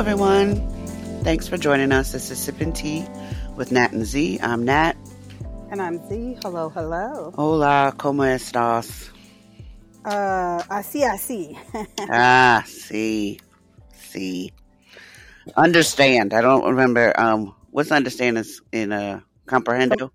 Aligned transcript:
everyone. 0.00 0.56
Thanks 1.24 1.46
for 1.46 1.58
joining 1.58 1.92
us. 1.92 2.12
This 2.12 2.30
is 2.30 2.38
Sipping 2.38 2.72
Tea 2.72 3.04
with 3.54 3.70
Nat 3.70 3.92
and 3.92 4.06
Z. 4.06 4.40
I'm 4.42 4.64
Nat. 4.64 4.96
And 5.70 5.82
I'm 5.82 5.98
Z. 6.08 6.38
Hello, 6.42 6.70
hello. 6.70 7.32
Hola, 7.36 7.92
¿cómo 7.98 8.24
estás? 8.24 9.10
Uh, 10.02 10.62
así, 10.70 11.02
así. 11.04 11.54
ah, 12.10 12.62
sí, 12.66 13.38
sí. 13.94 14.50
Understand. 15.54 16.32
I 16.32 16.40
don't 16.40 16.64
remember. 16.64 17.12
Um, 17.20 17.54
what's 17.70 17.92
understand 17.92 18.38
is 18.38 18.62
in 18.72 18.92
uh, 18.92 19.20
comprehendo? 19.46 20.10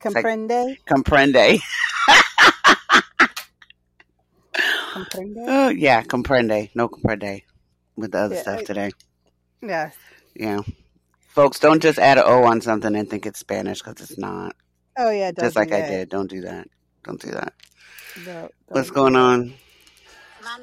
Comprende? 0.00 0.66
Like, 0.66 0.84
comprende. 0.86 1.58
comprende? 4.94 5.42
Oh, 5.48 5.68
yeah, 5.68 6.02
comprende. 6.04 6.70
No 6.76 6.88
comprende 6.88 7.42
with 7.96 8.12
the 8.12 8.18
other 8.18 8.34
Yeah, 8.36 8.40
stuff 8.42 8.60
I- 8.60 8.64
today. 8.64 8.90
Yes. 9.66 9.94
Yeah. 10.34 10.60
Folks, 11.28 11.58
don't 11.58 11.82
just 11.82 11.98
add 11.98 12.18
an 12.18 12.24
O 12.26 12.44
on 12.44 12.60
something 12.60 12.94
and 12.96 13.08
think 13.08 13.26
it's 13.26 13.38
Spanish 13.40 13.82
because 13.82 14.00
it's 14.10 14.18
not. 14.18 14.54
Oh, 14.96 15.10
yeah. 15.10 15.30
don't 15.32 15.44
just 15.46 15.56
like 15.56 15.72
I 15.72 15.82
did. 15.82 16.08
Don't 16.08 16.30
do 16.30 16.40
that. 16.42 16.68
Don't 17.04 17.20
do 17.20 17.30
that. 17.32 17.52
No, 18.24 18.48
What's 18.68 18.90
going 18.90 19.12
that. 19.14 19.18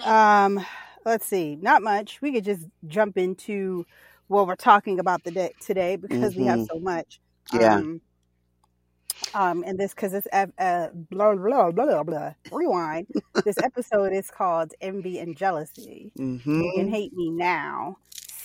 on? 0.05 0.55
Um, 0.57 0.65
let's 1.05 1.25
see. 1.25 1.55
Not 1.61 1.81
much. 1.83 2.21
We 2.21 2.31
could 2.31 2.43
just 2.45 2.65
jump 2.87 3.17
into 3.17 3.85
what 4.27 4.47
we're 4.47 4.55
talking 4.55 4.99
about 4.99 5.23
the 5.23 5.31
day, 5.31 5.51
today 5.61 5.95
because 5.95 6.35
we 6.35 6.45
have 6.45 6.59
Mhm. 6.59 6.67
so 6.71 6.79
much. 6.79 7.19
Yeah. 7.53 7.75
Um, 7.75 8.01
um, 9.35 9.63
and 9.67 9.77
this 9.77 9.93
because 9.93 10.13
it's 10.13 10.27
uh, 10.33 10.47
uh, 10.57 10.87
blah 10.93 11.35
blah 11.35 11.71
blah 11.71 11.85
blah 11.85 12.03
blah. 12.03 12.33
Rewind. 12.51 13.07
this 13.45 13.57
episode 13.63 14.13
is 14.13 14.29
called 14.31 14.73
"Envy 14.81 15.19
and 15.19 15.35
Jealousy." 15.37 16.11
Mm-hmm. 16.17 16.61
You 16.61 16.73
can 16.75 16.89
hate 16.89 17.13
me 17.13 17.29
now. 17.29 17.97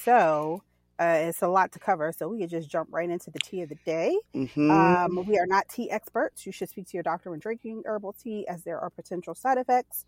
So 0.09 0.63
uh, 0.99 1.19
it's 1.25 1.43
a 1.43 1.49
lot 1.49 1.73
to 1.73 1.79
cover. 1.79 2.15
So 2.17 2.29
we 2.29 2.39
could 2.39 2.49
just 2.49 2.71
jump 2.71 2.89
right 2.91 3.11
into 3.11 3.31
the 3.31 3.39
tea 3.41 3.61
of 3.61 3.69
the 3.69 3.77
day. 3.85 4.17
Mm-hmm. 4.35 4.71
Um, 4.71 5.27
we 5.27 5.39
are 5.39 5.47
not 5.47 5.69
tea 5.69 5.91
experts. 5.91 6.47
You 6.47 6.53
should 6.53 6.71
speak 6.71 6.87
to 6.89 6.97
your 6.97 7.03
doctor 7.03 7.31
when 7.31 7.41
drinking 7.41 7.83
herbal 7.85 8.15
tea, 8.15 8.49
as 8.49 8.65
there 8.65 8.81
are 8.81 8.89
potential 8.89 9.35
side 9.35 9.59
effects. 9.59 10.07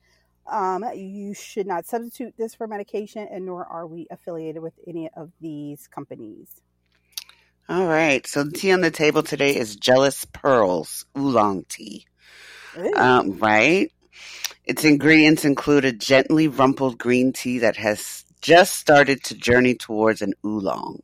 Um, 0.50 0.86
you 0.94 1.34
should 1.34 1.66
not 1.66 1.84
substitute 1.84 2.32
this 2.38 2.54
for 2.54 2.66
medication, 2.66 3.28
and 3.30 3.44
nor 3.44 3.66
are 3.66 3.86
we 3.86 4.06
affiliated 4.10 4.62
with 4.62 4.72
any 4.86 5.10
of 5.14 5.30
these 5.38 5.86
companies. 5.86 6.48
All 7.68 7.86
right. 7.86 8.26
So 8.26 8.42
the 8.42 8.52
tea 8.52 8.72
on 8.72 8.80
the 8.80 8.90
table 8.90 9.22
today 9.22 9.54
is 9.54 9.76
Jealous 9.76 10.24
Pearls 10.24 11.04
Oolong 11.16 11.66
Tea. 11.68 12.06
Um, 12.96 13.38
right? 13.38 13.92
Its 14.64 14.82
ingredients 14.84 15.44
include 15.44 15.84
a 15.84 15.92
gently 15.92 16.48
rumpled 16.48 16.96
green 16.96 17.34
tea 17.34 17.58
that 17.58 17.76
has 17.76 18.24
just 18.40 18.76
started 18.76 19.22
to 19.24 19.34
journey 19.34 19.74
towards 19.74 20.22
an 20.22 20.34
oolong. 20.44 21.00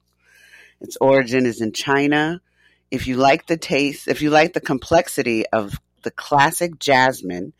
Its 0.80 0.96
origin 1.00 1.46
is 1.46 1.60
in 1.60 1.72
China. 1.72 2.40
If 2.90 3.06
you 3.06 3.16
like 3.16 3.46
the 3.46 3.56
taste, 3.56 4.08
if 4.08 4.22
you 4.22 4.30
like 4.30 4.52
the 4.52 4.60
complexity 4.60 5.46
of 5.46 5.78
the 6.02 6.10
classic 6.10 6.78
jasmine 6.78 7.52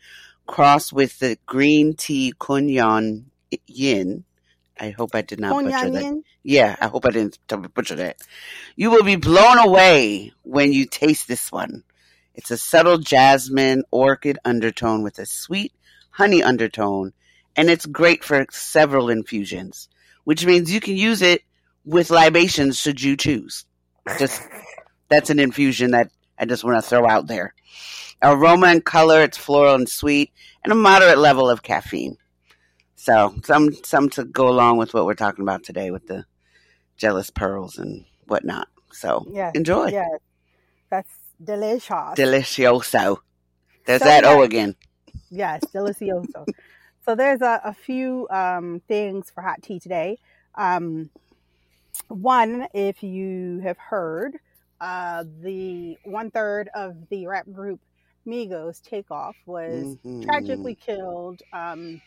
crossed 0.45 0.93
with 0.93 1.19
the 1.19 1.37
green 1.45 1.95
tea 1.95 2.33
kunyan 2.39 3.25
yin, 3.67 4.23
I 4.79 4.91
hope 4.91 5.15
I 5.15 5.21
did 5.21 5.39
not 5.39 5.63
butcher 5.63 5.89
that. 5.89 6.03
Konyanyin? 6.03 6.21
Yeah, 6.43 6.75
I 6.79 6.87
hope 6.87 7.05
I 7.05 7.09
didn't 7.09 7.39
butcher 7.73 7.95
that. 7.95 8.17
You 8.75 8.91
will 8.91 9.03
be 9.03 9.15
blown 9.15 9.57
away 9.57 10.31
when 10.43 10.71
you 10.71 10.85
taste 10.85 11.27
this 11.27 11.51
one. 11.51 11.83
It's 12.35 12.51
a 12.51 12.57
subtle 12.57 12.99
jasmine 12.99 13.83
orchid 13.91 14.37
undertone 14.45 15.03
with 15.03 15.17
a 15.19 15.25
sweet 15.25 15.73
honey 16.11 16.43
undertone, 16.43 17.13
and 17.57 17.69
it's 17.69 17.85
great 17.85 18.23
for 18.23 18.45
several 18.51 19.09
infusions, 19.09 19.89
which 20.23 20.45
means 20.45 20.71
you 20.71 20.79
can 20.79 20.95
use 20.95 21.21
it 21.21 21.41
with 21.83 22.11
libations 22.11 22.77
should 22.77 23.01
you 23.01 23.17
choose. 23.17 23.65
Just 24.19 24.41
that's 25.09 25.29
an 25.29 25.39
infusion 25.39 25.91
that 25.91 26.11
I 26.39 26.45
just 26.45 26.63
want 26.63 26.81
to 26.81 26.87
throw 26.87 27.07
out 27.07 27.27
there. 27.27 27.53
Aroma 28.21 28.67
and 28.67 28.85
color, 28.85 29.21
it's 29.23 29.37
floral 29.37 29.75
and 29.75 29.89
sweet, 29.89 30.31
and 30.63 30.71
a 30.71 30.75
moderate 30.75 31.17
level 31.17 31.49
of 31.49 31.63
caffeine. 31.63 32.17
So 32.95 33.35
some 33.43 33.73
some 33.83 34.09
to 34.11 34.25
go 34.25 34.47
along 34.47 34.77
with 34.77 34.93
what 34.93 35.05
we're 35.05 35.15
talking 35.15 35.43
about 35.43 35.63
today 35.63 35.91
with 35.91 36.07
the 36.07 36.25
jealous 36.95 37.29
pearls 37.29 37.77
and 37.77 38.05
whatnot. 38.27 38.67
So 38.91 39.25
enjoy. 39.53 39.87
Yeah. 39.87 40.17
That's 40.89 41.13
delicious. 41.43 42.15
Delicioso. 42.15 43.17
There's 43.85 44.01
So, 44.01 44.05
that 44.05 44.25
O 44.25 44.41
again. 44.43 44.75
Yes, 45.29 45.61
delicioso. 45.73 46.45
So 47.07 47.15
there's 47.15 47.41
a, 47.41 47.61
a 47.63 47.73
few 47.73 48.27
um, 48.29 48.81
things 48.87 49.31
for 49.33 49.41
hot 49.41 49.61
tea 49.63 49.79
today. 49.79 50.17
Um, 50.55 51.09
one, 52.09 52.67
if 52.73 53.01
you 53.03 53.59
have 53.63 53.77
heard, 53.77 54.37
uh, 54.81 55.23
the 55.41 55.97
one 56.03 56.31
third 56.31 56.69
of 56.75 56.95
the 57.09 57.27
rap 57.27 57.45
group 57.51 57.79
Migos 58.27 58.81
Takeoff 58.81 59.35
was 59.45 59.97
Mhm. 60.05 60.23
tragically 60.23 60.75
killed. 60.75 61.41
Um, 61.53 62.01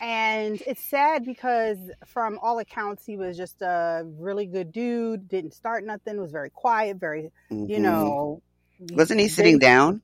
and 0.00 0.60
it's 0.66 0.82
sad 0.82 1.24
because, 1.24 1.78
from 2.06 2.38
all 2.42 2.58
accounts, 2.58 3.06
he 3.06 3.16
was 3.16 3.36
just 3.36 3.62
a 3.62 4.02
really 4.18 4.46
good 4.46 4.72
dude, 4.72 5.28
didn't 5.28 5.54
start 5.54 5.84
nothing, 5.84 6.20
was 6.20 6.32
very 6.32 6.50
quiet, 6.50 6.96
very, 6.96 7.30
you 7.68 7.78
Mhm. 7.78 7.82
know. 7.82 8.42
Wasn't 8.80 9.20
he 9.20 9.28
sitting 9.28 9.58
down? 9.60 10.02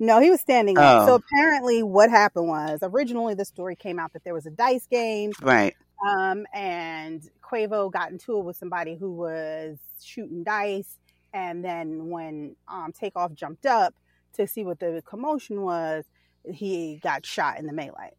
No, 0.00 0.18
he 0.20 0.30
was 0.30 0.40
standing 0.40 0.78
up. 0.78 1.02
Oh. 1.02 1.06
So 1.06 1.14
apparently, 1.16 1.82
what 1.82 2.10
happened 2.10 2.48
was 2.48 2.80
originally 2.82 3.34
the 3.34 3.44
story 3.44 3.76
came 3.76 3.98
out 3.98 4.12
that 4.14 4.24
there 4.24 4.34
was 4.34 4.46
a 4.46 4.50
dice 4.50 4.86
game, 4.90 5.30
Right. 5.42 5.76
um, 6.04 6.46
and 6.54 7.22
Quavo 7.42 7.92
got 7.92 8.10
into 8.10 8.38
it 8.38 8.44
with 8.44 8.56
somebody 8.56 8.96
who 8.96 9.12
was 9.12 9.78
shooting 10.02 10.42
dice, 10.42 10.96
and 11.34 11.62
then 11.64 12.08
when 12.08 12.56
um, 12.66 12.92
Takeoff 12.92 13.34
jumped 13.34 13.66
up 13.66 13.94
to 14.34 14.46
see 14.46 14.64
what 14.64 14.80
the 14.80 15.02
commotion 15.06 15.60
was, 15.62 16.04
he 16.50 16.98
got 17.02 17.26
shot 17.26 17.58
in 17.58 17.66
the 17.66 17.72
melee. 17.72 18.12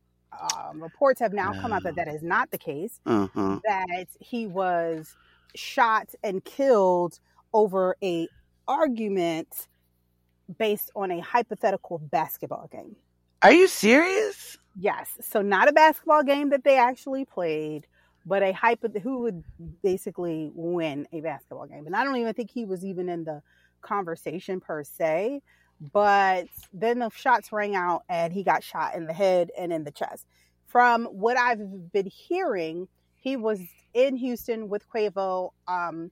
Um, 0.55 0.81
reports 0.81 1.19
have 1.19 1.33
now 1.33 1.51
come 1.59 1.73
out 1.73 1.83
that 1.83 1.95
that 1.95 2.07
is 2.07 2.21
not 2.23 2.51
the 2.51 2.57
case 2.57 3.01
Uh-huh. 3.05 3.59
that 3.65 4.05
he 4.19 4.47
was 4.47 5.13
shot 5.55 6.09
and 6.23 6.43
killed 6.45 7.19
over 7.53 7.97
a 8.03 8.27
argument 8.67 9.67
based 10.57 10.91
on 10.95 11.11
a 11.11 11.19
hypothetical 11.19 11.99
basketball 11.99 12.69
game. 12.71 12.95
Are 13.41 13.51
you 13.51 13.67
serious? 13.67 14.57
Yes, 14.79 15.17
so 15.21 15.41
not 15.41 15.67
a 15.67 15.73
basketball 15.73 16.23
game 16.23 16.49
that 16.49 16.63
they 16.63 16.77
actually 16.77 17.25
played, 17.25 17.87
but 18.25 18.43
a 18.43 18.51
hypo 18.53 18.87
who 18.99 19.19
would 19.19 19.43
basically 19.83 20.51
win 20.53 21.07
a 21.11 21.21
basketball 21.21 21.65
game. 21.65 21.85
And 21.85 21.95
I 21.95 22.03
don't 22.03 22.15
even 22.17 22.33
think 22.33 22.51
he 22.51 22.65
was 22.65 22.85
even 22.85 23.09
in 23.09 23.23
the 23.23 23.41
conversation 23.81 24.59
per 24.59 24.83
se, 24.83 25.41
but 25.91 26.45
then 26.71 26.99
the 26.99 27.09
shots 27.09 27.51
rang 27.51 27.75
out 27.75 28.03
and 28.07 28.31
he 28.31 28.43
got 28.43 28.63
shot 28.63 28.95
in 28.95 29.07
the 29.07 29.13
head 29.13 29.49
and 29.57 29.73
in 29.73 29.83
the 29.83 29.91
chest. 29.91 30.25
From 30.67 31.05
what 31.05 31.35
I've 31.35 31.91
been 31.91 32.05
hearing, 32.05 32.87
he 33.15 33.35
was 33.35 33.59
in 33.93 34.15
Houston 34.15 34.69
with 34.69 34.87
Quavo 34.89 35.51
um, 35.67 36.11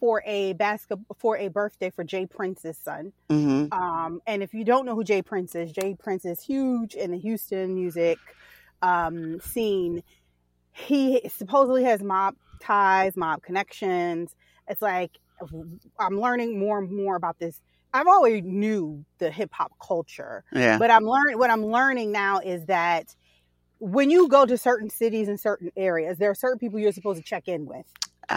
for 0.00 0.22
a 0.26 0.54
basket 0.54 0.98
for 1.18 1.36
a 1.36 1.48
birthday 1.48 1.90
for 1.90 2.04
J. 2.04 2.26
Prince's 2.26 2.78
son. 2.78 3.12
Mm-hmm. 3.30 3.72
Um, 3.72 4.20
and 4.26 4.42
if 4.42 4.54
you 4.54 4.64
don't 4.64 4.86
know 4.86 4.94
who 4.94 5.04
J. 5.04 5.22
Prince 5.22 5.54
is, 5.54 5.72
J. 5.72 5.94
Prince 5.94 6.24
is 6.24 6.42
huge 6.42 6.94
in 6.94 7.10
the 7.10 7.18
Houston 7.18 7.74
music 7.74 8.18
um, 8.82 9.40
scene. 9.40 10.02
He 10.72 11.22
supposedly 11.28 11.84
has 11.84 12.02
mob 12.02 12.36
ties, 12.60 13.16
mob 13.16 13.42
connections. 13.42 14.34
It's 14.68 14.82
like 14.82 15.12
I'm 15.98 16.20
learning 16.20 16.58
more 16.58 16.78
and 16.78 16.90
more 16.90 17.16
about 17.16 17.38
this. 17.38 17.60
I've 17.92 18.06
always 18.06 18.42
knew 18.44 19.04
the 19.18 19.30
hip 19.30 19.50
hop 19.52 19.72
culture, 19.80 20.44
Yeah. 20.52 20.78
but 20.78 20.90
I'm 20.90 21.04
learning. 21.04 21.38
What 21.38 21.50
I'm 21.50 21.64
learning 21.64 22.12
now 22.12 22.40
is 22.40 22.66
that 22.66 23.14
when 23.78 24.10
you 24.10 24.28
go 24.28 24.44
to 24.46 24.56
certain 24.58 24.90
cities 24.90 25.28
and 25.28 25.38
certain 25.38 25.70
areas, 25.76 26.18
there 26.18 26.30
are 26.30 26.34
certain 26.34 26.58
people 26.58 26.78
you're 26.78 26.92
supposed 26.92 27.18
to 27.18 27.24
check 27.24 27.48
in 27.48 27.66
with. 27.66 27.86
You 28.30 28.36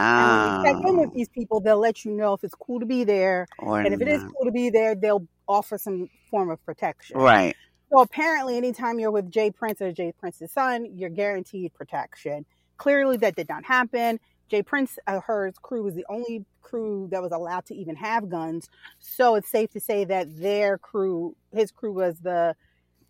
check 0.64 0.84
in 0.86 0.96
Ah. 0.98 1.00
with 1.02 1.14
these 1.14 1.30
people, 1.30 1.60
they'll 1.60 1.80
let 1.80 2.06
you 2.06 2.12
know 2.12 2.34
if 2.34 2.44
it's 2.44 2.56
cool 2.56 2.80
to 2.80 2.86
be 2.86 3.04
there, 3.04 3.48
Or 3.60 3.80
and 3.80 3.94
if 3.94 4.02
it 4.02 4.08
is 4.08 4.22
cool 4.24 4.46
to 4.46 4.52
be 4.52 4.70
there, 4.70 4.94
they'll 4.96 5.28
offer 5.48 5.78
some 5.78 6.10
form 6.30 6.50
of 6.52 6.64
protection. 6.66 7.18
Right. 7.18 7.56
So 7.92 8.00
apparently, 8.02 8.56
anytime 8.58 9.00
you're 9.00 9.10
with 9.10 9.32
J. 9.32 9.50
Prince 9.50 9.82
or 9.82 9.92
J. 9.92 10.12
Prince's 10.12 10.52
son, 10.52 10.86
you're 10.96 11.10
guaranteed 11.10 11.74
protection. 11.74 12.46
Clearly, 12.78 13.18
that 13.18 13.36
did 13.36 13.50
not 13.50 13.66
happen. 13.66 14.20
J. 14.48 14.62
Prince, 14.62 15.00
uh, 15.08 15.22
her 15.22 15.52
crew 15.64 15.84
was 15.84 15.96
the 15.96 16.06
only 16.08 16.46
crew 16.62 17.08
that 17.12 17.22
was 17.22 17.32
allowed 17.32 17.66
to 17.66 17.76
even 17.76 17.96
have 17.96 18.30
guns. 18.30 18.70
So 19.00 19.34
it's 19.36 19.50
safe 19.50 19.72
to 19.72 19.80
say 19.80 20.06
that 20.06 20.28
their 20.40 20.78
crew, 20.78 21.36
his 21.52 21.72
crew, 21.72 21.94
was 21.94 22.20
the 22.20 22.56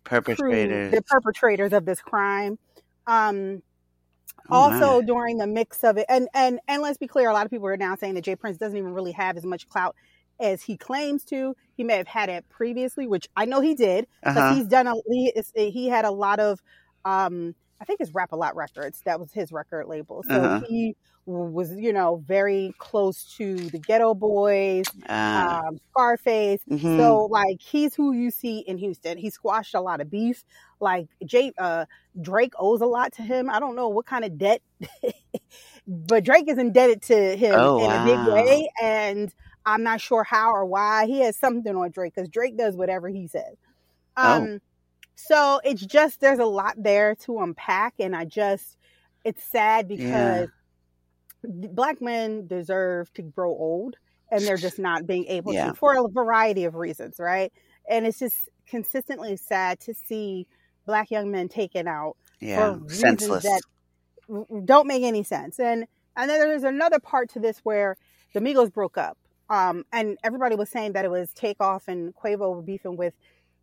crew, 0.04 0.20
Perpetrators. 0.22 0.92
the 0.92 1.02
perpetrators 1.02 1.72
of 1.74 1.84
this 1.84 2.00
crime. 2.00 2.58
Um, 3.06 3.62
also 4.48 5.00
my. 5.00 5.06
during 5.06 5.38
the 5.38 5.46
mix 5.46 5.84
of 5.84 5.96
it 5.98 6.06
and 6.08 6.28
and 6.34 6.60
and 6.68 6.82
let's 6.82 6.98
be 6.98 7.06
clear 7.06 7.28
a 7.28 7.32
lot 7.32 7.44
of 7.44 7.50
people 7.50 7.66
are 7.66 7.76
now 7.76 7.94
saying 7.96 8.14
that 8.14 8.22
J. 8.24 8.36
Prince 8.36 8.56
doesn't 8.58 8.76
even 8.78 8.92
really 8.94 9.12
have 9.12 9.36
as 9.36 9.44
much 9.44 9.68
clout 9.68 9.94
as 10.40 10.62
he 10.62 10.76
claims 10.76 11.24
to 11.24 11.54
he 11.76 11.84
may 11.84 11.96
have 11.96 12.06
had 12.08 12.28
it 12.28 12.48
previously 12.48 13.06
which 13.06 13.28
i 13.36 13.44
know 13.44 13.60
he 13.60 13.74
did 13.74 14.06
Uh-huh. 14.24 14.54
he's 14.54 14.66
done 14.66 14.86
a 14.86 14.94
he, 15.06 15.32
he 15.70 15.88
had 15.88 16.04
a 16.04 16.10
lot 16.10 16.40
of 16.40 16.60
um 17.04 17.54
I 17.80 17.84
think 17.84 18.00
it's 18.00 18.12
Rap 18.12 18.32
a 18.32 18.36
Lot 18.36 18.56
Records. 18.56 19.02
That 19.04 19.18
was 19.20 19.32
his 19.32 19.52
record 19.52 19.86
label. 19.86 20.22
So 20.22 20.48
Uh-huh. 20.48 20.60
he 20.60 20.96
was, 21.26 21.74
you 21.74 21.92
know, 21.92 22.22
very 22.26 22.74
close 22.78 23.24
to 23.36 23.70
the 23.70 23.78
Geto 23.80 24.18
Boys, 24.18 24.92
Uh, 25.08 25.42
um, 25.42 25.78
Scarface. 25.90 26.60
mhm. 26.68 26.86
So 26.96 27.26
like 27.30 27.60
he's 27.60 27.94
who 27.94 28.12
you 28.12 28.30
see 28.30 28.60
in 28.60 28.78
Houston. 28.78 29.16
He 29.18 29.30
squashed 29.30 29.74
a 29.74 29.80
lot 29.80 30.00
of 30.00 30.10
beef. 30.10 30.44
Like 30.80 31.08
Jay, 31.24 31.52
uh, 31.58 31.86
Drake 32.20 32.52
owes 32.58 32.80
a 32.82 32.86
lot 32.86 33.12
to 33.14 33.22
him. 33.22 33.48
I 33.50 33.60
don't 33.60 33.76
know 33.76 33.88
what 33.88 34.06
kind 34.06 34.24
of 34.24 34.36
debt, 34.38 34.62
but 35.86 36.24
Drake 36.24 36.48
is 36.48 36.58
indebted 36.58 37.02
to 37.02 37.36
him 37.36 37.60
Oh, 37.60 37.76
in 37.76 37.92
a 37.92 37.98
big 37.98 38.22
way, 38.22 38.70
and 38.82 39.32
I'm 39.66 39.82
not 39.82 40.00
sure 40.00 40.24
how 40.24 40.52
or 40.52 40.64
why. 40.66 41.06
He 41.06 41.20
has 41.20 41.36
something 41.36 41.74
on 41.76 41.90
Drake 41.90 42.14
because 42.14 42.28
Drake 42.28 42.56
does 42.56 42.76
whatever 42.76 43.08
he 43.08 43.26
says. 43.28 43.56
Oh. 44.22 44.50
So 45.26 45.60
it's 45.64 45.84
just 45.84 46.20
there's 46.20 46.38
a 46.38 46.44
lot 46.46 46.74
there 46.76 47.14
to 47.26 47.40
unpack, 47.40 47.94
and 47.98 48.14
I 48.16 48.24
just 48.24 48.76
it's 49.24 49.44
sad 49.44 49.86
because 49.88 50.48
black 51.44 52.00
men 52.00 52.46
deserve 52.46 53.12
to 53.14 53.22
grow 53.22 53.50
old 53.50 53.96
and 54.30 54.42
they're 54.44 54.56
just 54.56 54.78
not 54.78 55.06
being 55.06 55.26
able 55.26 55.52
Yeah. 55.52 55.68
to 55.68 55.74
for 55.74 55.96
a 55.96 56.08
variety 56.08 56.64
of 56.64 56.74
reasons, 56.74 57.18
right? 57.18 57.52
And 57.88 58.06
it's 58.06 58.18
just 58.18 58.48
consistently 58.66 59.36
sad 59.36 59.80
to 59.80 59.94
see 59.94 60.46
black 60.86 61.10
young 61.10 61.30
men 61.30 61.48
taken 61.48 61.88
out 61.88 62.16
yeah, 62.40 62.72
for 62.72 62.78
reasons 62.78 63.00
senseless. 63.00 63.42
that 63.44 63.62
don't 64.64 64.86
make 64.86 65.02
any 65.02 65.22
sense. 65.22 65.58
And 65.58 65.86
and 66.16 66.30
then 66.30 66.40
there's 66.40 66.64
another 66.64 66.98
part 66.98 67.30
to 67.30 67.40
this 67.40 67.58
where 67.62 67.96
the 68.32 68.40
Migos 68.40 68.72
broke 68.72 68.96
up. 68.98 69.16
Um, 69.48 69.84
and 69.92 70.16
everybody 70.22 70.54
was 70.54 70.68
saying 70.68 70.92
that 70.92 71.04
it 71.04 71.10
was 71.10 71.32
Takeoff 71.32 71.88
and 71.88 72.14
Quavo 72.14 72.54
were 72.54 72.62
beefing 72.62 72.96
with 72.96 73.14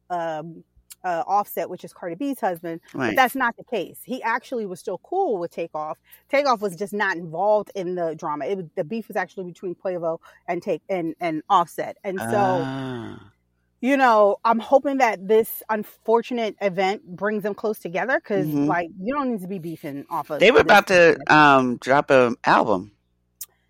um, 0.10 0.64
uh, 1.04 1.24
Offset, 1.28 1.70
which 1.70 1.84
is 1.84 1.94
Cardi 1.94 2.16
B's 2.16 2.40
husband. 2.40 2.82
But 2.94 3.16
that's 3.16 3.36
not 3.36 3.56
the 3.58 3.64
case. 3.64 4.00
He 4.04 4.22
actually 4.24 4.66
was 4.66 4.80
still 4.80 5.00
cool 5.04 5.38
with 5.38 5.52
Takeoff. 5.52 5.98
Takeoff 6.30 6.62
was 6.62 6.76
just 6.76 6.94
not 6.94 7.18
involved 7.18 7.72
in 7.76 7.96
the 7.96 8.16
drama. 8.16 8.46
It 8.46 8.58
was, 8.58 8.66
the 8.76 8.84
beef 8.84 9.08
was 9.08 9.16
actually 9.18 9.46
between 9.46 9.76
Quavo 9.76 10.20
and 10.48 10.62
Take 10.62 10.82
and 10.90 11.16
and 11.20 11.44
Offset. 11.50 11.98
And 12.04 12.20
so 12.20 12.26
Ah. 12.32 13.32
you 13.80 13.96
know, 13.96 14.38
I'm 14.44 14.58
hoping 14.60 14.98
that 14.98 15.28
this 15.28 15.62
unfortunate 15.70 16.56
event 16.62 17.06
brings 17.16 17.44
them 17.44 17.54
close 17.54 17.78
together 17.80 18.20
because 18.20 18.48
Mhm. 18.48 18.66
like 18.68 18.88
you 19.00 19.14
don't 19.14 19.32
need 19.32 19.42
to 19.42 19.48
be 19.48 19.60
beefing 19.60 20.06
off 20.10 20.30
of. 20.32 20.40
they 20.40 20.52
were 20.52 20.62
about 20.62 20.88
to 20.88 21.18
um 21.34 21.78
drop 21.78 22.10
an 22.10 22.36
album 22.44 22.92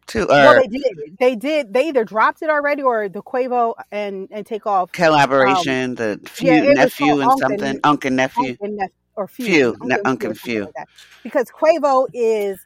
too, 0.07 0.23
or 0.23 0.27
Well, 0.27 0.61
they 0.61 0.67
did. 0.67 1.17
They 1.19 1.35
did. 1.35 1.73
They 1.73 1.87
either 1.89 2.03
dropped 2.05 2.41
it 2.41 2.49
already 2.49 2.81
or 2.81 3.09
the 3.09 3.21
Quavo 3.21 3.73
and 3.91 4.27
and 4.31 4.45
Takeoff 4.45 4.89
um, 4.89 4.93
collaboration, 4.93 5.95
the 5.95 6.19
few 6.25 6.51
yeah, 6.51 6.73
nephew 6.73 7.13
and 7.13 7.23
Unc 7.23 7.39
something, 7.41 7.61
and- 7.63 7.79
Uncle 7.83 8.11
nephew. 8.11 8.49
Unc 8.51 8.59
and 8.61 8.77
Nep- 8.77 8.91
or 9.15 9.27
Few, 9.27 9.45
Few, 9.45 9.67
Unc 9.69 9.83
ne- 9.85 9.95
and 9.95 10.07
Unc 10.07 10.21
Few 10.21 10.29
and 10.29 10.39
Few. 10.39 10.61
like 10.63 10.87
because 11.23 11.47
Quavo 11.51 12.07
is 12.13 12.59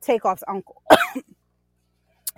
Takeoff's 0.00 0.44
uncle. 0.48 0.82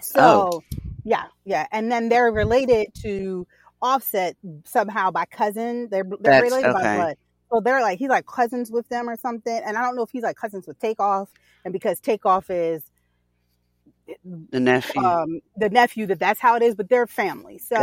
so 0.01 0.21
Oh. 0.55 0.63
yeah, 1.05 1.25
yeah, 1.45 1.67
and 1.73 1.91
then 1.91 2.09
they're 2.09 2.31
related 2.33 2.89
to 3.03 3.47
Offset 3.83 4.37
somehow 4.65 5.11
by 5.11 5.27
cousin. 5.27 5.89
They're 5.91 6.05
they're 6.05 6.41
That's- 6.41 6.43
related 6.43 6.73
by 6.73 6.81
okay. 6.81 6.97
blood. 6.97 7.17
So 7.53 7.61
they're 7.61 7.83
like 7.83 7.99
he's 7.99 8.09
like 8.09 8.25
cousins 8.27 8.71
with 8.71 8.89
them 8.89 9.09
or 9.11 9.17
something. 9.17 9.61
And 9.65 9.77
I 9.77 9.83
don't 9.83 9.95
know 9.95 10.03
if 10.03 10.11
he's 10.11 10.23
like 10.23 10.37
cousins 10.37 10.67
with 10.67 10.79
Takeoff, 10.79 11.29
and 11.65 11.73
because 11.73 12.01
Takeoff 12.01 12.49
is 12.51 12.83
The 14.51 14.61
nephew. 14.61 15.03
um 15.05 15.41
the 15.57 15.71
nephew 15.71 16.07
that 16.07 16.19
that's 16.19 16.41
how 16.41 16.57
it 16.57 16.63
is, 16.63 16.75
but 16.75 16.89
they're 16.89 17.07
family. 17.07 17.59
So 17.59 17.77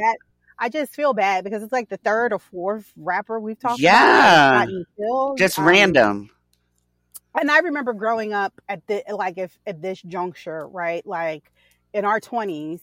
that 0.00 0.16
I 0.58 0.68
just 0.68 0.92
feel 0.94 1.14
bad 1.14 1.44
because 1.44 1.62
it's 1.62 1.72
like 1.72 1.88
the 1.88 1.98
third 1.98 2.32
or 2.32 2.38
fourth 2.38 2.92
rapper 2.96 3.38
we've 3.40 3.58
talked 3.60 3.80
Yeah. 3.80 4.64
about. 4.64 4.68
killed. 4.98 5.38
Just 5.38 5.58
Um, 5.58 5.64
random. 5.66 6.30
and 7.38 7.50
I 7.50 7.58
remember 7.60 7.92
growing 7.92 8.32
up 8.32 8.52
at 8.68 8.86
the 8.86 9.02
like 9.10 9.38
if 9.38 9.56
at 9.66 9.80
this 9.82 10.02
juncture, 10.02 10.66
right? 10.68 11.06
Like 11.06 11.50
in 11.92 12.04
our 12.04 12.20
twenties, 12.20 12.80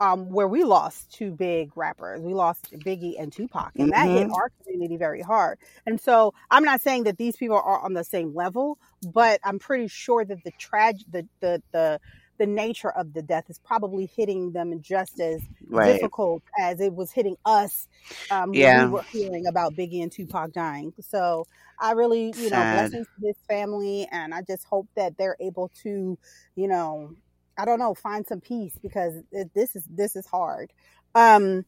um, 0.00 0.30
where 0.30 0.48
we 0.48 0.64
lost 0.64 1.10
two 1.12 1.30
big 1.32 1.70
rappers. 1.76 2.20
We 2.20 2.34
lost 2.34 2.70
Biggie 2.72 3.14
and 3.20 3.32
Tupac, 3.32 3.72
and 3.78 3.92
that 3.92 4.10
hit 4.10 4.26
Mhm. 4.26 4.32
our 4.32 4.50
community 4.62 4.96
very 4.96 5.22
hard. 5.22 5.58
And 5.86 6.00
so 6.00 6.34
I'm 6.50 6.64
not 6.64 6.82
saying 6.82 7.04
that 7.04 7.18
these 7.18 7.36
people 7.36 7.56
are 7.56 7.80
on 7.80 7.94
the 7.94 8.04
same 8.04 8.34
level, 8.34 8.78
but 9.02 9.40
I'm 9.44 9.58
pretty 9.58 9.88
sure 9.88 10.24
that 10.24 10.44
the 10.44 10.52
trag 10.52 11.00
the 11.10 11.26
the 11.40 11.62
the 11.72 12.00
the 12.38 12.46
nature 12.46 12.90
of 12.90 13.12
the 13.12 13.22
death 13.22 13.44
is 13.48 13.58
probably 13.58 14.06
hitting 14.16 14.52
them 14.52 14.80
just 14.82 15.20
as 15.20 15.42
Right. 15.68 15.84
difficult 15.84 16.42
as 16.58 16.80
it 16.80 16.94
was 16.94 17.10
hitting 17.12 17.36
us 17.44 17.88
um, 18.30 18.54
Yeah. 18.54 18.62
when 18.62 18.76
we 18.76 18.86
were 18.86 19.04
hearing 19.12 19.46
about 19.46 19.76
Biggie 19.76 20.02
and 20.02 20.12
Tupac 20.12 20.52
dying. 20.52 20.92
So 21.00 21.46
I 21.80 21.92
really, 21.92 22.34
you 22.36 22.50
know, 22.50 22.64
Sad. 22.64 22.66
blessings 22.66 23.06
to 23.06 23.20
this 23.20 23.36
family, 23.48 24.08
and 24.10 24.34
I 24.34 24.42
just 24.42 24.64
hope 24.64 24.88
that 24.96 25.16
they're 25.18 25.36
able 25.40 25.70
to, 25.82 26.18
you 26.56 26.68
know, 26.68 27.12
I 27.58 27.64
don't 27.64 27.78
know, 27.78 27.94
find 27.94 28.26
some 28.26 28.40
peace 28.40 28.74
because 28.82 29.14
it, 29.32 29.50
this 29.54 29.76
is 29.76 29.84
this 29.88 30.16
is 30.16 30.26
hard. 30.26 30.72
Um, 31.14 31.64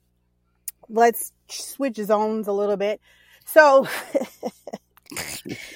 let's 0.88 1.32
switch 1.49 1.97
zones 1.97 2.49
a 2.49 2.53
little 2.53 2.76
bit. 2.76 3.00
So, 3.44 3.87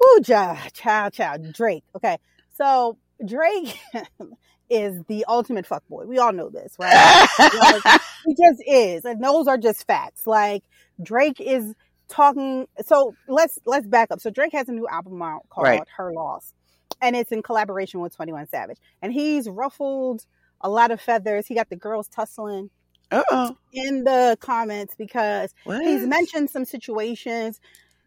whoo, 0.00 0.22
child, 0.22 0.58
child, 0.74 1.12
child, 1.12 1.52
Drake. 1.52 1.84
Okay, 1.96 2.18
so 2.52 2.98
Drake 3.24 3.78
is 4.70 5.02
the 5.08 5.24
ultimate 5.28 5.66
fuckboy. 5.68 6.06
We 6.06 6.18
all 6.18 6.32
know 6.32 6.48
this, 6.48 6.74
right? 6.78 7.26
Like, 7.38 8.00
he 8.24 8.34
just 8.34 8.62
is, 8.66 9.04
and 9.04 9.22
those 9.22 9.46
are 9.46 9.58
just 9.58 9.86
facts. 9.86 10.26
Like 10.26 10.64
Drake 11.02 11.40
is 11.40 11.74
talking. 12.08 12.66
So 12.84 13.14
let's 13.28 13.58
let's 13.64 13.86
back 13.86 14.10
up. 14.10 14.20
So 14.20 14.30
Drake 14.30 14.52
has 14.52 14.68
a 14.68 14.72
new 14.72 14.86
album 14.88 15.20
out 15.22 15.48
called 15.48 15.66
Right. 15.66 15.82
Her 15.96 16.12
Loss, 16.12 16.52
and 17.00 17.14
it's 17.14 17.30
in 17.32 17.42
collaboration 17.42 18.00
with 18.00 18.14
Twenty 18.16 18.32
One 18.32 18.46
Savage, 18.48 18.78
and 19.02 19.12
he's 19.12 19.48
ruffled 19.48 20.24
a 20.60 20.68
lot 20.68 20.90
of 20.90 21.00
feathers. 21.00 21.46
He 21.46 21.54
got 21.54 21.68
the 21.68 21.76
girls 21.76 22.08
tussling 22.08 22.70
Uh-oh. 23.12 23.56
in 23.72 24.02
the 24.04 24.36
comments 24.40 24.94
because 24.96 25.54
What? 25.64 25.82
he's 25.82 26.04
mentioned 26.06 26.50
some 26.50 26.64
situations 26.64 27.60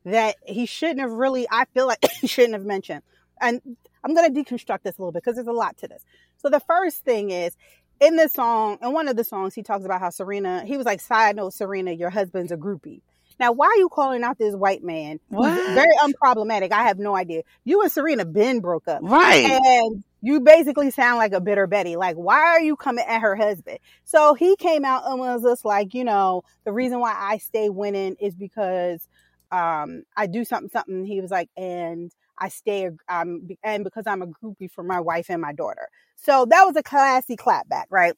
that 0.05 0.35
he 0.45 0.65
shouldn't 0.65 1.01
have 1.01 1.11
really 1.11 1.45
i 1.51 1.65
feel 1.73 1.85
like 1.85 1.99
he 2.21 2.25
shouldn't 2.27 2.53
have 2.53 2.65
mentioned 2.65 3.01
and 3.41 3.61
i'm 4.03 4.13
going 4.13 4.33
to 4.33 4.43
deconstruct 4.43 4.83
this 4.83 4.97
a 4.97 5.01
little 5.01 5.11
bit 5.11 5.23
because 5.23 5.35
there's 5.35 5.47
a 5.47 5.51
lot 5.51 5.77
to 5.77 5.87
this 5.87 6.03
so 6.37 6.49
the 6.49 6.59
first 6.59 7.03
thing 7.03 7.29
is 7.31 7.55
in 7.99 8.15
this 8.15 8.33
song 8.33 8.77
in 8.81 8.93
one 8.93 9.07
of 9.07 9.15
the 9.15 9.23
songs 9.23 9.53
he 9.53 9.63
talks 9.63 9.85
about 9.85 9.99
how 9.99 10.09
serena 10.09 10.63
he 10.65 10.77
was 10.77 10.85
like 10.85 11.01
side 11.01 11.35
note 11.35 11.53
serena 11.53 11.91
your 11.91 12.09
husband's 12.09 12.51
a 12.51 12.57
groupie 12.57 13.01
now 13.39 13.51
why 13.51 13.65
are 13.67 13.77
you 13.77 13.89
calling 13.89 14.23
out 14.23 14.37
this 14.37 14.55
white 14.55 14.83
man 14.83 15.19
What? 15.29 15.75
very 15.75 15.93
unproblematic 16.03 16.71
i 16.71 16.83
have 16.83 16.99
no 16.99 17.15
idea 17.15 17.43
you 17.65 17.81
and 17.81 17.91
serena 17.91 18.25
Ben 18.25 18.59
broke 18.59 18.87
up 18.87 19.01
Right. 19.03 19.45
and 19.45 20.03
you 20.21 20.41
basically 20.41 20.91
sound 20.91 21.17
like 21.17 21.31
a 21.31 21.39
bitter 21.39 21.65
Betty. 21.65 21.95
Like, 21.95 22.17
why 22.17 22.39
are 22.41 22.59
you 22.59 22.75
coming 22.75 23.05
at 23.07 23.21
her 23.21 23.37
husband? 23.37 23.79
So 24.03 24.33
he 24.33 24.57
came 24.57 24.83
out 24.83 25.03
and 25.07 25.17
was 25.17 25.43
just 25.43 25.63
like, 25.63 25.93
you 25.93 26.03
know, 26.03 26.43
the 26.65 26.73
reason 26.73 26.99
why 26.99 27.15
I 27.17 27.37
stay 27.37 27.69
winning 27.69 28.17
is 28.19 28.35
because 28.35 29.07
um 29.51 30.03
I 30.15 30.27
do 30.27 30.45
something 30.45 30.69
something. 30.69 31.05
He 31.05 31.21
was 31.21 31.31
like, 31.31 31.49
and 31.57 32.11
I 32.37 32.49
stay 32.49 32.89
um 33.07 33.47
and 33.63 33.83
because 33.83 34.05
I'm 34.07 34.21
a 34.21 34.27
groupie 34.27 34.71
for 34.71 34.83
my 34.83 34.99
wife 34.99 35.27
and 35.29 35.41
my 35.41 35.53
daughter. 35.53 35.89
So 36.15 36.45
that 36.49 36.63
was 36.65 36.75
a 36.75 36.83
classy 36.83 37.35
clapback, 37.35 37.85
right? 37.89 38.13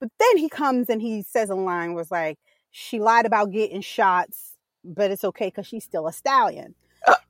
But 0.00 0.10
then 0.18 0.36
he 0.36 0.48
comes 0.48 0.88
and 0.88 1.00
he 1.00 1.22
says 1.22 1.50
a 1.50 1.54
line 1.54 1.94
was 1.94 2.10
like, 2.10 2.38
she 2.70 3.00
lied 3.00 3.26
about 3.26 3.50
getting 3.50 3.80
shots, 3.80 4.52
but 4.84 5.10
it's 5.10 5.24
okay 5.24 5.46
because 5.46 5.66
she's 5.66 5.84
still 5.84 6.06
a 6.06 6.12
stallion. 6.12 6.74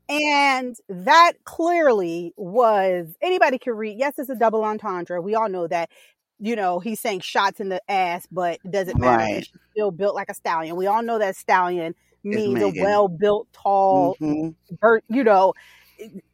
And 0.09 0.77
that 0.89 1.33
clearly 1.45 2.33
was 2.37 3.09
anybody 3.21 3.59
can 3.59 3.75
read. 3.75 3.99
Yes, 3.99 4.15
it's 4.19 4.31
a 4.31 4.37
double 4.37 4.65
entendre. 4.65 5.21
We 5.21 5.35
all 5.35 5.49
know 5.49 5.67
that. 5.67 5.91
You 6.39 6.55
know, 6.55 6.81
he's 6.81 7.01
saying 7.01 7.21
shots 7.21 7.61
in 7.61 7.71
the 7.71 7.81
ass, 7.91 8.29
but 8.31 8.61
it 8.63 8.71
doesn't 8.71 9.01
matter. 9.01 9.25
Right. 9.25 9.47
She's 9.47 9.61
still 9.73 9.91
built 9.91 10.15
like 10.15 10.29
a 10.29 10.35
stallion. 10.35 10.77
We 10.77 10.87
all 10.87 11.03
know 11.03 11.19
that 11.19 11.35
stallion 11.35 11.95
means 12.35 12.63
a 12.63 12.67
Megan. 12.67 12.83
well 12.85 13.09
built, 13.09 13.49
tall, 13.53 14.17
Mhm. 14.21 14.55
you 15.09 15.25
know, 15.25 15.55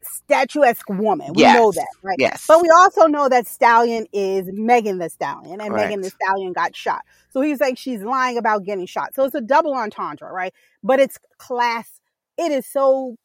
statuesque 0.02 0.88
woman. 0.88 1.32
We 1.34 1.42
Yes. 1.42 1.56
know 1.56 1.72
that, 1.72 1.86
right? 2.02 2.16
Yes. 2.18 2.44
But 2.48 2.62
we 2.62 2.68
also 2.70 3.06
know 3.06 3.28
that 3.28 3.46
Stallion 3.46 4.06
is 4.12 4.48
Megan 4.52 4.98
Thee 4.98 5.08
Stallion, 5.08 5.60
and 5.60 5.70
Correct. 5.70 5.88
Megan 5.88 6.00
Thee 6.02 6.10
Stallion 6.10 6.52
got 6.52 6.74
shot. 6.74 7.02
So 7.30 7.40
he's 7.40 7.60
like, 7.60 7.78
she's 7.78 8.02
lying 8.02 8.38
about 8.38 8.64
getting 8.64 8.86
shot. 8.86 9.14
So 9.14 9.24
it's 9.24 9.34
a 9.34 9.40
double 9.40 9.74
entendre, 9.74 10.30
right? 10.32 10.52
But 10.82 10.98
it's 11.00 11.18
class. 11.38 12.00
It 12.36 12.50
is 12.50 12.66
so 12.66 13.16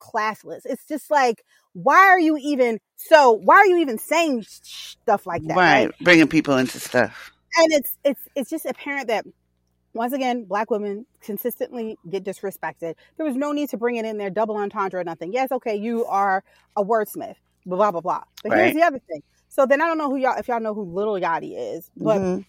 classless. 0.00 0.62
It's 0.64 0.86
just 0.86 1.10
like, 1.10 1.42
why 1.72 1.96
are 2.08 2.18
you 2.20 2.36
even? 2.40 2.80
So 2.96 3.32
why 3.32 3.56
are 3.56 3.66
you 3.66 3.78
even 3.78 3.98
saying 3.98 4.44
stuff 4.48 5.26
like 5.26 5.42
that? 5.46 5.56
right. 5.56 5.90
Bringing 6.00 6.28
people 6.28 6.56
into 6.56 6.80
stuff. 6.80 7.30
and 7.56 7.72
it's 7.72 7.96
it's 8.04 8.20
it's 8.36 8.50
just 8.50 8.66
apparent 8.66 9.08
that 9.08 9.24
once 9.98 10.12
again 10.14 10.44
black 10.44 10.70
women 10.70 11.04
consistently 11.20 11.98
get 12.08 12.24
disrespected 12.24 12.94
there 13.16 13.26
was 13.26 13.36
no 13.36 13.52
need 13.52 13.68
to 13.68 13.76
bring 13.76 13.96
it 13.96 14.04
in 14.04 14.16
there 14.16 14.30
double 14.30 14.56
entendre 14.56 15.00
or 15.00 15.04
nothing 15.04 15.32
yes 15.32 15.50
okay 15.52 15.74
you 15.76 16.04
are 16.06 16.42
a 16.76 16.84
wordsmith 16.84 17.34
blah 17.66 17.90
blah 17.90 18.00
blah 18.00 18.22
but 18.42 18.52
Right. 18.52 18.60
here's 18.62 18.74
the 18.74 18.82
other 18.82 19.00
thing 19.10 19.22
so 19.48 19.66
then 19.66 19.82
i 19.82 19.86
don't 19.86 19.98
know 19.98 20.08
who 20.08 20.16
y'all 20.16 20.38
if 20.38 20.48
y'all 20.48 20.60
know 20.60 20.72
who 20.74 20.82
Lil 20.84 21.20
Yachty 21.20 21.54
is 21.76 21.90
but 21.96 22.18
Mhm. 22.20 22.46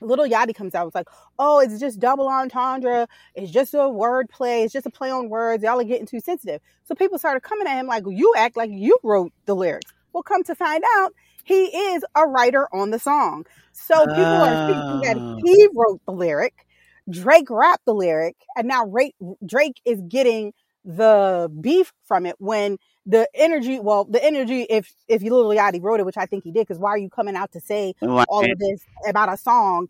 Lil 0.00 0.28
Yachty 0.28 0.54
comes 0.54 0.74
out. 0.74 0.86
It's 0.86 0.94
like, 0.94 1.08
oh, 1.38 1.60
it's 1.60 1.78
just 1.80 1.98
double 1.98 2.28
entendre. 2.28 3.06
It's 3.34 3.50
just 3.50 3.72
a 3.72 3.88
word 3.88 4.28
play. 4.28 4.62
It's 4.64 4.72
just 4.72 4.84
a 4.84 4.90
play 4.90 5.10
on 5.10 5.30
words. 5.30 5.62
Y'all 5.62 5.80
are 5.80 5.84
getting 5.84 6.04
too 6.04 6.20
sensitive. 6.20 6.60
So 6.84 6.94
people 6.94 7.16
started 7.18 7.40
coming 7.40 7.66
at 7.66 7.78
him 7.78 7.86
like, 7.86 8.02
you 8.06 8.34
act 8.36 8.54
like 8.56 8.70
you 8.70 8.98
wrote 9.02 9.32
the 9.46 9.54
lyrics. 9.56 9.90
Well, 10.12 10.22
come 10.22 10.42
to 10.44 10.54
find 10.54 10.82
out, 10.96 11.14
he 11.44 11.64
is 11.94 12.04
a 12.16 12.26
writer 12.26 12.68
on 12.74 12.90
the 12.90 12.98
song. 12.98 13.46
So 13.72 14.04
people 14.04 14.42
are 14.42 14.66
thinking 14.66 15.00
that 15.02 15.16
Oh. 15.16 15.40
he 15.42 15.68
wrote 15.74 16.00
the 16.06 16.12
lyric. 16.12 16.63
Drake 17.10 17.50
rapped 17.50 17.84
the 17.84 17.94
lyric, 17.94 18.36
and 18.56 18.68
now 18.68 18.86
Ra- 18.86 19.34
Drake 19.44 19.80
is 19.84 20.00
getting 20.08 20.52
the 20.84 21.50
beef 21.60 21.92
from 22.06 22.26
it 22.26 22.36
when 22.38 22.78
the 23.06 23.28
energy. 23.34 23.80
Well, 23.80 24.04
the 24.04 24.22
energy. 24.22 24.66
If 24.68 24.92
if 25.08 25.22
you 25.22 25.34
Lil 25.34 25.56
Yachty 25.56 25.82
wrote 25.82 26.00
it, 26.00 26.06
which 26.06 26.16
I 26.16 26.26
think 26.26 26.44
he 26.44 26.50
did, 26.50 26.66
because 26.66 26.78
why 26.78 26.90
are 26.90 26.98
you 26.98 27.10
coming 27.10 27.36
out 27.36 27.52
to 27.52 27.60
say 27.60 27.94
all 28.28 28.50
of 28.50 28.58
this 28.58 28.80
about 29.06 29.32
a 29.32 29.36
song, 29.36 29.88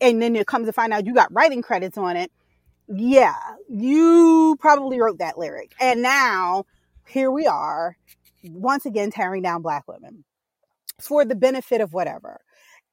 and 0.00 0.20
then 0.20 0.36
it 0.36 0.46
comes 0.46 0.66
to 0.66 0.72
find 0.72 0.92
out 0.92 1.06
you 1.06 1.14
got 1.14 1.32
writing 1.32 1.62
credits 1.62 1.98
on 1.98 2.16
it? 2.16 2.30
Yeah, 2.88 3.34
you 3.68 4.56
probably 4.60 5.00
wrote 5.00 5.18
that 5.18 5.38
lyric, 5.38 5.72
and 5.80 6.02
now 6.02 6.64
here 7.06 7.30
we 7.30 7.46
are, 7.46 7.96
once 8.44 8.86
again 8.86 9.10
tearing 9.10 9.42
down 9.42 9.62
black 9.62 9.86
women 9.88 10.24
for 11.00 11.24
the 11.24 11.34
benefit 11.34 11.80
of 11.80 11.92
whatever. 11.92 12.40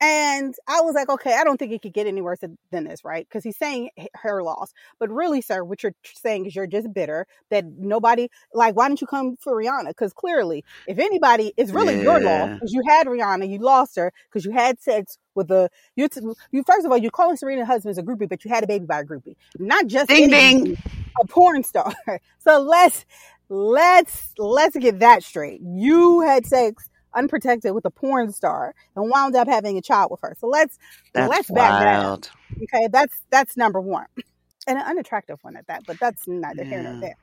And 0.03 0.53
I 0.67 0.81
was 0.81 0.95
like, 0.95 1.07
okay, 1.07 1.33
I 1.33 1.45
don't 1.45 1.57
think 1.57 1.71
it 1.71 1.81
could 1.81 1.93
get 1.93 2.07
any 2.07 2.19
worse 2.19 2.39
than 2.71 2.83
this, 2.83 3.05
right? 3.05 3.25
Because 3.25 3.41
he's 3.41 3.55
saying 3.55 3.89
h- 3.95 4.09
her 4.15 4.43
loss. 4.43 4.73
But 4.99 5.09
really, 5.09 5.39
sir, 5.39 5.63
what 5.63 5.81
you're 5.81 5.95
saying 6.03 6.45
is 6.45 6.53
you're 6.53 6.67
just 6.67 6.93
bitter 6.93 7.25
that 7.51 7.63
nobody, 7.77 8.27
like, 8.53 8.75
why 8.75 8.89
didn't 8.89 8.99
you 8.99 9.07
come 9.07 9.37
for 9.39 9.55
Rihanna? 9.55 9.87
Because 9.87 10.11
clearly, 10.11 10.65
if 10.87 10.99
anybody, 10.99 11.53
it's 11.55 11.71
really 11.71 12.01
your 12.01 12.19
loss 12.19 12.49
because 12.55 12.73
you 12.73 12.83
had 12.85 13.07
Rihanna, 13.07 13.49
you 13.49 13.59
lost 13.59 13.95
her 13.95 14.11
because 14.29 14.43
you 14.43 14.51
had 14.51 14.81
sex 14.81 15.17
with 15.35 15.49
a, 15.51 15.69
you, 15.95 16.09
you 16.51 16.63
first 16.63 16.85
of 16.85 16.91
all, 16.91 16.97
you're 16.97 17.09
calling 17.09 17.37
Serena 17.37 17.65
husband 17.65 17.97
a 17.97 18.03
groupie, 18.03 18.27
but 18.27 18.43
you 18.43 18.51
had 18.51 18.65
a 18.65 18.67
baby 18.67 18.85
by 18.85 18.99
a 18.99 19.03
groupie. 19.05 19.37
Not 19.57 19.87
just 19.87 20.09
Ding, 20.09 20.29
ding. 20.29 20.65
groupie, 20.65 20.77
a 21.23 21.27
porn 21.27 21.63
star. 21.63 21.93
so 22.39 22.59
let's, 22.59 23.05
let's, 23.47 24.33
let's 24.37 24.75
get 24.75 24.99
that 24.99 25.23
straight. 25.23 25.61
You 25.61 26.21
had 26.21 26.45
sex 26.45 26.89
unprotected 27.15 27.73
with 27.73 27.85
a 27.85 27.91
porn 27.91 28.31
star 28.31 28.73
and 28.95 29.09
wound 29.09 29.35
up 29.35 29.47
having 29.47 29.77
a 29.77 29.81
child 29.81 30.11
with 30.11 30.21
her. 30.21 30.35
So 30.39 30.47
let's 30.47 30.77
That's 31.13 31.29
let's 31.29 31.51
back 31.51 31.83
down. 31.83 32.21
Okay, 32.63 32.87
that's 32.91 33.21
that's 33.29 33.57
number 33.57 33.81
one, 33.81 34.05
and 34.67 34.77
an 34.77 34.85
unattractive 34.85 35.39
one 35.41 35.55
at 35.55 35.67
that. 35.67 35.83
But 35.85 35.99
that's 35.99 36.27
neither 36.27 36.63
here 36.63 36.83
nor 36.83 36.99
there. 36.99 37.17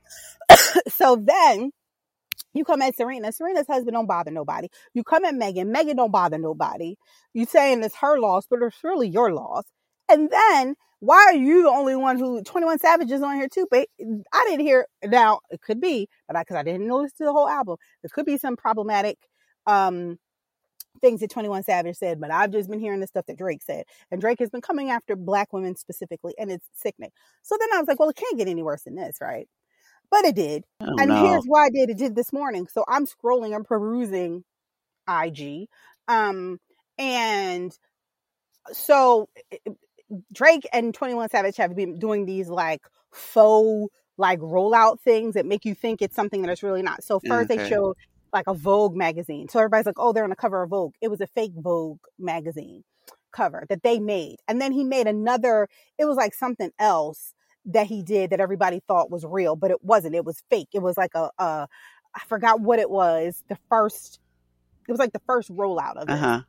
so 0.88 1.16
then 1.16 1.72
you 2.52 2.64
come 2.64 2.82
at 2.82 2.96
Serena. 2.96 3.32
Serena's 3.32 3.66
husband 3.66 3.94
don't 3.94 4.06
bother 4.06 4.30
nobody. 4.30 4.68
You 4.94 5.04
come 5.04 5.24
at 5.24 5.34
Megan. 5.34 5.70
Megan 5.70 5.96
don't 5.96 6.10
bother 6.10 6.38
nobody. 6.38 6.96
You 7.32 7.46
saying 7.46 7.82
it's 7.82 7.96
her 7.96 8.18
loss, 8.18 8.46
but 8.48 8.60
it's 8.62 8.82
really 8.82 9.08
your 9.08 9.32
loss. 9.32 9.64
And 10.08 10.30
then 10.30 10.74
why 11.00 11.24
are 11.28 11.34
you 11.34 11.62
the 11.62 11.70
only 11.70 11.96
one 11.96 12.18
who 12.18 12.42
Twenty 12.42 12.66
One 12.66 12.78
Savage 12.78 13.10
is 13.10 13.22
on 13.22 13.36
here 13.36 13.48
too? 13.48 13.66
But 13.70 13.88
I 14.32 14.44
didn't 14.46 14.66
hear. 14.66 14.86
Now 15.04 15.40
it 15.50 15.60
could 15.62 15.80
be, 15.80 16.08
but 16.28 16.38
because 16.38 16.56
I, 16.56 16.62
didn't 16.62 16.88
listen 16.88 17.16
to 17.18 17.24
the 17.24 17.32
whole 17.32 17.48
album, 17.48 17.76
there 18.02 18.10
could 18.12 18.26
be 18.26 18.36
some 18.36 18.56
problematic 18.56 19.18
um 19.66 20.18
things 21.00 21.20
that 21.20 21.30
21 21.30 21.62
Savage 21.64 21.96
said, 21.96 22.20
but 22.20 22.30
I've 22.30 22.50
just 22.52 22.68
been 22.70 22.80
hearing 22.80 23.00
the 23.00 23.06
stuff 23.06 23.26
that 23.26 23.38
Drake 23.38 23.62
said. 23.62 23.84
And 24.10 24.20
Drake 24.20 24.38
has 24.40 24.50
been 24.50 24.60
coming 24.60 24.90
after 24.90 25.16
black 25.16 25.52
women 25.52 25.76
specifically, 25.76 26.34
and 26.38 26.50
it's 26.50 26.66
sickening. 26.74 27.10
So 27.42 27.56
then 27.58 27.68
I 27.74 27.78
was 27.78 27.88
like, 27.88 27.98
well, 27.98 28.10
it 28.10 28.16
can't 28.16 28.38
get 28.38 28.48
any 28.48 28.62
worse 28.62 28.82
than 28.82 28.96
this, 28.96 29.18
right? 29.20 29.48
But 30.10 30.24
it 30.24 30.34
did. 30.36 30.64
Oh, 30.80 30.94
and 30.98 31.08
no. 31.08 31.14
here's 31.14 31.44
why 31.46 31.66
I 31.66 31.70
did 31.70 31.90
it 31.90 31.98
did 31.98 32.16
this 32.16 32.32
morning. 32.32 32.66
So 32.68 32.84
I'm 32.88 33.06
scrolling, 33.06 33.54
I'm 33.54 33.64
perusing 33.64 34.44
IG. 35.08 35.68
Um, 36.08 36.58
and 36.98 37.72
so 38.72 39.28
Drake 40.32 40.66
and 40.72 40.94
21 40.94 41.30
Savage 41.30 41.56
have 41.56 41.74
been 41.76 41.98
doing 41.98 42.26
these 42.26 42.48
like 42.48 42.82
faux 43.12 43.92
like 44.18 44.38
rollout 44.40 45.00
things 45.00 45.34
that 45.34 45.46
make 45.46 45.64
you 45.64 45.74
think 45.74 46.02
it's 46.02 46.14
something 46.14 46.42
that 46.42 46.50
it's 46.50 46.62
really 46.62 46.82
not. 46.82 47.02
So 47.02 47.20
first 47.20 47.48
they 47.48 47.56
Okay. 47.56 47.68
showed 47.68 47.94
like 48.32 48.46
a 48.46 48.54
Vogue 48.54 48.96
magazine. 48.96 49.48
So 49.48 49.58
everybody's 49.58 49.86
like, 49.86 49.98
oh, 49.98 50.12
they're 50.12 50.24
on 50.24 50.30
the 50.30 50.36
cover 50.36 50.62
of 50.62 50.70
Vogue. 50.70 50.94
It 51.00 51.08
was 51.08 51.20
a 51.20 51.26
fake 51.26 51.52
Vogue 51.56 52.00
magazine 52.18 52.84
cover 53.32 53.64
that 53.68 53.82
they 53.82 53.98
made. 53.98 54.36
And 54.48 54.60
then 54.60 54.72
he 54.72 54.84
made 54.84 55.06
another, 55.06 55.68
it 55.98 56.04
was 56.04 56.16
like 56.16 56.34
something 56.34 56.70
else 56.78 57.34
that 57.66 57.86
he 57.86 58.02
did 58.02 58.30
that 58.30 58.40
everybody 58.40 58.80
thought 58.86 59.10
was 59.10 59.24
real, 59.24 59.56
but 59.56 59.70
it 59.70 59.82
wasn't. 59.82 60.14
It 60.14 60.24
was 60.24 60.42
fake. 60.50 60.68
It 60.72 60.82
was 60.82 60.96
like 60.96 61.12
a, 61.14 61.30
a 61.38 61.68
I 62.14 62.20
forgot 62.26 62.60
what 62.60 62.78
it 62.78 62.90
was. 62.90 63.44
The 63.48 63.58
first, 63.68 64.18
it 64.88 64.92
was 64.92 64.98
like 64.98 65.12
the 65.12 65.22
first 65.26 65.50
rollout 65.50 65.96
of 65.96 66.08
it. 66.08 66.12
Uh 66.12 66.16
huh. 66.16 66.40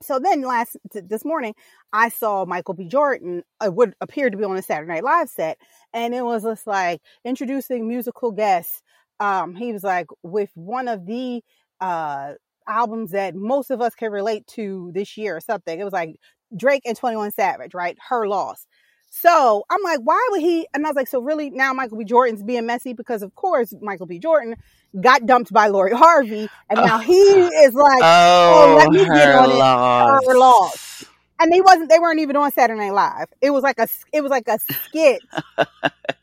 So 0.00 0.20
then 0.20 0.42
last 0.42 0.76
t- 0.92 1.00
this 1.00 1.24
morning, 1.24 1.54
I 1.92 2.08
saw 2.08 2.44
Michael 2.44 2.74
B. 2.74 2.86
Jordan, 2.86 3.42
uh, 3.60 3.70
would 3.70 3.94
appear 4.00 4.30
to 4.30 4.36
be 4.36 4.44
on 4.44 4.56
a 4.56 4.62
Saturday 4.62 4.92
Night 4.92 5.04
Live 5.04 5.28
set, 5.28 5.58
and 5.92 6.14
it 6.14 6.24
was 6.24 6.44
just 6.44 6.66
like 6.66 7.00
introducing 7.24 7.88
musical 7.88 8.30
guests. 8.30 8.82
Um, 9.20 9.54
he 9.54 9.72
was 9.72 9.82
like 9.84 10.06
with 10.22 10.50
one 10.54 10.88
of 10.88 11.06
the 11.06 11.42
uh 11.80 12.34
albums 12.68 13.12
that 13.12 13.34
most 13.34 13.70
of 13.70 13.80
us 13.80 13.94
can 13.94 14.12
relate 14.12 14.46
to 14.46 14.90
this 14.94 15.16
year 15.16 15.36
or 15.36 15.40
something. 15.40 15.78
It 15.78 15.84
was 15.84 15.92
like 15.92 16.16
Drake 16.56 16.82
and 16.84 16.96
Twenty 16.96 17.16
One 17.16 17.30
Savage, 17.30 17.74
right? 17.74 17.96
Her 18.08 18.28
loss. 18.28 18.66
So 19.10 19.64
I'm 19.70 19.82
like, 19.82 20.00
why 20.02 20.28
would 20.30 20.40
he? 20.42 20.68
And 20.74 20.84
I 20.84 20.90
was 20.90 20.96
like, 20.96 21.08
so 21.08 21.20
really 21.20 21.50
now 21.50 21.72
Michael 21.72 21.98
B. 21.98 22.04
Jordan's 22.04 22.42
being 22.42 22.66
messy 22.66 22.92
because 22.92 23.22
of 23.22 23.34
course 23.34 23.74
Michael 23.80 24.06
B. 24.06 24.18
Jordan 24.18 24.54
got 25.00 25.24
dumped 25.26 25.52
by 25.52 25.68
Lori 25.68 25.92
Harvey, 25.92 26.48
and 26.68 26.76
now 26.78 26.98
he 27.10 27.14
is 27.14 27.74
like. 27.74 28.00
Oh, 28.02 28.76
let 28.78 28.90
me 28.90 28.98
get 28.98 29.08
her 29.08 29.38
on 29.38 29.50
it. 29.50 29.54
loss. 29.54 30.26
Her 30.26 30.38
loss. 30.38 31.04
and 31.40 31.52
they 31.52 31.60
wasn't 31.60 31.88
they 31.88 31.98
weren't 31.98 32.20
even 32.20 32.36
on 32.36 32.52
Saturday 32.52 32.78
Night 32.78 32.92
Live. 32.92 33.28
It 33.40 33.50
was 33.50 33.62
like 33.62 33.78
a 33.78 33.88
it 34.12 34.20
was 34.20 34.30
like 34.30 34.48
a 34.48 34.58
skit. 34.58 35.22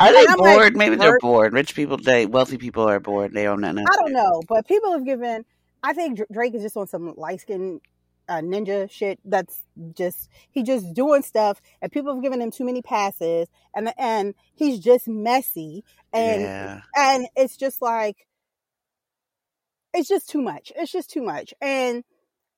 Are 0.00 0.12
they 0.12 0.26
I'm 0.28 0.38
like, 0.38 0.56
bored? 0.56 0.76
Maybe 0.76 0.96
they're 0.96 1.18
bored. 1.18 1.52
Rich 1.52 1.74
people, 1.74 1.96
they 1.96 2.26
wealthy 2.26 2.58
people 2.58 2.88
are 2.88 3.00
bored. 3.00 3.32
They 3.32 3.46
own 3.46 3.60
nothing. 3.60 3.84
I 3.88 3.96
don't 3.96 4.12
know, 4.12 4.42
but 4.48 4.66
people 4.66 4.92
have 4.92 5.04
given. 5.04 5.44
I 5.82 5.92
think 5.92 6.20
Drake 6.32 6.54
is 6.54 6.62
just 6.62 6.76
on 6.76 6.86
some 6.86 7.14
light 7.16 7.40
skin 7.40 7.80
uh, 8.28 8.40
ninja 8.40 8.90
shit. 8.90 9.18
That's 9.24 9.62
just 9.94 10.28
he 10.50 10.62
just 10.62 10.92
doing 10.94 11.22
stuff, 11.22 11.60
and 11.80 11.90
people 11.90 12.14
have 12.14 12.22
given 12.22 12.40
him 12.40 12.50
too 12.50 12.64
many 12.64 12.82
passes, 12.82 13.48
and 13.74 13.92
and 13.98 14.34
he's 14.54 14.78
just 14.80 15.08
messy, 15.08 15.84
and 16.12 16.42
yeah. 16.42 16.80
and 16.96 17.26
it's 17.36 17.56
just 17.56 17.82
like 17.82 18.26
it's 19.94 20.08
just 20.08 20.28
too 20.28 20.40
much. 20.40 20.72
It's 20.76 20.92
just 20.92 21.10
too 21.10 21.22
much, 21.22 21.52
and 21.60 22.04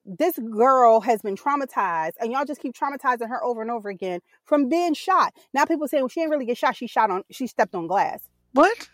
this 0.07 0.39
girl 0.39 1.01
has 1.01 1.23
been 1.23 1.37
traumatized, 1.37 2.13
and 2.21 2.31
y'all 2.33 2.45
just 2.45 2.61
keep 2.61 2.75
traumatizing 2.75 3.29
her 3.29 3.43
over 3.43 3.63
and 3.63 3.71
over 3.71 3.89
again 3.89 4.21
from 4.45 4.69
being 4.69 4.95
shot. 4.95 5.33
Now 5.53 5.65
people 5.65 5.89
say, 5.89 5.99
well, 5.99 6.09
she 6.09 6.21
didn't 6.21 6.33
really 6.33 6.45
get 6.47 6.59
shot. 6.59 6.77
She 6.77 6.87
shot 6.87 7.11
on. 7.11 7.23
She 7.31 7.47
stepped 7.47 7.75
on 7.75 7.87
glass. 7.87 8.21
What? 8.53 8.89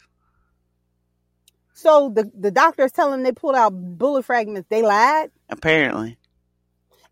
So 1.74 2.10
the 2.14 2.30
the 2.38 2.50
doctors 2.50 2.92
telling 2.92 3.12
them 3.12 3.22
they 3.22 3.32
pulled 3.32 3.54
out 3.56 3.70
bullet 3.70 4.24
fragments. 4.24 4.68
They 4.70 4.82
lied. 4.82 5.30
Apparently. 5.48 6.18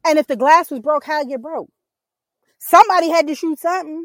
And 0.06 0.18
if 0.18 0.26
the 0.26 0.36
glass 0.36 0.70
was 0.70 0.80
broke, 0.80 1.04
how'd 1.04 1.26
it 1.26 1.30
get 1.30 1.42
broke? 1.42 1.68
Somebody 2.58 3.08
had 3.08 3.26
to 3.28 3.34
shoot 3.34 3.58
something. 3.58 4.04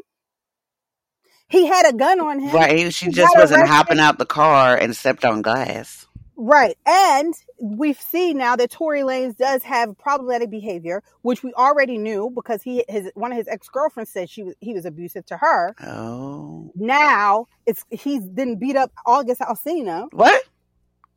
He 1.48 1.66
had 1.66 1.86
a 1.88 1.92
gun 1.96 2.20
on 2.20 2.40
him. 2.40 2.54
Right. 2.54 2.78
he- 2.78 2.90
She 2.90 3.10
just 3.10 3.36
wasn't 3.36 3.60
arrested. 3.60 3.74
hopping 3.74 4.00
out 4.00 4.18
the 4.18 4.26
car 4.26 4.76
and 4.76 4.96
stepped 4.96 5.24
on 5.24 5.42
glass. 5.42 6.03
Right. 6.36 6.76
And 6.84 7.32
we've 7.60 8.00
seen 8.00 8.38
now 8.38 8.56
that 8.56 8.70
Tory 8.70 9.02
Lanez 9.02 9.36
does 9.36 9.62
have 9.62 9.96
problematic 9.98 10.50
behavior, 10.50 11.02
which 11.22 11.42
we 11.44 11.52
already 11.54 11.96
knew 11.96 12.30
because 12.34 12.62
he 12.62 12.84
his 12.88 13.10
one 13.14 13.30
of 13.30 13.38
his 13.38 13.46
ex-girlfriends 13.46 14.10
said 14.10 14.28
she 14.28 14.42
was 14.42 14.54
he 14.60 14.74
was 14.74 14.84
abusive 14.84 15.24
to 15.26 15.36
her. 15.36 15.74
Oh. 15.84 16.72
Now 16.74 17.46
it's 17.66 17.84
he's 17.90 18.22
then 18.28 18.56
beat 18.56 18.74
up 18.76 18.90
August 19.06 19.40
Alsina. 19.42 20.08
What? 20.12 20.42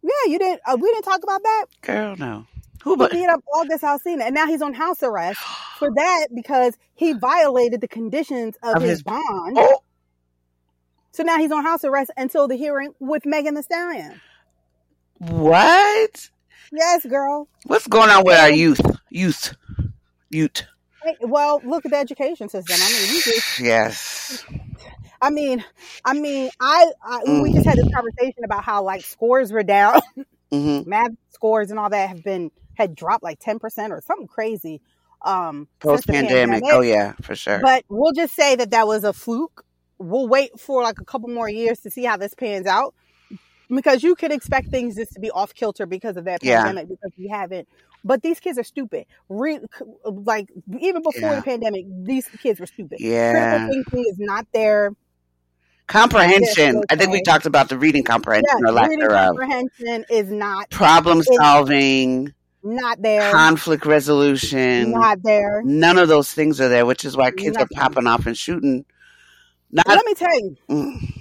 Yeah, 0.03 0.31
you 0.31 0.37
didn't 0.37 0.61
uh, 0.67 0.77
we 0.79 0.87
didn't 0.91 1.03
talk 1.05 1.23
about 1.23 1.41
that? 1.41 1.65
Girl, 1.81 2.15
no. 2.15 2.45
Who 2.83 2.91
He 2.91 2.97
but 2.97 3.11
beat 3.11 3.27
up 3.27 3.43
August 3.55 3.83
Alsina 3.83 4.21
and 4.21 4.35
now 4.35 4.45
he's 4.45 4.61
on 4.61 4.73
house 4.75 5.01
arrest 5.01 5.39
for 5.79 5.89
that 5.95 6.27
because 6.35 6.77
he 6.93 7.13
violated 7.13 7.81
the 7.81 7.87
conditions 7.87 8.55
of, 8.61 8.75
Of 8.77 8.81
his, 8.83 8.91
his- 8.91 9.03
bond. 9.03 9.57
Oh, 9.57 9.79
So 11.11 11.23
now 11.23 11.39
he's 11.39 11.51
on 11.51 11.63
house 11.63 11.83
arrest 11.83 12.11
until 12.17 12.47
the 12.47 12.55
hearing 12.55 12.93
with 12.99 13.25
Megan 13.25 13.55
Thee 13.55 13.63
Stallion. 13.63 14.21
What? 15.19 16.29
Yes, 16.71 17.05
girl. 17.05 17.47
What's 17.65 17.87
going 17.87 18.09
on 18.09 18.23
with 18.23 18.37
our 18.37 18.51
youth? 18.51 18.81
Youth. 19.09 19.55
Youth. 20.29 20.63
Well, 21.21 21.61
look 21.63 21.85
at 21.85 21.91
the 21.91 21.97
education 21.97 22.49
system. 22.49 22.75
I 22.81 22.91
mean, 22.91 23.15
you 23.15 23.21
just 23.21 23.59
Yes. 23.61 24.45
I 25.21 25.29
mean, 25.29 25.63
I 26.05 26.13
mean, 26.13 26.49
I, 26.59 26.91
I 27.03 27.41
we 27.41 27.53
just 27.53 27.65
had 27.65 27.77
this 27.77 27.87
conversation 27.93 28.43
about 28.43 28.63
how 28.63 28.83
like 28.83 29.03
scores 29.03 29.51
were 29.51 29.63
down, 29.63 29.99
hmm 30.51 30.81
math 30.85 31.11
scores 31.31 31.71
and 31.71 31.79
all 31.79 31.89
that 31.89 32.09
have 32.09 32.23
been 32.23 32.51
had 32.75 32.95
dropped 32.95 33.23
like 33.23 33.39
ten 33.39 33.59
percent 33.59 33.91
or 33.93 34.01
something 34.05 34.27
crazy. 34.27 34.81
Um, 35.23 35.67
Post 35.79 36.07
pandemic, 36.07 36.63
Oh 36.65 36.81
yeah, 36.81 37.13
for 37.21 37.35
sure. 37.35 37.59
But 37.59 37.83
we'll 37.89 38.13
just 38.13 38.35
say 38.35 38.55
that 38.55 38.71
that 38.71 38.85
was 38.85 39.03
a 39.03 39.13
fluke. 39.13 39.65
We'll 39.97 40.27
wait 40.27 40.59
for 40.59 40.83
like 40.83 40.99
a 41.01 41.05
couple 41.05 41.29
more 41.29 41.49
years 41.49 41.79
to 41.81 41.89
see 41.89 42.03
how 42.03 42.17
this 42.17 42.35
pans 42.35 42.67
out. 42.67 42.93
Because 43.69 44.01
you 44.03 44.15
could 44.15 44.31
expect 44.31 44.69
things 44.69 44.95
just 44.95 45.11
to 45.13 45.19
be 45.19 45.29
off 45.31 45.53
kilter 45.53 45.85
because 45.85 46.15
of 46.17 46.25
that 46.25 46.43
Yeah. 46.43 46.63
pandemic 46.63 46.87
because 46.89 47.11
we 47.17 47.27
haven't 47.27 47.67
But 48.03 48.21
these 48.21 48.39
kids 48.39 48.57
are 48.57 48.63
stupid. 48.63 49.05
Re- 49.27 49.59
like 50.05 50.47
even 50.79 51.01
before 51.01 51.19
Yeah. 51.29 51.35
the 51.35 51.41
pandemic, 51.41 51.85
these 52.03 52.27
kids 52.41 52.59
were 52.59 52.65
stupid. 52.67 52.99
Yeah. 53.01 53.31
Critical 53.67 53.67
thinking 53.91 54.05
is 54.11 54.19
not 54.19 54.47
there. 54.53 54.91
Comprehension. 55.87 56.75
Yes, 56.75 56.83
I 56.89 56.95
think 56.97 57.11
we 57.11 57.21
talked 57.21 57.45
about 57.45 57.69
the 57.69 57.77
reading 57.77 58.03
comprehension 58.03 58.49
Yes, 58.61 58.69
or 58.69 58.73
lack 58.73 58.89
reading 58.89 58.99
thereof. 59.07 59.35
comprehension 59.37 60.05
is 60.09 60.29
not 60.31 60.69
Problem 60.69 61.23
solving, 61.23 62.33
not 62.63 63.01
there. 63.01 63.31
conflict 63.31 63.85
resolution. 63.85 64.91
not 64.91 65.23
there. 65.23 65.61
None 65.65 65.97
of 65.97 66.07
those 66.09 66.31
things 66.33 66.59
are 66.61 66.67
there, 66.69 66.85
which 66.85 67.05
is 67.05 67.15
why 67.17 67.31
kids 67.31 67.57
Nothing. 67.57 67.77
are 67.77 67.81
popping 67.81 68.07
off 68.07 68.25
and 68.27 68.37
shooting. 68.37 68.85
Not 69.71 69.87
Let 69.87 70.05
me 70.05 70.13
tell 70.13 70.39
you, 70.39 70.57
Mm, 70.69 71.13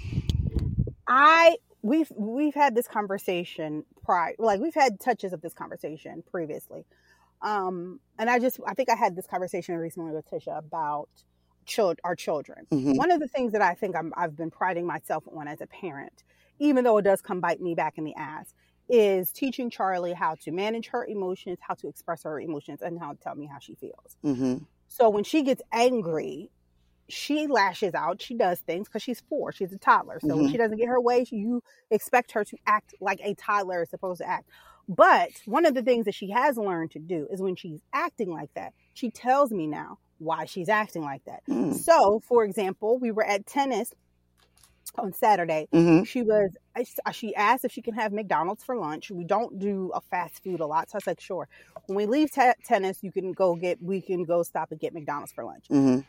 I 1.07 1.55
we've 1.87 2.11
we've 2.15 2.53
had 2.53 2.75
this 2.75 2.87
conversation 2.87 3.85
prior 4.03 4.35
like 4.37 4.59
we've 4.59 4.73
had 4.73 4.99
touches 4.99 5.31
of 5.33 5.41
this 5.41 5.53
conversation 5.53 6.23
previously 6.29 6.85
um 7.41 7.99
and 8.19 8.29
i 8.29 8.37
just 8.39 8.59
i 8.67 8.73
think 8.73 8.89
i 8.89 8.95
had 8.95 9.15
this 9.15 9.25
conversation 9.27 9.75
recently 9.75 10.11
with 10.11 10.29
tisha 10.29 10.57
about 10.57 11.09
child, 11.65 11.99
our 12.03 12.15
children 12.15 12.65
mhm. 12.71 12.95
one 12.97 13.11
of 13.11 13.19
the 13.19 13.27
things 13.27 13.51
that 13.53 13.61
i 13.61 13.73
think 13.73 13.95
I'm, 13.95 14.13
i've 14.17 14.35
been 14.35 14.51
priding 14.51 14.85
myself 14.85 15.23
on 15.33 15.47
as 15.47 15.61
a 15.61 15.67
parent 15.67 16.23
even 16.59 16.83
though 16.83 16.97
it 16.97 17.03
does 17.03 17.21
come 17.21 17.39
bite 17.39 17.61
me 17.61 17.75
back 17.75 17.97
in 17.97 18.03
the 18.03 18.15
ass 18.15 18.53
is 18.89 19.31
teaching 19.31 19.69
charlie 19.69 20.13
how 20.13 20.35
to 20.43 20.51
manage 20.51 20.87
her 20.87 21.05
emotions 21.05 21.57
how 21.61 21.73
to 21.75 21.87
express 21.87 22.23
her 22.23 22.39
emotions 22.39 22.81
and 22.81 22.99
how 22.99 23.11
to 23.13 23.19
tell 23.19 23.35
me 23.35 23.45
how 23.45 23.59
she 23.59 23.75
feels 23.75 24.17
Mhm. 24.25 24.65
so 24.87 25.09
when 25.09 25.23
she 25.25 25.43
gets 25.43 25.61
angry, 25.71 26.49
she 27.09 27.47
lashes 27.47 27.93
out. 27.93 28.21
She 28.21 28.33
does 28.35 28.59
things 28.59 28.87
because 28.87 29.01
she's 29.01 29.21
four. 29.21 29.51
She's 29.51 29.71
a 29.71 29.77
toddler. 29.77 30.19
So 30.19 30.35
when 30.35 30.45
Mhm. 30.47 30.51
she 30.51 30.57
doesn't 30.57 30.77
get 30.77 30.87
her 30.87 30.99
way, 30.99 31.25
you 31.29 31.63
expect 31.89 32.31
her 32.33 32.43
to 32.43 32.57
act 32.65 32.93
like 32.99 33.19
a 33.23 33.33
toddler 33.35 33.83
is 33.83 33.89
supposed 33.89 34.19
to 34.21 34.27
act. 34.27 34.49
But 34.89 35.31
one 35.45 35.65
of 35.65 35.73
the 35.73 35.81
things 35.83 36.05
that 36.05 36.15
she 36.15 36.29
has 36.31 36.57
learned 36.57 36.91
to 36.91 36.99
do 36.99 37.27
is 37.29 37.41
when 37.41 37.55
she's 37.55 37.81
acting 37.93 38.31
like 38.31 38.53
that, 38.55 38.73
she 38.93 39.09
tells 39.09 39.51
me 39.51 39.67
now 39.67 39.99
why 40.19 40.45
she's 40.45 40.69
acting 40.69 41.03
like 41.03 41.23
that. 41.25 41.43
Mm. 41.47 41.73
So, 41.73 42.19
for 42.21 42.43
example, 42.43 42.97
we 42.97 43.11
were 43.11 43.25
at 43.25 43.45
tennis 43.45 43.93
on 44.95 45.13
Saturday. 45.13 45.67
Mhm. 45.71 46.07
She 46.07 46.23
was, 46.23 46.55
she 47.11 47.35
asked 47.35 47.65
if 47.65 47.71
she 47.71 47.81
can 47.81 47.93
have 47.93 48.11
McDonald's 48.13 48.63
for 48.63 48.75
lunch. 48.75 49.11
We 49.11 49.25
don't 49.25 49.59
do 49.59 49.91
a 49.93 50.01
fast 50.01 50.43
food 50.43 50.59
a 50.59 50.65
lot. 50.65 50.89
So 50.89 50.95
I 50.95 50.97
was 50.97 51.07
like, 51.07 51.19
sure. 51.19 51.47
When 51.85 51.95
we 51.97 52.05
leave 52.05 52.31
te- 52.31 52.53
tennis, 52.63 53.03
you 53.03 53.11
can 53.11 53.33
go 53.33 53.55
get, 53.55 53.81
we 53.81 54.01
can 54.01 54.23
go 54.23 54.41
stop 54.43 54.71
and 54.71 54.79
get 54.79 54.93
McDonald's 54.93 55.31
for 55.33 55.43
lunch 55.43 55.65
Mhm. 55.69 56.05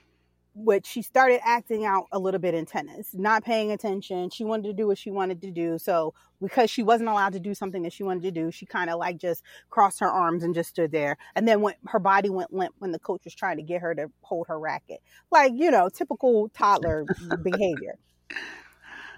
Which 0.65 0.87
she 0.87 1.03
started 1.03 1.41
acting 1.45 1.85
out 1.85 2.07
a 2.13 2.19
little 2.19 2.41
bit 2.41 2.55
in 2.55 2.67
tennis, 2.67 3.15
not 3.15 3.45
paying 3.45 3.71
attention. 3.71 4.31
She 4.31 4.45
wanted 4.45 4.65
to 4.65 4.73
do 4.73 4.89
what 4.89 4.99
she 4.99 5.11
wanted 5.11 5.41
to 5.43 5.51
do. 5.51 5.79
So 5.79 6.15
because 6.41 6.71
she 6.71 6.83
wasn't 6.83 7.09
allowed 7.09 7.33
to 7.33 7.41
do 7.41 7.55
something 7.55 7.83
that 7.83 7.93
she 7.93 8.03
wanted 8.03 8.23
to 8.23 8.31
do, 8.31 8.51
she 8.51 8.67
kind 8.67 8.91
of 8.91 8.99
like 8.99 9.19
just 9.19 9.43
crossed 9.71 10.01
her 10.01 10.11
arms 10.11 10.43
and 10.43 10.55
just 10.55 10.71
stood 10.71 10.93
there. 10.93 11.17
And 11.35 11.47
then 11.47 11.61
when 11.61 11.75
her 11.87 11.99
body 11.99 12.31
went 12.31 12.53
limp 12.53 12.75
when 12.79 12.93
the 12.93 12.99
coach 12.99 13.23
was 13.25 13.35
trying 13.35 13.57
to 13.57 13.63
get 13.63 13.81
her 13.83 13.95
to 13.95 14.11
hold 14.23 14.49
her 14.49 14.59
racket. 14.59 15.01
Like, 15.31 15.53
you 15.55 15.71
know, 15.71 15.89
typical 15.89 16.49
toddler 16.51 17.07
behavior. 17.43 17.99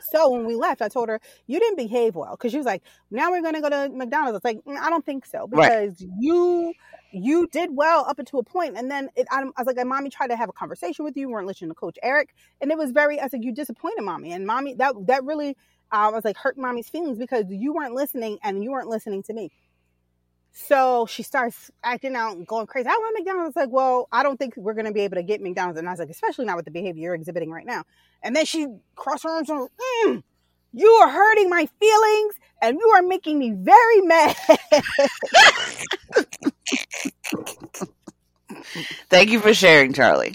So 0.02 0.30
when 0.30 0.46
we 0.46 0.54
left, 0.54 0.82
I 0.82 0.88
told 0.88 1.08
her, 1.08 1.20
you 1.46 1.58
didn't 1.60 1.76
behave 1.76 2.14
well. 2.14 2.36
Cause 2.36 2.50
she 2.50 2.56
was 2.56 2.66
like, 2.66 2.82
now 3.10 3.30
we're 3.30 3.42
going 3.42 3.54
to 3.54 3.60
go 3.60 3.68
to 3.70 3.88
McDonald's. 3.88 4.36
It's 4.36 4.44
like, 4.44 4.64
"Mm, 4.64 4.78
I 4.78 4.90
don't 4.90 5.04
think 5.04 5.26
so. 5.26 5.48
Right. 5.50 5.86
Because 5.86 6.06
you, 6.18 6.72
you 7.12 7.48
did 7.48 7.70
well 7.74 8.04
up 8.08 8.18
until 8.18 8.40
a 8.40 8.44
point, 8.44 8.76
And 8.76 8.90
then 8.90 9.08
it, 9.16 9.26
I, 9.30 9.42
I 9.42 9.62
was 9.62 9.74
like, 9.74 9.84
mommy 9.86 10.10
tried 10.10 10.28
to 10.28 10.36
have 10.36 10.48
a 10.48 10.52
conversation 10.52 11.04
with 11.04 11.16
you. 11.16 11.22
You 11.22 11.30
weren't 11.30 11.46
listening 11.46 11.70
to 11.70 11.74
coach 11.74 11.98
Eric. 12.02 12.34
And 12.60 12.70
it 12.70 12.78
was 12.78 12.92
very, 12.92 13.18
I 13.20 13.24
was 13.24 13.32
like, 13.32 13.44
you 13.44 13.52
disappointed 13.52 14.02
mommy. 14.02 14.32
And 14.32 14.46
mommy, 14.46 14.74
that, 14.74 14.94
that 15.06 15.24
really, 15.24 15.56
uh, 15.92 15.96
I 15.96 16.08
was 16.10 16.24
like, 16.24 16.36
hurt 16.36 16.56
mommy's 16.56 16.88
feelings 16.88 17.18
because 17.18 17.46
you 17.48 17.72
weren't 17.72 17.94
listening 17.94 18.38
and 18.42 18.62
you 18.62 18.70
weren't 18.70 18.88
listening 18.88 19.22
to 19.24 19.32
me. 19.32 19.50
So 20.52 21.06
she 21.06 21.22
starts 21.22 21.70
acting 21.84 22.16
out 22.16 22.36
and 22.36 22.46
going 22.46 22.66
crazy. 22.66 22.88
I 22.88 22.92
want 22.92 23.16
McDonald's. 23.18 23.56
Like, 23.56 23.70
well, 23.70 24.08
I 24.12 24.22
don't 24.22 24.36
think 24.38 24.56
we're 24.56 24.74
going 24.74 24.86
to 24.86 24.92
be 24.92 25.00
able 25.02 25.16
to 25.16 25.22
get 25.22 25.40
McDonald's. 25.40 25.78
And 25.78 25.88
I 25.88 25.92
was 25.92 26.00
like, 26.00 26.10
especially 26.10 26.44
not 26.44 26.56
with 26.56 26.64
the 26.64 26.70
behavior 26.70 27.02
you're 27.02 27.14
exhibiting 27.14 27.50
right 27.50 27.66
now. 27.66 27.84
And 28.22 28.34
then 28.36 28.44
she 28.44 28.66
crossed 28.96 29.24
her 29.24 29.30
arms 29.30 29.48
and, 29.50 29.68
mm, 30.06 30.22
you 30.72 30.88
are 30.88 31.10
hurting 31.10 31.48
my 31.50 31.68
feelings 31.80 32.34
and 32.62 32.78
you 32.78 32.88
are 32.96 33.02
making 33.02 33.38
me 33.38 33.52
very 33.52 34.00
mad. 34.02 34.36
Thank 39.10 39.30
you 39.30 39.40
for 39.40 39.54
sharing, 39.54 39.92
Charlie. 39.92 40.34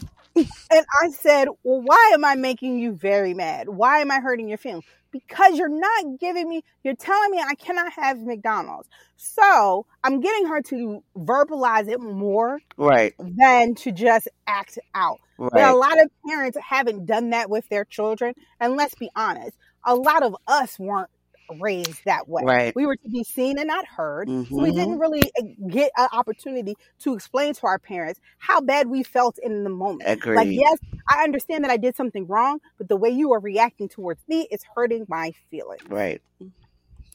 And 0.72 0.86
I 1.04 1.10
said, 1.12 1.48
Well, 1.64 1.82
why 1.82 2.12
am 2.14 2.26
I 2.26 2.36
making 2.36 2.80
you 2.80 2.94
very 2.94 3.34
mad? 3.34 3.70
Why 3.70 4.00
am 4.00 4.12
I 4.12 4.20
hurting 4.20 4.50
your 4.50 4.58
feelings? 4.58 4.86
Because 5.16 5.58
you're 5.58 5.70
not 5.70 6.20
giving 6.20 6.50
me, 6.50 6.62
you're 6.84 6.96
telling 6.96 7.32
me 7.32 7.40
I 7.40 7.56
cannot 7.56 7.94
have 7.94 8.20
McDonald's. 8.22 8.90
So 9.16 9.86
I'm 10.04 10.20
getting 10.20 10.48
her 10.48 10.62
to 10.64 11.02
verbalize 11.18 11.88
it 11.88 12.02
more 12.02 12.60
Right. 12.78 13.14
than 13.18 13.76
to 13.76 13.92
just 13.94 14.28
act 14.46 14.78
out. 14.94 15.20
But 15.54 15.64
a 15.64 15.74
lot 15.74 16.02
of 16.04 16.10
parents 16.28 16.58
haven't 16.62 17.06
done 17.06 17.30
that 17.30 17.50
with 17.50 17.70
their 17.70 17.86
children. 17.86 18.34
And 18.60 18.76
let's 18.76 18.96
be 18.96 19.10
honest, 19.16 19.58
a 19.86 19.96
lot 19.96 20.22
of 20.24 20.36
us 20.48 20.78
weren't 20.78 21.10
raised 21.60 22.04
that 22.06 22.28
way. 22.28 22.44
Right. 22.44 22.76
We 22.76 22.86
were 22.86 22.96
to 22.96 23.10
be 23.10 23.24
seen 23.24 23.58
and 23.60 23.68
not 23.68 23.86
heard. 23.86 24.28
So 24.28 24.36
we 24.62 24.72
Mhm. 24.72 24.76
didn't 24.76 25.00
really 25.00 25.32
uh, 25.40 25.44
get 25.70 25.92
an 25.98 26.08
opportunity 26.12 26.76
to 27.00 27.14
explain 27.14 27.54
to 27.56 27.68
our 27.68 27.80
parents 27.80 28.20
how 28.38 28.62
bad 28.62 28.88
we 28.88 29.04
felt 29.04 29.38
in 29.42 29.64
the 29.64 29.70
moment. 29.70 30.04
Agreed. 30.10 30.36
Like, 30.36 30.48
yes, 30.52 30.80
I 31.10 31.24
understand 31.24 31.64
that 31.64 31.72
I 31.72 31.78
did 31.78 31.96
something 31.96 32.28
wrong, 32.28 32.60
but 32.78 32.90
the 32.90 32.98
way 32.98 33.10
you 33.10 33.32
are 33.34 33.40
reacting 33.40 33.90
towards 33.90 34.22
me 34.28 34.48
is 34.52 34.64
hurting 34.76 35.06
my 35.08 35.32
feelings. 35.50 35.84
Right. 35.90 36.22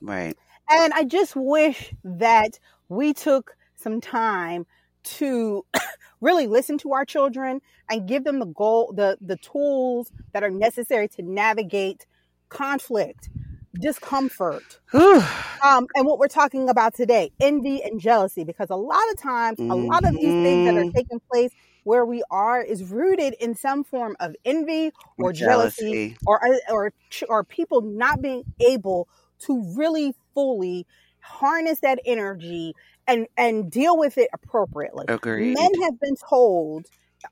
Right. 0.01 0.37
And 0.71 0.93
I 0.93 1.05
just 1.05 1.35
wish 1.37 1.93
that 2.05 2.59
we 2.89 3.13
took 3.13 3.57
some 3.77 4.01
time 4.01 4.67
to 5.03 5.65
really 6.21 6.47
listen 6.47 6.79
to 6.79 6.93
our 6.93 7.05
children 7.05 7.61
and 7.91 8.07
give 8.07 8.25
them 8.25 8.39
the 8.39 8.47
goal, 8.47 8.93
the, 8.95 9.19
the 9.21 9.37
tools 9.37 10.13
that 10.33 10.45
are 10.45 10.51
necessary 10.51 11.09
to 11.09 11.23
navigate 11.23 12.07
conflict, 12.49 13.31
discomfort, 13.79 14.81
um, 15.65 15.89
and 15.95 16.07
what 16.07 16.19
we're 16.19 16.29
talking 16.29 16.69
about 16.71 16.95
today, 16.95 17.31
envy 17.41 17.83
and 17.83 18.01
jealousy, 18.01 18.45
because 18.45 18.71
a 18.71 18.77
lot 18.77 19.03
of 19.13 19.19
times, 19.21 19.61
a 19.71 19.77
lot 19.77 20.07
of 20.09 20.17
these 20.21 20.37
things 20.43 20.65
that 20.65 20.77
are 20.77 20.87
Mhm. 20.87 20.97
taking 20.97 21.21
place 21.33 21.53
where 21.85 22.07
we 22.07 22.23
are 22.31 22.63
is 22.63 22.85
rooted 22.85 23.35
in 23.41 23.55
some 23.55 23.85
form 23.85 24.17
of 24.21 24.35
envy 24.45 24.93
or 25.21 25.33
jealousy, 25.33 25.99
or 26.27 26.41
or 26.71 26.93
or 27.29 27.45
people 27.45 27.83
not 27.83 28.23
being 28.23 28.45
able 28.61 29.09
to 29.41 29.63
really 29.77 30.15
fully 30.35 30.87
harness 31.21 31.81
that 31.81 32.01
energy 32.07 32.75
and 33.07 33.27
and 33.37 33.71
deal 33.71 33.99
with 33.99 34.19
it 34.19 34.29
appropriately. 34.35 35.09
Agreed. 35.09 35.59
Men 35.59 35.83
have 35.83 35.99
been 36.01 36.17
told 36.31 36.87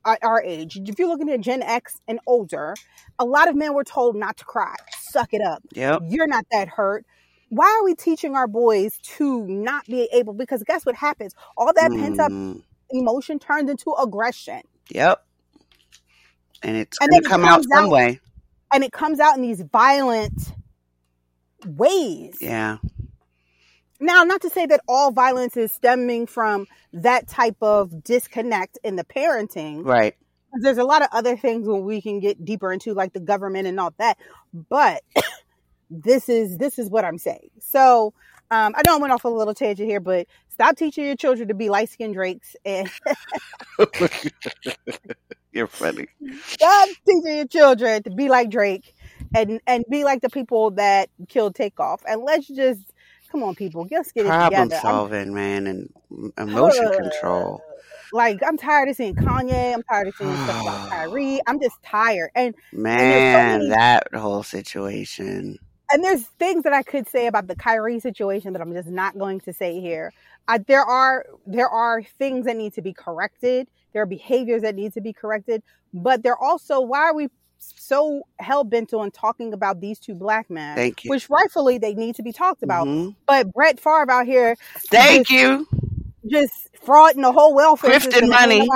at 0.05 0.19
our 0.23 0.41
age, 0.43 0.77
if 0.87 0.99
you're 0.99 1.07
looking 1.07 1.29
at 1.31 1.41
Gen 1.41 1.63
X 1.63 1.99
and 2.07 2.19
older, 2.27 2.79
a 3.19 3.25
lot 3.25 3.47
of 3.49 3.55
men 3.55 3.73
were 3.73 3.83
told 3.83 4.15
not 4.15 4.37
to 4.37 4.45
cry, 4.45 4.75
suck 5.09 5.33
it 5.33 5.41
up 5.41 5.61
Yep. 5.73 6.03
you're 6.09 6.27
not 6.27 6.45
that 6.51 6.67
hurt. 6.69 7.05
Why 7.49 7.65
are 7.79 7.83
we 7.83 7.95
teaching 7.95 8.35
our 8.35 8.47
boys 8.47 8.97
to 9.17 9.45
not 9.47 9.85
be 9.87 10.07
able? 10.13 10.33
Because 10.33 10.63
guess 10.63 10.85
what 10.85 10.95
happens? 10.95 11.33
All 11.57 11.73
that 11.73 11.89
pent 11.91 12.19
up 12.19 12.31
Mm, 12.31 12.61
emotion 12.91 13.39
turns 13.39 13.69
into 13.69 13.91
aggression, 13.93 14.61
Yep. 14.89 15.25
And 16.61 16.75
it's 16.77 16.97
And 17.01 17.09
going 17.09 17.23
to 17.23 17.29
come 17.29 17.45
out 17.45 17.63
some 17.63 17.85
out- 17.85 17.89
way. 17.91 18.19
and 18.73 18.83
it 18.83 18.91
comes 18.91 19.19
out 19.19 19.35
in 19.35 19.41
these 19.41 19.61
violent 19.61 20.53
ways. 21.65 22.37
Yeah. 22.41 22.77
Now, 23.99 24.23
not 24.23 24.41
to 24.41 24.49
say 24.49 24.65
that 24.65 24.81
all 24.87 25.11
violence 25.11 25.57
is 25.57 25.71
stemming 25.71 26.27
from 26.27 26.67
that 26.93 27.27
type 27.27 27.57
of 27.61 28.03
disconnect 28.03 28.77
in 28.83 28.95
the 28.95 29.03
parenting. 29.03 29.85
Right. 29.85 30.15
There's 30.53 30.77
a 30.77 30.83
lot 30.83 31.01
of 31.01 31.09
other 31.11 31.37
things 31.37 31.67
where 31.67 31.79
we 31.81 32.01
can 32.01 32.19
get 32.19 32.43
deeper 32.43 32.73
into, 32.73 32.93
like 32.93 33.13
the 33.13 33.19
government 33.19 33.67
and 33.67 33.79
all 33.79 33.93
that. 33.97 34.17
But 34.53 35.03
this 35.89 36.29
is 36.29 36.57
this 36.57 36.79
is 36.79 36.89
what 36.89 37.05
I'm 37.05 37.17
saying. 37.17 37.49
So 37.59 38.13
um, 38.51 38.73
I 38.75 38.81
know 38.85 38.95
I 38.95 38.97
went 38.97 39.13
off 39.13 39.25
a 39.25 39.29
little 39.29 39.53
tangent 39.53 39.87
here, 39.89 39.99
but 39.99 40.27
stop 40.49 40.75
teaching 40.75 41.05
your 41.05 41.15
children 41.15 41.47
to 41.49 41.53
be 41.53 41.69
light 41.69 41.89
skinned 41.89 42.15
drakes 42.15 42.55
and 42.65 42.89
You're 45.51 45.67
funny. 45.67 46.07
stop 46.47 46.89
teaching 47.07 47.37
your 47.37 47.47
children 47.47 48.03
to 48.03 48.09
be 48.11 48.29
like 48.29 48.49
Drake 48.49 48.93
and 49.35 49.61
and 49.67 49.85
be 49.89 50.03
like 50.03 50.21
the 50.21 50.29
people 50.29 50.71
that 50.71 51.09
killed 51.27 51.55
Takeoff. 51.55 52.01
And 52.07 52.21
let's 52.23 52.47
just 52.47 52.81
come 53.31 53.43
on, 53.43 53.55
people, 53.55 53.87
let's 53.91 54.11
get 54.11 54.25
it 54.25 54.29
Problem 54.29 54.69
together. 54.69 54.75
I'm- 54.75 54.81
solving, 54.95 55.33
man, 55.33 55.67
and 55.67 55.89
emotion 56.37 56.87
Ugh. 56.87 56.93
control. 56.93 57.61
Like 58.13 58.39
I'm 58.45 58.57
tired 58.57 58.89
of 58.89 58.95
seeing 58.95 59.15
Kanye. 59.15 59.73
I'm 59.73 59.83
tired 59.83 60.07
of 60.07 60.15
seeing 60.15 60.33
stuff 60.35 60.61
about 60.61 60.89
Kyrie. 60.91 61.39
I'm 61.47 61.59
just 61.61 61.81
tired. 61.83 62.31
And 62.35 62.55
Man, 62.71 63.59
many- 63.59 63.69
that 63.69 64.07
whole 64.13 64.43
situation. 64.43 65.57
and 65.91 66.03
there's 66.03 66.23
things 66.39 66.63
that 66.63 66.73
I 66.73 66.83
could 66.83 67.07
say 67.07 67.27
about 67.27 67.47
the 67.47 67.55
Kyrie 67.55 67.99
situation 67.99 68.53
that 68.53 68.61
I'm 68.61 68.73
just 68.73 68.89
not 68.89 69.17
going 69.17 69.39
to 69.41 69.53
say 69.53 69.79
here. 69.81 70.11
I, 70.47 70.57
there 70.59 70.83
are 70.83 71.25
there 71.45 71.69
are 71.69 72.01
things 72.03 72.45
that 72.45 72.55
need 72.57 72.73
to 72.73 72.81
be 72.81 72.93
corrected. 72.93 73.67
There 73.93 74.01
are 74.01 74.05
behaviors 74.07 74.61
that 74.63 74.75
need 74.75 74.93
to 74.93 75.01
be 75.01 75.13
corrected, 75.13 75.63
but 75.93 76.23
there 76.23 76.37
also 76.37 76.79
why 76.81 76.99
are 77.01 77.15
we 77.15 77.27
so 77.61 78.21
hell 78.39 78.63
bent 78.63 78.93
on 78.93 79.11
talking 79.11 79.51
about 79.53 79.81
these 79.81 79.99
two 79.99 80.15
black 80.15 80.49
men, 80.49 80.75
Thank 80.77 81.03
you. 81.03 81.09
which 81.09 81.29
rightfully 81.29 81.77
they 81.77 81.93
need 81.93 82.15
to 82.15 82.23
be 82.23 82.31
talked 82.31 82.63
about. 82.63 82.87
Mhm. 82.87 83.15
But 83.25 83.51
Brett 83.51 83.79
Favre 83.81 84.09
out 84.09 84.25
here, 84.25 84.55
Thank 84.77 85.29
you. 85.29 85.67
just 86.25 86.68
fraud 86.83 87.15
in 87.15 87.21
the 87.21 87.31
whole 87.31 87.53
welfare 87.55 87.91
Grifting 87.91 88.11
system. 88.11 88.29
money. 88.29 88.67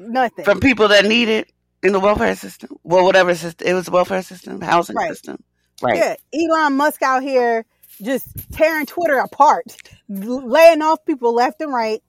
Nothing. 0.00 0.44
from 0.44 0.60
people 0.60 0.88
that 0.88 1.04
need 1.04 1.28
it 1.28 1.50
in 1.82 1.92
the 1.92 2.00
welfare 2.00 2.34
system. 2.36 2.70
Well, 2.82 3.04
whatever 3.04 3.34
system 3.34 3.66
it 3.68 3.74
was, 3.74 3.86
the 3.86 3.90
welfare 3.92 4.22
system, 4.22 4.60
housing 4.60 4.96
Right. 4.96 5.08
system, 5.10 5.42
right? 5.82 5.96
Yeah, 5.96 6.16
Elon 6.34 6.76
Musk 6.76 7.02
out 7.02 7.22
here 7.22 7.64
just 8.02 8.26
tearing 8.52 8.86
Twitter 8.86 9.18
apart, 9.18 9.64
laying 10.08 10.82
off 10.82 11.04
people 11.04 11.34
left 11.34 11.60
and 11.60 11.72
right. 11.72 12.02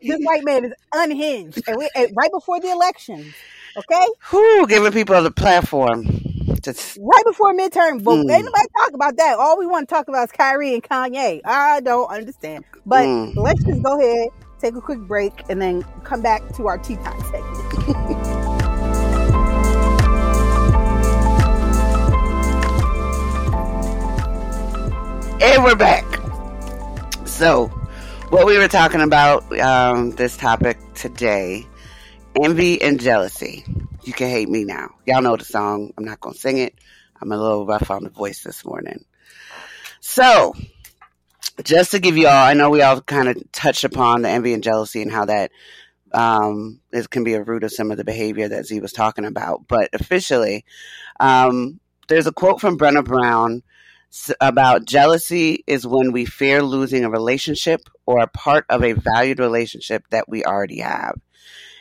This 0.00 0.18
white 0.22 0.44
man 0.44 0.64
is 0.64 0.72
unhinged, 0.94 1.62
and 1.66 1.76
we 1.78 1.88
and 1.94 2.08
right 2.16 2.30
before 2.32 2.60
the 2.60 2.70
election, 2.70 3.32
Okay, 3.76 4.06
Who 4.30 4.66
giving 4.66 4.92
people 4.92 5.22
the 5.22 5.30
platform. 5.30 6.04
To, 6.62 6.70
right 7.00 7.24
before 7.24 7.54
midterm 7.54 8.00
vote. 8.02 8.26
Mm. 8.26 8.30
Ain't 8.30 8.44
nobody 8.44 8.66
talk 8.78 8.92
about 8.92 9.16
that. 9.16 9.36
All 9.38 9.58
we 9.58 9.66
want 9.66 9.88
to 9.88 9.94
talk 9.94 10.08
about 10.08 10.24
is 10.24 10.32
Kyrie 10.32 10.74
and 10.74 10.82
Kanye. 10.82 11.40
I 11.44 11.80
don't 11.80 12.08
understand. 12.08 12.64
But 12.86 13.06
Mm. 13.06 13.32
let's 13.36 13.64
just 13.64 13.82
go 13.82 13.98
ahead, 13.98 14.28
take 14.62 14.76
a 14.76 14.80
quick 14.80 15.00
break, 15.00 15.32
and 15.48 15.60
then 15.60 15.82
come 16.04 16.22
back 16.22 16.40
to 16.54 16.68
our 16.68 16.78
tea 16.78 16.94
time 16.96 17.20
segment. 17.22 17.42
and 25.42 25.64
we're 25.64 25.74
back. 25.74 26.04
So, 27.26 27.66
what 28.30 28.46
we 28.46 28.56
were 28.56 28.68
talking 28.68 29.00
about 29.00 29.58
um, 29.58 30.12
this 30.12 30.36
topic 30.36 30.78
today: 30.94 31.66
envy 32.40 32.80
and 32.80 33.00
jealousy. 33.00 33.64
You 34.04 34.12
can 34.12 34.28
hate 34.28 34.48
me 34.48 34.64
now. 34.64 34.94
Y'all 35.06 35.22
know 35.22 35.36
the 35.36 35.44
song. 35.44 35.92
I'm 35.98 36.04
not 36.04 36.20
gonna 36.20 36.36
sing 36.36 36.58
it. 36.58 36.74
I'm 37.20 37.32
a 37.32 37.36
little 37.36 37.66
rough 37.66 37.90
on 37.90 38.04
the 38.04 38.10
voice 38.10 38.44
this 38.44 38.64
morning. 38.64 39.04
So, 40.00 40.54
just 41.64 41.90
to 41.92 41.98
give 41.98 42.16
you 42.16 42.26
all, 42.26 42.46
I 42.46 42.54
know 42.54 42.70
we 42.70 42.82
all 42.82 43.00
kind 43.00 43.28
of 43.28 43.52
touched 43.52 43.84
upon 43.84 44.22
the 44.22 44.30
envy 44.30 44.54
and 44.54 44.62
jealousy 44.62 45.02
and 45.02 45.12
how 45.12 45.26
that 45.26 45.50
um, 46.12 46.80
it 46.92 47.08
can 47.10 47.24
be 47.24 47.34
a 47.34 47.42
root 47.42 47.64
of 47.64 47.72
some 47.72 47.90
of 47.90 47.96
the 47.96 48.04
behavior 48.04 48.48
that 48.48 48.66
Z 48.66 48.80
was 48.80 48.92
talking 48.92 49.24
about. 49.24 49.66
But 49.68 49.90
officially, 49.92 50.64
um, 51.20 51.80
there's 52.08 52.26
a 52.26 52.32
quote 52.32 52.60
from 52.60 52.78
Brené 52.78 53.04
Brown 53.04 53.62
about 54.40 54.84
jealousy 54.84 55.64
is 55.66 55.86
when 55.86 56.12
we 56.12 56.26
fear 56.26 56.62
losing 56.62 57.04
a 57.04 57.10
relationship 57.10 57.88
or 58.04 58.20
a 58.20 58.26
part 58.26 58.66
of 58.68 58.84
a 58.84 58.92
valued 58.92 59.38
relationship 59.38 60.04
that 60.10 60.28
we 60.28 60.44
already 60.44 60.80
have. 60.80 61.14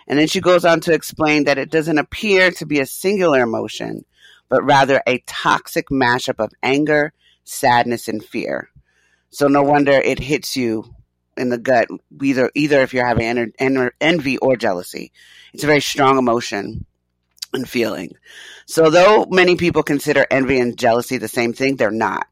And 0.08 0.18
then 0.18 0.28
she 0.28 0.42
goes 0.42 0.66
on 0.66 0.80
to 0.82 0.94
explain 0.94 1.44
that 1.46 1.58
it 1.58 1.70
doesn't 1.70 1.98
appear 1.98 2.52
to 2.52 2.66
be 2.66 2.80
a 2.80 2.86
singular 2.86 3.42
emotion, 3.42 4.06
but 4.50 4.64
rather 4.64 5.02
a 5.06 5.20
toxic 5.28 5.90
mashup 5.90 6.40
of 6.40 6.54
anger, 6.64 7.14
sadness, 7.44 8.08
and 8.08 8.24
fear. 8.24 8.70
So 9.32 9.48
no 9.48 9.64
wonder 9.64 9.92
it 9.94 10.20
hits 10.20 10.56
you 10.58 10.94
in 11.38 11.50
the 11.50 11.58
gut, 11.58 11.88
either 12.22 12.52
either 12.54 12.82
if 12.82 12.94
you're 12.94 13.06
having 13.06 13.26
en- 13.26 13.54
en- 13.60 13.92
envy 14.00 14.38
or 14.38 14.56
jealousy. 14.58 15.12
It's 15.54 15.64
a 15.64 15.68
very 15.68 15.82
strong 15.82 16.18
emotion 16.18 16.86
and 17.54 17.68
feeling. 17.68 18.12
So 18.66 18.90
though 18.90 19.26
many 19.30 19.56
people 19.56 19.84
consider 19.84 20.26
envy 20.30 20.60
and 20.60 20.78
jealousy 20.78 21.18
the 21.18 21.28
same 21.28 21.54
thing, 21.54 21.76
they're 21.76 21.92
not. 21.92 22.28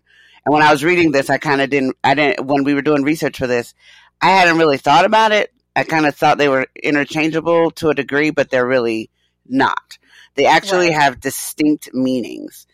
And 0.45 0.53
when 0.53 0.61
I 0.63 0.71
was 0.71 0.83
reading 0.83 1.11
this, 1.11 1.29
I 1.29 1.37
kind 1.37 1.61
of 1.61 1.69
didn't. 1.69 1.95
I 2.03 2.13
didn't. 2.15 2.45
When 2.45 2.63
we 2.63 2.73
were 2.73 2.81
doing 2.81 3.03
research 3.03 3.37
for 3.37 3.47
this, 3.47 3.73
I 4.21 4.29
hadn't 4.31 4.57
really 4.57 4.77
thought 4.77 5.05
about 5.05 5.31
it. 5.31 5.53
I 5.75 5.83
kind 5.83 6.05
of 6.05 6.15
thought 6.15 6.37
they 6.37 6.49
were 6.49 6.67
interchangeable 6.81 7.71
to 7.71 7.89
a 7.89 7.93
degree, 7.95 8.31
but 8.31 8.49
they're 8.49 8.65
really 8.67 9.09
not. 9.45 9.97
They 10.35 10.45
actually 10.45 10.87
Right. 10.89 11.01
have 11.01 11.19
distinct 11.19 11.93
meanings. 11.93 12.67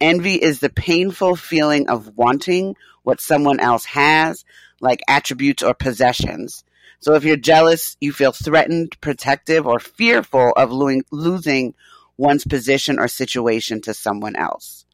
Envy 0.00 0.34
is 0.34 0.60
the 0.60 0.70
painful 0.70 1.36
feeling 1.36 1.88
of 1.88 2.16
wanting 2.16 2.76
what 3.02 3.20
someone 3.20 3.60
else 3.60 3.84
has, 3.84 4.44
like 4.80 5.00
attributes 5.08 5.62
or 5.62 5.74
possessions. 5.74 6.64
So 7.00 7.14
if 7.14 7.24
you're 7.24 7.36
jealous, 7.36 7.96
you 8.00 8.12
feel 8.12 8.32
threatened, 8.32 8.98
protective, 9.00 9.66
or 9.66 9.78
fearful 9.78 10.52
of 10.56 10.72
lo- 10.72 11.00
losing 11.10 11.74
one's 12.16 12.44
position 12.44 12.98
or 12.98 13.08
situation 13.08 13.80
to 13.82 13.94
someone 13.94 14.36
else. 14.36 14.86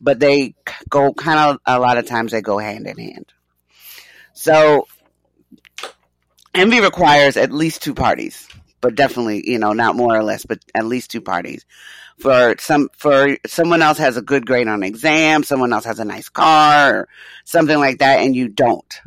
But 0.00 0.20
they 0.20 0.54
go 0.88 1.14
kind 1.14 1.38
of, 1.38 1.58
a 1.64 1.78
lot 1.78 1.96
of 1.96 2.06
times 2.06 2.32
they 2.32 2.42
go 2.42 2.58
hand 2.58 2.86
in 2.86 2.98
hand. 2.98 3.32
So 4.34 4.86
envy 6.54 6.80
requires 6.80 7.36
at 7.38 7.52
least 7.52 7.82
two 7.82 7.94
parties, 7.94 8.48
but 8.82 8.94
definitely, 8.94 9.48
you 9.50 9.58
know, 9.58 9.72
not 9.72 9.96
more 9.96 10.14
or 10.14 10.22
less, 10.22 10.44
but 10.44 10.58
at 10.74 10.84
least 10.84 11.10
two 11.10 11.22
parties. 11.22 11.64
For 12.18 12.54
some, 12.58 12.88
for 12.96 13.36
someone 13.46 13.82
else 13.82 13.98
has 13.98 14.16
a 14.16 14.22
good 14.22 14.46
grade 14.46 14.68
on 14.68 14.82
an 14.82 14.82
exam, 14.82 15.42
someone 15.42 15.72
else 15.72 15.84
has 15.84 15.98
a 15.98 16.04
nice 16.04 16.28
car, 16.30 17.00
or 17.00 17.08
something 17.44 17.78
like 17.78 17.98
that, 17.98 18.20
and 18.20 18.34
you 18.34 18.48
don't, 18.48 19.00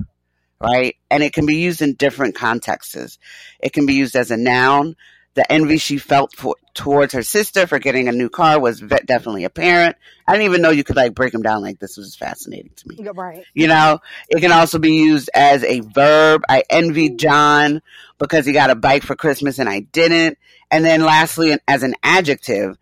right? 0.62 0.96
And 1.10 1.24
it 1.24 1.34
can 1.34 1.48
be 1.48 1.56
used 1.56 1.82
in 1.82 1.96
different 1.96 2.36
contexts. 2.36 3.18
It 3.60 3.74
can 3.74 3.88
be 3.88 3.96
used 3.96 4.16
as 4.16 4.30
a 4.30 4.38
noun. 4.38 4.96
The 5.36 5.52
envy 5.52 5.78
she 5.78 5.98
felt 5.98 6.36
for, 6.36 6.56
towards 6.74 7.14
her 7.14 7.24
sister 7.24 7.66
for 7.66 7.80
getting 7.80 8.08
a 8.08 8.12
new 8.12 8.30
car 8.30 8.60
was 8.60 8.80
ve- 8.80 8.98
definitely 9.06 9.44
apparent. 9.44 9.96
I 10.28 10.34
didn't 10.34 10.46
even 10.46 10.62
know 10.62 10.70
you 10.70 10.84
could 10.84 10.96
like 10.96 11.14
break 11.16 11.32
them 11.32 11.42
down 11.42 11.62
like 11.62 11.80
this. 11.80 11.98
Was 11.98 12.16
fascinating 12.16 12.72
to 12.76 12.88
me. 12.90 13.10
Right. 13.14 13.44
You 13.54 13.68
know, 13.68 14.00
it 14.28 14.42
can 14.42 14.52
also 14.52 14.80
be 14.80 14.94
used 14.94 15.30
as 15.34 15.64
a 15.64 15.80
verb. 15.82 16.44
I 16.50 16.64
envied 16.70 17.20
John 17.20 17.82
because 18.18 18.46
he 18.46 18.54
got 18.54 18.70
a 18.70 18.76
bike 18.76 19.04
for 19.04 19.16
Christmas 19.16 19.60
and 19.60 19.70
I 19.70 19.82
didn't. 19.82 20.38
And 20.72 20.84
then 20.84 21.02
lastly, 21.02 21.58
as 21.68 21.84
an 21.84 21.96
adjective, 22.04 22.78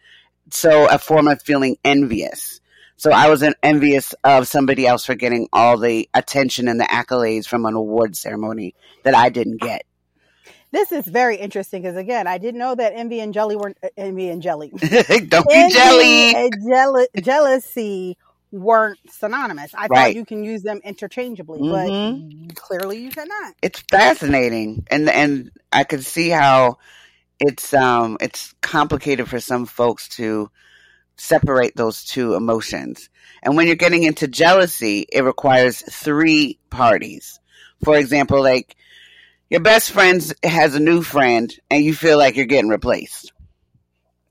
so 0.51 0.87
a 0.89 0.97
form 0.97 1.27
of 1.27 1.41
feeling 1.41 1.77
envious. 1.83 2.59
So 2.95 3.11
I 3.11 3.29
was 3.29 3.43
envious 3.61 4.13
of 4.23 4.47
somebody 4.47 4.87
else 4.87 5.05
for 5.05 5.13
getting 5.15 5.47
all 5.53 5.77
the 5.77 6.09
attention 6.13 6.67
and 6.67 6.79
the 6.79 6.85
accolades 6.85 7.45
from 7.47 7.65
an 7.65 7.75
award 7.75 8.15
ceremony 8.15 8.73
that 9.03 9.13
I 9.13 9.29
didn't 9.29 9.61
get. 9.61 9.83
This 10.71 10.91
is 10.91 11.05
very 11.05 11.37
interesting 11.37 11.81
because 11.83 11.95
again, 11.95 12.27
I 12.27 12.39
didn't 12.39 12.59
know 12.59 12.75
that 12.75 12.93
envy 12.95 13.19
and 13.19 13.33
jelly 13.33 13.55
weren't 13.55 13.77
uh, 13.83 13.87
envy 13.97 14.29
and 14.29 14.41
jelly. 14.41 14.69
Don't 14.69 15.47
be 15.47 15.69
jelly. 15.71 16.49
jeal- 16.65 17.07
jealousy 17.21 18.17
weren't 18.51 18.99
synonymous. 19.09 19.73
I 19.75 19.87
Right. 19.87 19.89
thought 19.89 20.15
you 20.15 20.25
can 20.25 20.43
use 20.43 20.63
them 20.63 20.81
interchangeably, 20.83 21.59
Mhm. 21.59 22.47
but 22.47 22.55
clearly 22.55 22.97
you 22.99 23.11
cannot. 23.11 23.53
it's 23.61 23.81
fascinating 23.91 24.85
and 24.89 25.09
and 25.09 25.51
I 25.71 25.83
can 25.83 26.01
see 26.01 26.29
how 26.29 26.77
it's 27.39 27.73
um 27.73 28.17
it's 28.21 28.53
complicated 28.61 29.29
for 29.29 29.39
some 29.39 29.65
folks 29.65 30.09
to 30.09 30.49
separate 31.17 31.75
those 31.75 32.03
two 32.03 32.35
emotions. 32.35 33.09
And 33.43 33.55
when 33.55 33.67
you're 33.67 33.75
getting 33.75 34.03
into 34.03 34.27
jealousy, 34.27 35.05
it 35.11 35.21
requires 35.21 35.81
three 35.81 36.59
parties. 36.69 37.39
For 37.83 37.97
example, 37.97 38.41
like 38.41 38.75
your 39.49 39.61
best 39.61 39.91
friend 39.91 40.21
has 40.43 40.75
a 40.75 40.79
new 40.79 41.01
friend 41.01 41.53
and 41.69 41.83
you 41.83 41.93
feel 41.93 42.17
like 42.17 42.35
you're 42.35 42.45
getting 42.45 42.69
replaced. 42.69 43.31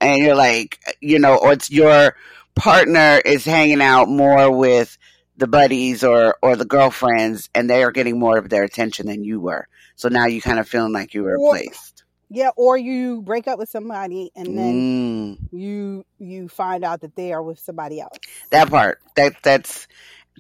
And 0.01 0.23
you're 0.23 0.37
like, 0.37 0.79
you 1.01 1.19
know, 1.19 1.37
or 1.37 1.53
it's 1.53 1.71
your 1.71 2.15
partner 2.55 3.21
is 3.25 3.45
hanging 3.45 3.81
out 3.81 4.09
more 4.09 4.51
with 4.51 4.97
the 5.39 5.47
buddies 5.47 6.03
or 6.05 6.37
or 6.43 6.57
the 6.57 6.65
girlfriends 6.65 7.51
and 7.55 7.69
they 7.69 7.83
are 7.83 7.93
getting 7.93 8.19
more 8.19 8.39
of 8.39 8.49
their 8.49 8.65
attention 8.65 9.07
than 9.07 9.25
you 9.25 9.41
were. 9.41 9.69
So 9.97 10.09
now 10.09 10.27
you 10.27 10.43
kind 10.43 10.59
of 10.59 10.69
feeling 10.69 10.93
like 10.93 11.15
you 11.15 11.23
were 11.23 11.39
replaced. 11.39 11.96
Yeah, 12.31 12.51
or 12.57 12.77
you 12.77 13.23
break 13.23 13.47
up 13.49 13.59
with 13.59 13.69
somebody 13.69 14.31
and 14.37 14.57
then 14.59 14.87
Mm, 14.89 15.39
you 15.53 16.05
you 16.19 16.49
find 16.49 16.85
out 16.85 17.01
that 17.03 17.17
they 17.17 17.33
are 17.33 17.43
with 17.43 17.59
somebody 17.61 18.01
else. 18.01 18.21
that 18.51 18.71
part. 18.71 19.01
That 19.17 19.35
that's 19.43 19.87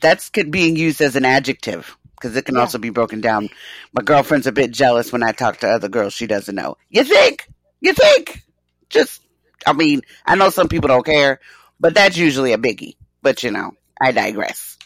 that's 0.00 0.30
could 0.30 0.50
being 0.50 0.76
used 0.76 1.00
as 1.00 1.16
an 1.16 1.24
adjective 1.24 1.96
because 2.16 2.36
it 2.36 2.44
can 2.44 2.56
Yeah. 2.56 2.58
also 2.58 2.78
be 2.78 2.90
broken 2.90 3.20
down. 3.20 3.48
My 3.92 4.02
girlfriend's 4.02 4.46
a 4.46 4.52
bit 4.52 4.70
jealous 4.70 5.12
when 5.12 5.22
I 5.22 5.32
talk 5.32 5.58
to 5.58 5.68
other 5.68 5.88
girls 5.88 6.12
she 6.14 6.26
doesn't 6.26 6.54
know. 6.54 6.76
You 6.90 7.04
think? 7.04 7.48
You 7.80 7.94
think? 7.94 8.42
Just 8.90 9.22
I 9.66 9.72
mean, 9.72 10.02
I 10.24 10.36
know 10.36 10.50
some 10.50 10.68
people 10.68 10.88
don't 10.88 11.04
care, 11.06 11.40
but 11.80 11.94
that's 11.94 12.16
usually 12.16 12.52
a 12.52 12.58
biggie. 12.58 12.96
But 13.22 13.42
you 13.42 13.50
know, 13.50 13.72
I 14.00 14.12
digress. 14.12 14.78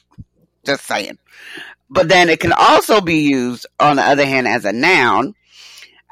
Just 0.64 0.86
saying. 0.86 1.18
But 1.90 2.08
then 2.08 2.28
it 2.28 2.40
can 2.40 2.52
also 2.52 3.00
be 3.00 3.28
used, 3.28 3.66
on 3.80 3.96
the 3.96 4.02
other 4.02 4.24
hand, 4.26 4.46
as 4.48 4.64
a 4.64 4.72
noun, 4.72 5.34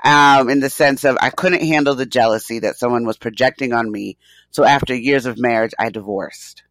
um, 0.05 0.49
in 0.49 0.61
the 0.61 0.71
sense 0.71 1.05
of 1.05 1.19
I 1.21 1.31
couldn't 1.31 1.67
handle 1.67 1.95
the 1.95 2.07
jealousy 2.07 2.61
that 2.61 2.77
someone 2.77 3.05
was 3.05 3.17
projecting 3.17 3.73
on 3.73 3.91
me. 3.91 4.17
So 4.51 4.65
after 4.65 4.95
years 4.95 5.27
of 5.27 5.39
marriage, 5.39 5.75
I 5.79 5.91
divorced. 5.91 6.63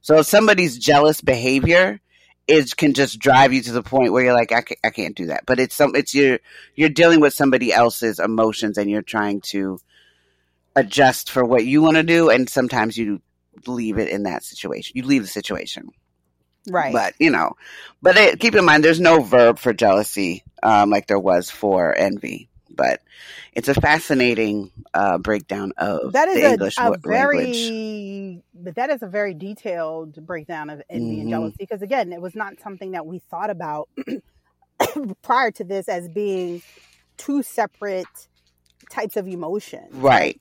So 0.00 0.18
if 0.18 0.26
somebody's 0.26 0.78
jealous 0.78 1.20
behavior 1.20 2.00
is 2.46 2.74
can 2.74 2.94
just 2.94 3.18
drive 3.18 3.52
you 3.52 3.60
to 3.62 3.72
the 3.72 3.82
point 3.82 4.12
where 4.12 4.24
you're 4.24 4.32
like, 4.32 4.52
I 4.52 4.60
can't, 4.60 4.80
I 4.84 4.90
can't 4.90 5.16
do 5.16 5.26
that. 5.26 5.44
But 5.46 5.58
it's 5.58 5.74
some, 5.74 5.96
it's 5.96 6.14
your, 6.14 6.38
you're 6.76 6.88
dealing 6.88 7.20
with 7.20 7.34
somebody 7.34 7.72
else's 7.72 8.20
emotions 8.20 8.78
and 8.78 8.88
you're 8.88 9.02
trying 9.02 9.40
to 9.46 9.80
adjust 10.76 11.30
for 11.30 11.44
what 11.44 11.64
you 11.64 11.82
want 11.82 11.96
to 11.96 12.04
do. 12.04 12.30
And 12.30 12.48
sometimes 12.48 12.96
you 12.96 13.20
leave 13.66 13.98
it 13.98 14.08
in 14.08 14.24
that 14.24 14.44
situation. 14.44 14.92
You 14.94 15.02
leave 15.02 15.22
the 15.22 15.28
situation. 15.28 15.90
Right. 16.68 16.92
But 16.92 17.14
you 17.18 17.30
know, 17.30 17.56
but 18.02 18.16
keep 18.40 18.54
in 18.54 18.64
mind, 18.64 18.84
there's 18.84 19.00
no 19.00 19.20
verb 19.20 19.58
for 19.58 19.72
jealousy 19.72 20.44
um, 20.62 20.90
like 20.90 21.06
there 21.06 21.18
was 21.18 21.50
for 21.50 21.94
envy. 21.96 22.48
But 22.70 23.00
it's 23.54 23.68
a 23.68 23.74
fascinating 23.74 24.70
uh, 24.92 25.16
breakdown 25.18 25.72
of 25.78 26.12
that 26.12 26.28
is 26.28 26.34
the 26.36 26.46
a, 26.46 26.50
English 26.52 26.74
a 26.78 26.98
very 26.98 27.36
language. 27.36 28.42
but 28.54 28.74
that 28.74 28.90
is 28.90 29.02
a 29.02 29.06
very 29.06 29.32
detailed 29.32 30.26
breakdown 30.26 30.68
of 30.68 30.82
envy 30.90 31.16
Mhm. 31.16 31.20
and 31.22 31.30
jealousy 31.30 31.56
because 31.58 31.80
again 31.80 32.12
it 32.12 32.20
was 32.20 32.34
not 32.34 32.60
something 32.62 32.90
that 32.92 33.06
we 33.06 33.18
thought 33.30 33.48
about 33.48 33.88
prior 35.22 35.50
to 35.52 35.64
this 35.64 35.88
as 35.88 36.08
being 36.08 36.62
two 37.16 37.42
separate 37.42 38.06
types 38.90 39.16
of 39.16 39.26
emotion. 39.26 39.86
Right. 39.92 40.40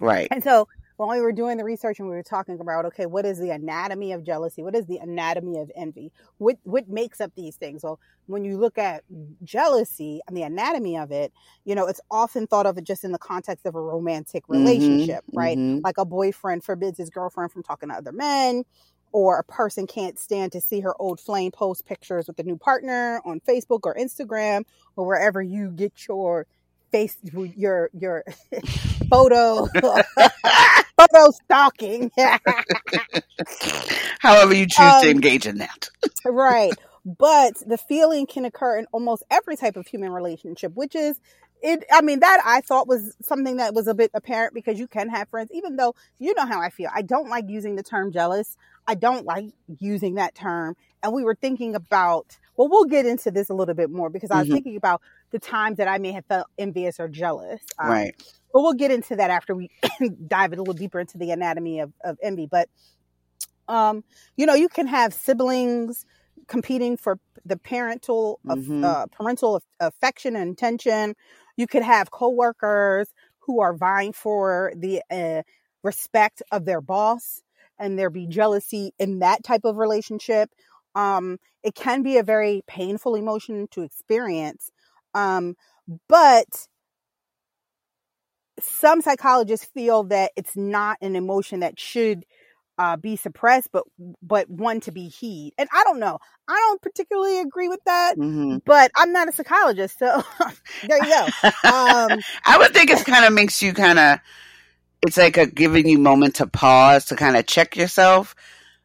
Right. 0.00 0.28
And 0.30 0.42
so 0.42 0.68
when 0.96 1.08
we 1.10 1.20
were 1.20 1.32
doing 1.32 1.58
the 1.58 1.64
research 1.64 1.98
and 1.98 2.08
we 2.08 2.14
were 2.14 2.22
talking 2.22 2.58
about, 2.60 2.86
okay, 2.86 3.06
what 3.06 3.26
is 3.26 3.38
the 3.38 3.50
anatomy 3.50 4.12
of 4.12 4.24
jealousy? 4.24 4.62
What 4.62 4.74
is 4.74 4.86
the 4.86 4.98
anatomy 4.98 5.58
of 5.58 5.70
envy? 5.76 6.12
What 6.38 6.56
what 6.64 6.88
makes 6.88 7.20
up 7.20 7.32
these 7.36 7.56
things? 7.56 7.82
Well, 7.82 8.00
when 8.26 8.44
you 8.44 8.56
look 8.58 8.78
at 8.78 9.04
jealousy 9.42 10.20
and 10.26 10.36
the 10.36 10.42
anatomy 10.42 10.96
of 10.98 11.10
it, 11.12 11.32
you 11.64 11.74
know, 11.74 11.86
it's 11.86 12.00
often 12.10 12.46
thought 12.46 12.66
of 12.66 12.78
it 12.78 12.84
just 12.84 13.04
in 13.04 13.12
the 13.12 13.18
context 13.18 13.66
of 13.66 13.74
a 13.74 13.80
romantic 13.80 14.44
Mm-hmm, 14.52 15.06
relationship, 15.08 15.24
right? 15.34 15.60
mhm. 15.60 15.84
Like 15.84 15.98
a 15.98 16.04
boyfriend 16.04 16.64
forbids 16.64 16.98
his 16.98 17.10
girlfriend 17.10 17.52
from 17.52 17.62
talking 17.62 17.88
to 17.90 17.94
other 17.94 18.12
men, 18.12 18.64
or 19.12 19.38
a 19.38 19.44
person 19.44 19.86
can't 19.86 20.18
stand 20.18 20.52
to 20.52 20.60
see 20.60 20.80
her 20.80 20.94
old 21.00 21.20
flame 21.20 21.50
post 21.52 21.86
pictures 21.86 22.26
with 22.26 22.38
a 22.38 22.42
new 22.42 22.56
partner 22.56 23.20
on 23.24 23.40
Facebook 23.40 23.80
or 23.84 23.94
Instagram 23.94 24.64
or 24.96 25.06
wherever 25.06 25.42
you 25.42 25.70
get 25.70 25.92
your 26.08 26.46
face 26.92 27.16
your 27.32 27.90
your 27.92 28.24
photo 29.10 29.66
photo 30.98 31.30
stalking. 31.44 32.10
However 34.20 34.54
you 34.54 34.66
choose 34.66 34.96
to 34.98 35.06
Um, 35.08 35.10
engage 35.10 35.46
in 35.46 35.58
that. 35.58 35.88
right. 36.24 36.78
But 37.04 37.54
the 37.66 37.78
feeling 37.78 38.26
can 38.26 38.44
occur 38.44 38.78
in 38.78 38.86
almost 38.92 39.22
every 39.30 39.56
type 39.56 39.76
of 39.76 39.86
human 39.86 40.10
relationship, 40.12 40.72
which 40.74 40.94
is 40.94 41.20
it 41.62 41.84
I 41.92 42.02
mean 42.02 42.20
that 42.20 42.40
I 42.44 42.60
thought 42.60 42.88
was 42.88 43.16
something 43.22 43.56
that 43.58 43.74
was 43.74 43.86
a 43.86 43.94
bit 43.94 44.10
apparent 44.14 44.54
because 44.54 44.78
you 44.78 44.86
can 44.88 45.08
have 45.10 45.28
friends 45.28 45.50
even 45.52 45.76
though 45.76 45.94
you 46.18 46.34
know 46.34 46.46
how 46.46 46.60
I 46.60 46.70
feel. 46.70 46.90
I 46.94 47.02
don't 47.02 47.28
like 47.28 47.44
using 47.48 47.76
the 47.76 47.82
term 47.82 48.12
jealous. 48.12 48.56
I 48.86 48.94
don't 48.94 49.24
like 49.24 49.46
using 49.80 50.16
that 50.16 50.34
term. 50.34 50.76
And 51.02 51.12
we 51.12 51.24
were 51.24 51.34
thinking 51.36 51.74
about 51.74 52.36
well 52.56 52.68
we'll 52.68 52.84
get 52.86 53.06
into 53.06 53.30
this 53.30 53.50
a 53.50 53.54
little 53.54 53.74
bit 53.74 53.90
more 53.90 54.10
because 54.10 54.30
I 54.30 54.40
was 54.40 54.48
Mhm. 54.48 54.50
thinking 54.50 54.76
about 54.76 55.00
the 55.30 55.38
times 55.38 55.76
that 55.78 55.88
I 55.88 55.98
may 55.98 56.12
have 56.12 56.26
felt 56.26 56.46
envious 56.58 56.98
or 57.00 57.08
jealous. 57.08 57.60
Um, 57.78 57.90
right. 57.90 58.14
But 58.56 58.62
we'll 58.62 58.72
get 58.72 58.90
into 58.90 59.14
that 59.16 59.28
after 59.28 59.54
we 59.54 59.68
dive 60.28 60.50
a 60.54 60.56
little 60.56 60.72
deeper 60.72 60.98
into 60.98 61.18
the 61.18 61.30
anatomy 61.30 61.80
of, 61.80 61.92
of 62.02 62.16
envy. 62.22 62.46
But 62.50 62.70
um, 63.68 64.02
you 64.34 64.46
know, 64.46 64.54
you 64.54 64.70
can 64.70 64.86
have 64.86 65.12
siblings 65.12 66.06
competing 66.48 66.96
for 66.96 67.18
the 67.44 67.58
parental 67.58 68.40
of 68.48 68.60
Mhm. 68.60 68.82
uh, 68.82 69.06
parental 69.12 69.60
affection 69.78 70.36
and 70.36 70.52
attention. 70.52 71.16
You 71.58 71.66
could 71.66 71.82
have 71.82 72.10
coworkers 72.10 73.08
who 73.40 73.60
are 73.60 73.76
vying 73.76 74.14
for 74.14 74.72
the 74.74 75.02
uh, 75.10 75.42
respect 75.82 76.42
of 76.50 76.64
their 76.64 76.80
boss, 76.80 77.42
and 77.78 77.98
there 77.98 78.08
be 78.08 78.26
jealousy 78.26 78.94
in 78.98 79.18
that 79.18 79.44
type 79.44 79.66
of 79.66 79.76
relationship. 79.76 80.50
Um, 80.94 81.36
it 81.62 81.74
can 81.74 82.02
be 82.02 82.16
a 82.16 82.22
very 82.22 82.62
painful 82.66 83.16
emotion 83.16 83.68
to 83.72 83.82
experience, 83.82 84.70
um, 85.12 85.56
but 86.08 86.68
some 88.60 89.02
psychologists 89.02 89.66
feel 89.66 90.04
that 90.04 90.32
it's 90.36 90.56
not 90.56 90.98
an 91.00 91.16
emotion 91.16 91.60
that 91.60 91.78
should 91.78 92.24
uh, 92.78 92.96
be 92.96 93.16
suppressed, 93.16 93.68
but 93.72 93.84
but 94.22 94.48
one 94.50 94.80
to 94.80 94.92
be 94.92 95.08
heed. 95.08 95.54
And 95.58 95.68
I 95.72 95.84
don't 95.84 96.00
know. 96.00 96.18
I 96.48 96.54
don't 96.54 96.82
particularly 96.82 97.40
agree 97.40 97.68
with 97.68 97.80
that, 97.86 98.16
hmm 98.16 98.58
but 98.66 98.90
I'm 98.96 99.12
not 99.12 99.28
a 99.28 99.32
psychologist, 99.32 99.98
so 99.98 100.22
there 100.82 101.00
you 101.00 101.14
go. 101.14 101.32
Um, 101.70 102.22
I 102.44 102.58
would 102.58 102.72
think 102.72 102.90
it 102.90 103.04
kind 103.04 103.24
of 103.24 103.32
makes 103.32 103.62
you 103.62 103.72
kind 103.72 103.98
of. 103.98 104.18
It's 105.02 105.16
like 105.18 105.36
a 105.36 105.46
giving 105.46 105.88
you 105.88 105.98
moment 105.98 106.36
to 106.36 106.46
pause 106.46 107.06
to 107.06 107.16
kind 107.16 107.36
of 107.36 107.46
check 107.46 107.76
yourself. 107.76 108.34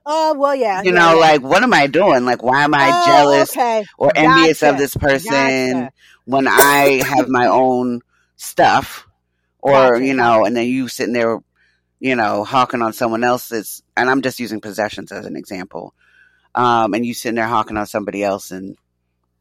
oh 0.06 0.34
well, 0.38 0.56
yeah. 0.56 0.82
You 0.82 0.92
yeah, 0.92 0.94
know, 0.94 1.16
yeah. 1.16 1.18
like 1.18 1.42
what 1.42 1.64
am 1.64 1.74
I 1.74 1.88
doing? 1.88 2.26
Like 2.26 2.44
why 2.44 2.64
am 2.64 2.74
I 2.74 2.92
Oh, 2.92 2.94
jealous 2.94 3.58
Okay. 3.58 3.86
or 3.98 4.12
envious 4.16 4.64
of 4.64 4.78
this 4.78 4.96
person 4.96 5.90
Gotcha. 5.90 5.92
when 6.26 6.48
I 6.48 7.04
have 7.08 7.28
my 7.30 7.48
own 7.48 8.02
stuff? 8.38 9.08
Or 9.62 9.94
Gotcha. 9.94 10.06
you 10.06 10.14
know, 10.14 10.46
and 10.46 10.56
then 10.56 10.68
you 10.68 10.88
sitting 10.88 11.14
there, 11.14 11.40
you 12.00 12.16
know, 12.16 12.44
hawking 12.44 12.82
on 12.82 12.94
someone 12.94 13.24
else's. 13.24 13.84
And 13.96 14.10
I'm 14.10 14.22
just 14.22 14.40
using 14.40 14.62
possessions 14.62 15.12
as 15.12 15.26
an 15.26 15.36
example. 15.36 15.94
Um, 16.56 16.94
and 16.94 17.06
you 17.06 17.14
sitting 17.14 17.36
there 17.36 17.48
hawking 17.48 17.78
on 17.78 17.86
somebody 17.86 18.24
else, 18.24 18.52
and 18.52 18.76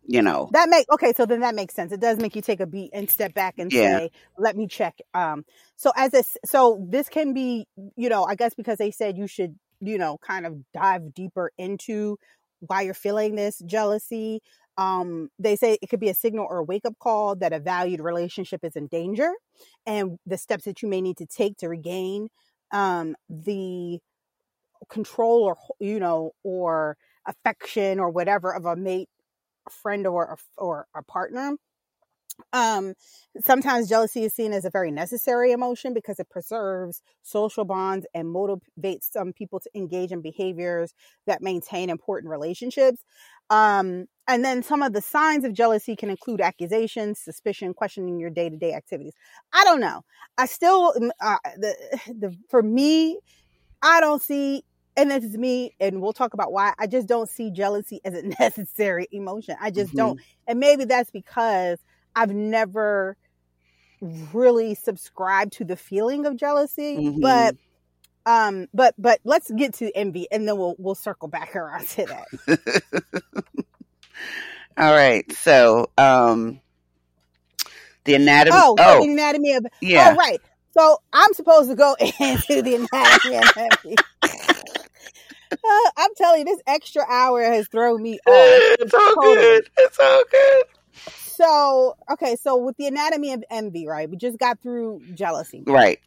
you 0.06 0.22
know, 0.22 0.50
That 0.52 0.68
make 0.68 0.87
okay, 0.92 1.12
so 1.12 1.26
then 1.26 1.40
that 1.40 1.54
makes 1.54 1.74
sense. 1.74 1.92
It 1.92 2.00
does 2.00 2.18
make 2.18 2.37
you 2.37 2.42
take 2.42 2.61
a 2.61 2.66
beat 2.66 2.90
and 2.92 3.11
step 3.11 3.35
back 3.35 3.54
and 3.59 3.72
Yeah. 3.72 3.98
say, 3.98 4.11
"Let 4.38 4.56
me 4.56 4.66
check." 4.66 4.98
Um, 5.14 5.44
so 5.76 5.92
as 5.96 6.14
a 6.14 6.22
so 6.46 6.85
this 6.88 7.09
can 7.09 7.33
be, 7.33 7.66
you 7.96 8.09
know, 8.09 8.24
I 8.24 8.35
guess 8.35 8.54
because 8.54 8.78
they 8.78 8.90
said 8.90 9.16
you 9.16 9.26
should, 9.26 9.56
you 9.80 9.98
know, 9.98 10.18
kind 10.18 10.46
of 10.46 10.54
dive 10.72 11.14
deeper 11.14 11.52
into 11.59 12.18
why 12.61 12.83
you're 12.83 12.94
feeling 12.94 13.37
this 13.37 13.59
jealousy. 13.66 14.40
Um, 14.78 15.28
they 15.38 15.56
say 15.56 15.78
it 15.83 15.88
could 15.88 16.00
be 16.00 16.09
a 16.09 16.14
signal 16.14 16.46
or 16.48 16.59
a 16.59 16.64
wake 16.64 16.87
up 16.87 16.94
call 16.98 17.37
that 17.37 17.52
a 17.52 17.61
valued 17.61 18.00
relationship 18.00 18.64
is 18.64 18.76
in 18.76 18.87
danger, 18.88 19.33
and 19.87 20.18
the 20.26 20.38
steps 20.38 20.64
that 20.64 20.83
you 20.83 20.88
may 20.88 21.00
need 21.00 21.18
to 21.18 21.26
take 21.26 21.56
to 21.59 21.68
regain 21.68 22.28
um, 22.72 23.14
the 23.28 23.98
control 24.88 25.42
or 25.44 25.56
you 25.80 26.00
know 26.00 26.33
or 26.42 26.96
affection 27.26 28.00
or 28.00 28.11
whatever 28.11 28.54
of 28.54 28.64
a 28.64 28.76
mate 28.76 29.09
a 29.68 29.70
friend 29.70 30.06
or 30.06 30.24
a, 30.35 30.62
or 30.62 30.87
a 30.96 31.02
partner. 31.04 31.54
Um, 32.53 32.94
sometimes 33.44 33.88
jealousy 33.88 34.24
is 34.24 34.35
seen 34.35 34.53
as 34.53 34.64
a 34.64 34.70
very 34.70 34.90
necessary 34.90 35.53
emotion 35.53 35.94
because 35.94 36.18
it 36.18 36.29
preserves 36.31 37.03
social 37.22 37.64
bonds 37.64 38.07
and 38.14 38.26
motivates 38.29 39.11
some 39.12 39.33
people 39.33 39.61
to 39.61 39.70
engage 39.74 40.12
in 40.12 40.20
behaviors 40.22 40.92
that 41.26 41.42
maintain 41.42 41.90
important 41.90 42.31
relationships. 42.31 43.05
Um, 43.50 44.07
and 44.29 44.44
then 44.44 44.62
some 44.62 44.83
of 44.83 44.92
the 44.92 45.03
signs 45.03 45.44
of 45.44 45.53
jealousy 45.53 45.96
can 45.96 46.09
include 46.11 46.40
accusations, 46.40 47.18
suspicion, 47.18 47.74
questioning 47.74 48.20
your 48.20 48.31
day 48.31 48.48
to 48.48 48.57
day 48.57 48.74
activities. 48.74 49.14
I 49.53 49.64
don't 49.64 49.81
know. 49.81 50.03
I 50.38 50.46
still, 50.46 50.92
mm, 50.94 51.11
uh, 51.20 51.38
the, 51.57 51.74
the, 52.07 52.37
for 52.48 52.62
me, 52.62 53.18
I 53.83 54.00
don't 54.00 54.22
see 54.22 54.64
and 54.96 55.11
this 55.11 55.22
is 55.24 55.38
me, 55.38 55.72
and 55.81 56.03
we'll 56.03 56.12
talk 56.12 56.35
about 56.35 56.53
why 56.53 56.74
I 56.79 56.87
just 56.88 57.07
don't 57.07 57.29
see 57.29 57.50
jealousy 57.53 58.00
as 58.05 58.12
a 58.12 58.22
necessary 58.40 59.07
emotion. 59.12 59.57
I 59.61 59.70
just 59.70 59.94
Mhm. 59.94 59.96
don't. 59.96 60.18
And 60.48 60.59
maybe 60.59 60.85
that's 60.85 61.11
because 61.12 61.79
I've 62.14 62.33
never 62.35 63.16
really 64.01 64.75
subscribed 64.75 65.53
to 65.55 65.64
the 65.64 65.77
feeling 65.77 66.27
of 66.27 66.37
jealousy. 66.37 66.96
Mhm. 66.96 67.20
But 67.20 67.57
um 68.27 68.66
but 68.75 68.94
but 68.99 69.20
let's 69.25 69.51
get 69.51 69.75
to 69.75 69.90
envy 69.96 70.27
and 70.31 70.46
then 70.46 70.57
we'll 70.59 70.77
we'll 70.79 70.94
circle 70.94 71.29
back 71.29 71.55
around 71.57 71.87
to 71.88 72.07
that. 72.07 72.83
All 74.79 74.94
right. 74.94 75.31
So, 75.33 75.90
um, 75.99 76.61
the 78.05 78.14
anatomy. 78.14 78.57
Oh, 78.59 78.77
oh, 78.79 79.01
the 79.01 79.11
anatomy 79.12 79.53
of 79.55 79.66
yeah. 79.81 80.12
Oh 80.12 80.16
right. 80.16 80.40
So 80.73 80.99
I'm 81.12 81.35
supposed 81.35 81.68
to 81.68 81.77
go 81.77 81.96
into 82.20 82.62
the 82.62 82.77
anatomy 82.77 83.37
of 83.37 83.53
envy. 83.57 83.96
Uh, 85.53 85.90
I'm 85.96 86.14
telling 86.16 86.40
you, 86.40 86.44
this 86.46 86.62
extra 86.66 87.05
hour 87.09 87.42
has 87.42 87.68
thrown 87.68 88.01
me 88.01 88.18
off. 88.27 88.62
It's 88.81 88.94
all 88.94 89.16
good. 89.16 89.68
It's 89.77 89.99
all 89.99 90.23
good. 90.31 90.64
So, 91.16 91.94
okay, 92.12 92.37
so 92.37 92.57
with 92.57 92.76
the 92.76 92.87
anatomy 92.87 93.33
of 93.33 93.42
envy, 93.50 93.87
right? 93.87 94.09
We 94.11 94.16
just 94.16 94.38
got 94.38 94.61
through 94.62 95.03
jealousy. 95.14 95.62
Right. 95.66 95.98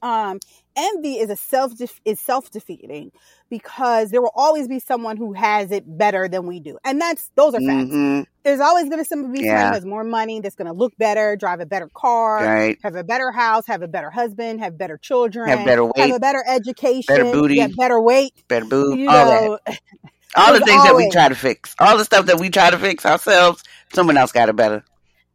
Um, 0.00 0.38
envy 0.76 1.14
is 1.14 1.28
a 1.28 1.36
self 1.36 1.76
def- 1.76 2.00
is 2.04 2.20
self 2.20 2.50
defeating 2.52 3.10
because 3.50 4.10
there 4.10 4.22
will 4.22 4.32
always 4.36 4.68
be 4.68 4.78
someone 4.78 5.16
who 5.16 5.32
has 5.32 5.72
it 5.72 5.84
better 5.86 6.28
than 6.28 6.46
we 6.46 6.60
do, 6.60 6.78
and 6.84 7.00
that's 7.00 7.30
those 7.34 7.54
are 7.54 7.60
facts. 7.60 7.90
hmm 7.90 8.20
There's 8.44 8.60
always 8.60 8.84
going 8.88 8.98
to 8.98 9.04
be 9.04 9.08
somebody 9.08 9.44
Yeah. 9.44 9.66
who 9.68 9.74
has 9.74 9.84
more 9.84 10.04
money, 10.04 10.40
that's 10.40 10.54
going 10.54 10.68
to 10.68 10.72
look 10.72 10.92
better, 10.98 11.34
drive 11.34 11.58
a 11.58 11.66
better 11.66 11.88
car, 11.92 12.44
Right. 12.46 12.78
have 12.84 12.94
a 12.94 13.02
better 13.02 13.32
house, 13.32 13.66
have 13.66 13.82
a 13.82 13.88
better 13.88 14.10
husband, 14.10 14.60
have 14.60 14.78
better 14.78 14.98
children, 14.98 15.48
Have 15.48 15.66
better 15.66 15.84
weight, 15.84 15.92
have 15.96 16.12
a 16.14 16.20
better 16.20 16.44
education, 16.46 17.02
better 17.08 17.24
booty. 17.32 17.56
get 17.56 17.76
better 17.76 18.00
weight. 18.00 18.32
better 18.48 18.66
boob, 18.66 18.96
You 18.96 19.08
all 19.08 19.26
that. 19.26 19.78
All 20.36 20.52
the 20.52 20.60
things 20.60 20.84
that 20.84 20.94
we 20.94 21.08
try 21.10 21.28
to 21.28 21.34
fix. 21.34 21.74
All 21.80 21.96
the 21.98 22.04
stuff 22.04 22.26
that 22.26 22.38
we 22.38 22.50
try 22.50 22.70
to 22.70 22.78
fix 22.78 23.04
ourselves, 23.04 23.64
someone 23.92 24.16
else 24.16 24.32
got 24.32 24.48
it 24.48 24.56
better. 24.56 24.84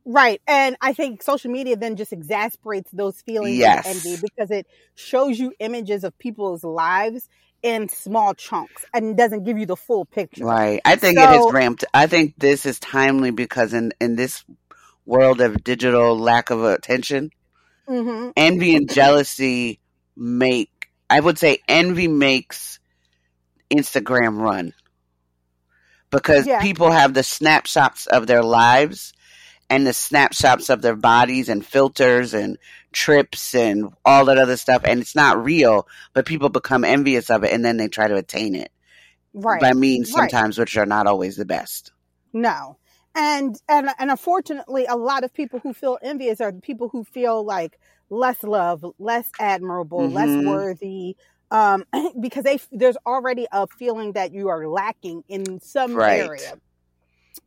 Right. 0.06 0.42
And 0.48 0.76
I 0.82 0.94
think 0.94 1.24
social 1.24 1.52
media 1.52 1.76
then 1.78 1.96
just 1.96 2.12
exasperates 2.14 2.90
those 2.92 3.22
feelings 3.22 3.58
Yes. 3.60 3.86
of 3.86 3.86
envy 3.86 4.18
because 4.18 4.52
it 4.52 4.68
shows 4.96 5.40
you 5.40 5.54
images 5.60 6.04
of 6.04 6.18
people's 6.18 6.64
lives 6.64 7.30
in 7.62 7.88
small 7.90 8.34
chunks 8.34 8.86
and 8.94 9.16
doesn't 9.18 9.44
give 9.44 9.58
you 9.58 9.66
the 9.66 9.78
full 9.78 10.06
picture. 10.06 10.46
Right. 10.46 10.82
I 10.86 10.96
think 10.96 11.22
it 11.22 11.30
has 11.30 11.50
ramped. 11.50 11.86
I 11.94 12.08
think 12.08 12.36
this 12.38 12.66
is 12.66 12.80
timely 12.80 13.32
because 13.32 13.74
in, 13.74 13.94
in 14.02 14.16
this 14.16 14.44
world 15.06 15.42
of 15.42 15.64
digital 15.64 16.18
lack 16.18 16.50
of 16.50 16.64
attention, 16.64 17.32
hmm 17.88 18.32
envy 18.36 18.76
and 18.76 18.90
jealousy 18.90 19.80
make, 20.16 20.70
I 21.10 21.20
would 21.20 21.38
say 21.38 21.60
envy 21.68 22.08
makes 22.08 22.80
Instagram 23.72 24.40
run 24.42 24.74
because 26.14 26.48
Yeah. 26.48 26.62
people 26.62 26.92
have 26.92 27.14
the 27.14 27.24
snapshots 27.24 28.06
of 28.08 28.28
their 28.28 28.44
lives 28.44 29.14
and 29.70 29.86
the 29.88 29.94
snapshots 29.94 30.70
of 30.70 30.82
their 30.82 30.96
bodies 30.96 31.50
and 31.50 31.66
filters 31.66 32.34
and 32.34 32.58
trips 32.92 33.56
and 33.56 33.92
all 34.06 34.26
that 34.26 34.38
other 34.38 34.56
stuff 34.56 34.84
and 34.86 35.02
it's 35.02 35.16
not 35.16 35.44
real 35.44 35.88
but 36.14 36.26
people 36.28 36.50
become 36.50 36.84
envious 36.86 37.30
of 37.32 37.44
it 37.44 37.52
and 37.52 37.66
then 37.66 37.78
they 37.78 37.88
try 37.88 38.08
to 38.08 38.16
attain 38.16 38.54
it 38.56 38.72
Right. 39.34 39.60
by 39.60 39.74
means 39.74 40.14
Right. 40.14 40.30
sometimes 40.30 40.60
which 40.60 40.78
are 40.78 40.86
not 40.86 41.08
always 41.08 41.36
the 41.36 41.46
best 41.46 41.92
No. 42.34 42.78
and 43.16 43.60
and 43.68 43.90
and 43.98 44.12
unfortunately 44.12 44.86
a 44.86 44.96
lot 44.96 45.24
of 45.24 45.34
people 45.34 45.60
who 45.60 45.74
feel 45.74 45.98
envious 46.04 46.40
are 46.40 46.52
people 46.52 46.90
who 46.90 47.04
feel 47.04 47.44
like 47.44 47.80
less 48.12 48.44
love 48.44 48.86
less 49.00 49.28
admirable 49.40 50.02
mm-hmm. 50.02 50.14
less 50.14 50.46
worthy 50.46 51.16
um 51.54 51.86
because 52.20 52.44
they 52.44 52.60
there's 52.72 52.98
already 53.06 53.48
a 53.52 53.66
feeling 53.68 54.12
that 54.14 54.34
you 54.34 54.50
are 54.50 54.68
lacking 54.68 55.24
in 55.30 55.62
some 55.62 55.96
right. 55.96 56.20
area 56.20 56.58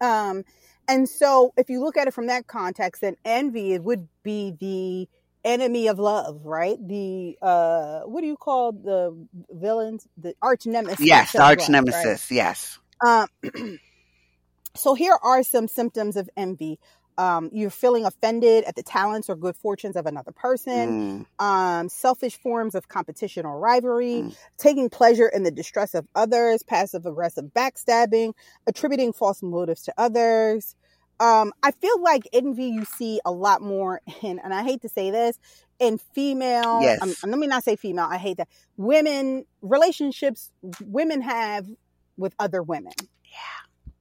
um 0.01 0.43
and 0.89 1.09
so 1.09 1.53
if 1.59 1.69
you 1.69 1.83
look 1.83 1.99
at 1.99 2.09
it 2.09 2.15
from 2.15 2.29
that 2.29 2.47
context 2.47 3.03
then 3.03 3.17
envy 3.25 3.79
would 3.79 4.09
be 4.23 4.55
the 4.59 5.09
enemy 5.49 5.87
of 5.87 5.99
love 5.99 6.41
right 6.45 6.77
the 6.89 7.37
uh 7.43 8.01
what 8.01 8.23
do 8.23 8.27
you 8.27 8.37
call 8.37 8.73
the 8.73 9.15
villains 9.51 10.09
the 10.17 10.35
arch 10.41 10.67
nemesis 10.67 11.07
yes 11.07 11.35
arch 11.37 11.61
love, 11.61 11.69
nemesis 11.69 12.31
right? 12.31 12.37
yes 12.37 12.79
um 13.05 13.29
So 14.77 14.95
here 14.95 15.19
are 15.23 15.43
some 15.43 15.69
symptoms 15.69 16.17
of 16.17 16.29
envy. 16.37 16.79
Um, 17.19 17.49
you're 17.53 17.71
feeling 17.71 18.05
offended 18.05 18.65
at 18.65 18.77
the 18.77 18.83
talents 18.83 19.31
or 19.31 19.37
good 19.37 19.57
fortunes 19.57 19.97
of 19.97 20.05
another 20.05 20.33
person, 20.33 21.27
mm. 21.41 21.45
um, 21.45 21.89
selfish 21.89 22.37
forms 22.37 22.75
of 22.75 22.89
competition 22.89 23.47
or 23.47 23.59
rivalry, 23.59 24.23
mm. 24.23 24.37
taking 24.59 24.91
pleasure 24.91 25.27
in 25.27 25.43
the 25.43 25.51
distress 25.51 25.95
of 25.95 26.07
others, 26.15 26.63
passive 26.63 27.07
aggressive 27.07 27.47
backstabbing, 27.55 28.35
attributing 28.67 29.15
false 29.15 29.43
motives 29.43 29.83
to 29.85 29.95
others. 29.97 30.77
Um, 31.19 31.55
I 31.63 31.71
feel 31.71 32.03
like 32.03 32.29
envy 32.35 32.67
you 32.67 32.85
see 32.85 33.21
a 33.25 33.33
lot 33.33 33.63
more 33.63 34.03
in, 34.23 34.39
and 34.39 34.53
I 34.53 34.63
hate 34.63 34.83
to 34.83 34.89
say 34.91 35.11
this, 35.11 35.39
in 35.79 35.99
female, 35.99 36.83
yes. 36.83 37.01
Um, 37.03 37.31
let 37.31 37.39
me 37.39 37.47
not 37.47 37.65
say 37.65 37.77
female, 37.77 38.07
I 38.11 38.19
hate 38.19 38.37
that. 38.39 38.49
Women, 38.77 39.47
relationships 39.63 40.51
women 40.83 41.23
have 41.23 41.67
with 42.17 42.35
other 42.39 42.63
women. 42.63 42.93
Yeah. 43.25 43.93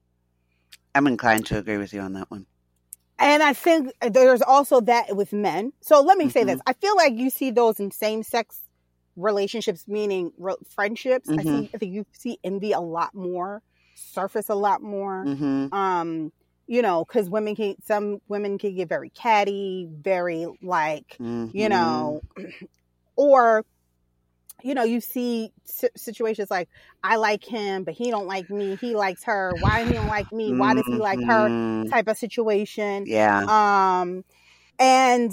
I'm 0.93 1.07
inclined 1.07 1.45
to 1.47 1.57
agree 1.57 1.77
with 1.77 1.93
you 1.93 2.01
on 2.01 2.13
that 2.13 2.31
one. 2.31 2.45
And 3.17 3.41
I 3.41 3.53
think 3.53 3.93
there's 4.01 4.41
also 4.41 4.81
that 4.81 5.15
with 5.15 5.31
men. 5.31 5.71
So 5.81 6.01
let 6.01 6.17
me 6.17 6.25
mm-hmm. 6.25 6.31
say 6.31 6.43
this. 6.43 6.59
I 6.67 6.73
feel 6.73 6.95
like 6.95 7.13
you 7.13 7.29
see 7.29 7.51
those 7.51 7.79
in 7.79 7.91
same 7.91 8.23
sex 8.23 8.59
relationships, 9.15 9.87
meaning 9.87 10.31
re- 10.37 10.55
friendships. 10.69 11.29
Mm-hmm. 11.29 11.39
I 11.39 11.43
see, 11.43 11.69
I 11.73 11.77
think 11.77 11.93
you 11.93 12.05
see 12.11 12.37
envy 12.43 12.73
a 12.73 12.81
lot 12.81 13.15
more, 13.15 13.61
surface 13.95 14.49
a 14.49 14.55
lot 14.55 14.81
more. 14.81 15.23
Mm-hmm. 15.25 15.73
Um, 15.73 16.31
you 16.67 16.81
know, 16.81 17.05
because 17.05 17.29
women 17.29 17.55
can, 17.55 17.75
some 17.83 18.19
women 18.27 18.57
can 18.57 18.75
get 18.75 18.89
very 18.89 19.09
catty, 19.11 19.87
very 19.89 20.47
like, 20.61 21.15
you 21.19 21.69
know, 21.69 22.21
mm-hmm. 22.37 22.65
or 23.15 23.63
you 24.65 24.73
know, 24.73 24.83
you 24.83 24.99
see 24.99 25.53
situations 25.63 26.49
like 26.49 26.69
I 27.03 27.17
like 27.17 27.43
him, 27.43 27.83
but 27.83 27.93
he 27.93 28.09
don't 28.09 28.25
like 28.25 28.49
me. 28.49 28.75
He 28.77 28.95
likes 28.95 29.23
her. 29.25 29.53
Why 29.59 29.85
he 29.85 29.93
don't 29.93 30.07
like 30.07 30.31
me? 30.31 30.55
Why 30.55 30.73
does 30.73 30.87
he 30.87 30.95
like 30.95 31.19
her? 31.19 31.47
Mm-hmm. 31.47 31.89
Type 31.91 32.07
of 32.07 32.17
situation. 32.17 33.05
Yeah. 33.05 33.43
Um, 33.43 34.25
and 34.79 35.31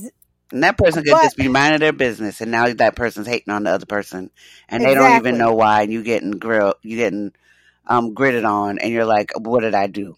and 0.52 0.62
that 0.62 0.76
person 0.76 1.02
could 1.02 1.12
but, 1.12 1.22
just 1.22 1.38
be 1.38 1.48
minding 1.48 1.80
their 1.80 1.94
business, 1.94 2.42
and 2.42 2.50
now 2.50 2.70
that 2.74 2.94
person's 2.94 3.26
hating 3.26 3.54
on 3.54 3.62
the 3.62 3.70
other 3.70 3.86
person, 3.86 4.30
and 4.68 4.84
they 4.84 4.92
don't 4.92 5.16
even 5.16 5.38
know 5.38 5.54
why. 5.54 5.80
And 5.80 5.92
you 5.92 6.02
getting 6.02 6.32
grilled, 6.32 6.74
you 6.82 6.98
getting 6.98 7.32
um, 7.86 8.12
gritted 8.12 8.44
on, 8.44 8.78
and 8.80 8.92
you're 8.92 9.06
like, 9.06 9.30
"What 9.38 9.60
did 9.60 9.74
I 9.74 9.86
do?" 9.86 10.14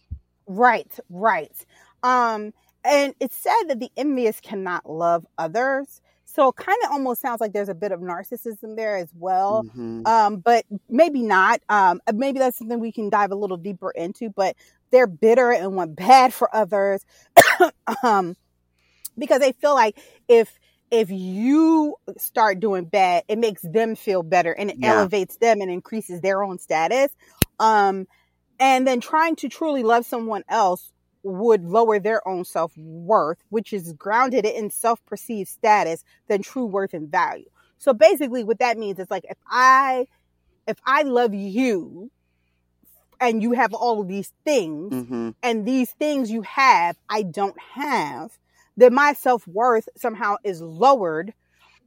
Right, 0.48 0.92
right. 1.08 1.54
Um, 2.02 2.52
and 2.84 3.14
it's 3.20 3.36
said 3.36 3.68
that 3.68 3.78
the 3.78 3.92
envious 3.96 4.40
cannot 4.40 4.90
love 4.90 5.24
others. 5.38 6.00
So 6.34 6.48
it 6.48 6.56
kind 6.56 6.78
of 6.84 6.90
almost 6.90 7.22
sounds 7.22 7.40
like 7.40 7.52
there's 7.52 7.68
a 7.68 7.74
bit 7.74 7.92
of 7.92 8.00
narcissism 8.00 8.74
there 8.74 8.96
as 8.96 9.08
well. 9.14 9.62
Mm-hmm. 9.62 10.04
Um, 10.04 10.36
but 10.38 10.64
maybe 10.88 11.22
not. 11.22 11.60
Um, 11.68 12.00
uh, 12.08 12.12
maybe 12.12 12.40
that's 12.40 12.58
something 12.58 12.80
we 12.80 12.90
can 12.90 13.08
dive 13.08 13.30
a 13.30 13.36
little 13.36 13.56
deeper 13.56 13.92
into, 13.92 14.30
but 14.30 14.56
they're 14.90 15.06
bitter 15.06 15.52
and 15.52 15.76
want 15.76 15.94
bad 15.94 16.34
for 16.34 16.54
others. 16.54 17.06
um, 18.02 18.34
because 19.16 19.38
they 19.38 19.52
feel 19.52 19.74
like 19.74 19.96
if, 20.26 20.58
if 20.90 21.08
you 21.08 21.94
start 22.18 22.58
doing 22.58 22.86
bad, 22.86 23.22
it 23.28 23.38
makes 23.38 23.62
them 23.62 23.94
feel 23.94 24.24
better 24.24 24.50
and 24.50 24.70
it 24.70 24.76
yeah. 24.80 24.94
elevates 24.94 25.36
them 25.36 25.60
and 25.60 25.70
increases 25.70 26.20
their 26.20 26.42
own 26.42 26.58
status. 26.58 27.14
Um, 27.60 28.08
and 28.58 28.84
then 28.84 29.00
trying 29.00 29.36
to 29.36 29.48
truly 29.48 29.84
love 29.84 30.04
someone 30.04 30.42
else 30.48 30.90
would 31.24 31.64
lower 31.64 31.98
their 31.98 32.26
own 32.28 32.44
self 32.44 32.76
worth, 32.76 33.38
which 33.48 33.72
is 33.72 33.92
grounded 33.94 34.44
in 34.44 34.70
self 34.70 35.04
perceived 35.06 35.48
status 35.48 36.04
than 36.28 36.42
true 36.42 36.66
worth 36.66 36.94
and 36.94 37.10
value. 37.10 37.48
So 37.78 37.92
basically, 37.92 38.44
what 38.44 38.60
that 38.60 38.78
means 38.78 38.98
is 38.98 39.10
like 39.10 39.24
if 39.28 39.38
I 39.48 40.06
if 40.66 40.78
I 40.86 41.02
love 41.02 41.34
you 41.34 42.10
and 43.20 43.42
you 43.42 43.52
have 43.52 43.72
all 43.74 44.00
of 44.00 44.08
these 44.08 44.32
things 44.44 44.92
mm-hmm. 44.92 45.30
and 45.42 45.66
these 45.66 45.90
things 45.92 46.30
you 46.30 46.42
have 46.42 46.96
I 47.08 47.22
don't 47.22 47.58
have, 47.74 48.38
then 48.76 48.94
my 48.94 49.12
self 49.12 49.46
worth 49.46 49.88
somehow 49.96 50.36
is 50.44 50.60
lowered 50.60 51.34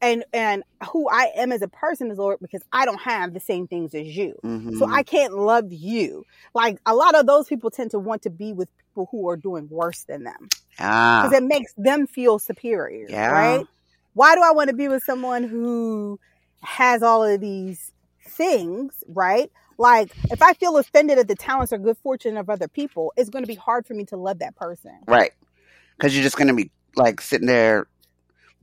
and 0.01 0.23
and 0.33 0.63
who 0.91 1.09
I 1.09 1.31
am 1.35 1.51
as 1.51 1.61
a 1.61 1.67
person 1.67 2.11
is 2.11 2.17
lowered 2.17 2.39
because 2.41 2.61
I 2.71 2.85
don't 2.85 3.01
have 3.01 3.33
the 3.33 3.39
same 3.39 3.67
things 3.67 3.95
as 3.95 4.05
you. 4.05 4.35
Mm-hmm. 4.43 4.77
So 4.77 4.87
I 4.87 5.03
can't 5.03 5.33
love 5.33 5.71
you. 5.71 6.25
Like 6.53 6.79
a 6.85 6.95
lot 6.95 7.15
of 7.15 7.25
those 7.25 7.47
people 7.47 7.71
tend 7.71 7.91
to 7.91 7.99
want 7.99 8.21
to 8.23 8.29
be 8.29 8.53
with 8.53 8.69
people 8.97 9.07
who 9.11 9.29
are 9.29 9.37
doing 9.37 9.67
worse 9.69 10.03
than 10.03 10.23
them. 10.23 10.49
Ah. 10.79 11.23
Because 11.23 11.37
it 11.37 11.45
makes 11.45 11.73
them 11.77 12.07
feel 12.07 12.39
superior. 12.39 13.05
Yeah. 13.07 13.29
Right? 13.29 13.67
Why 14.13 14.35
do 14.35 14.41
I 14.43 14.51
want 14.51 14.69
to 14.69 14.75
be 14.75 14.87
with 14.87 15.03
someone 15.03 15.43
who 15.43 16.19
has 16.61 17.03
all 17.03 17.23
of 17.23 17.39
these 17.39 17.91
things, 18.25 18.93
right? 19.07 19.51
Like, 19.77 20.11
if 20.31 20.41
I 20.41 20.53
feel 20.53 20.77
offended 20.77 21.19
at 21.19 21.27
the 21.27 21.35
talents 21.35 21.71
or 21.71 21.77
good 21.77 21.97
fortune 21.99 22.35
of 22.37 22.49
other 22.49 22.67
people, 22.67 23.13
it's 23.15 23.29
going 23.29 23.43
to 23.43 23.47
be 23.47 23.55
hard 23.55 23.85
for 23.85 23.93
me 23.93 24.05
to 24.05 24.17
love 24.17 24.39
that 24.39 24.55
person. 24.55 24.97
Right. 25.07 25.31
Because 25.95 26.15
you're 26.15 26.23
just 26.23 26.37
going 26.37 26.47
to 26.47 26.55
be 26.55 26.71
like 26.95 27.21
sitting 27.21 27.45
there 27.45 27.87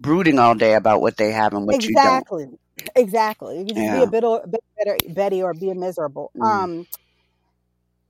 brooding 0.01 0.41
all 0.41 0.57
day 0.57 0.75
about 0.75 1.01
what 1.01 1.17
they 1.17 1.31
have 1.31 1.53
and 1.53 1.67
what 1.67 1.77
exactly. 1.77 2.43
you 2.43 2.49
don't. 2.49 2.59
Exactly. 2.97 2.97
Exactly. 2.97 3.59
You 3.59 3.65
just 3.67 3.81
yeah. 3.81 3.97
be 3.99 4.03
a 4.03 4.07
bit, 4.09 4.25
a 4.25 4.43
bit 4.49 4.65
better, 4.77 4.99
Betty, 5.11 5.41
or 5.41 5.55
be 5.55 5.71
a 5.71 5.77
miserable. 5.77 6.33
Mm. 6.37 6.45
Um, 6.45 6.87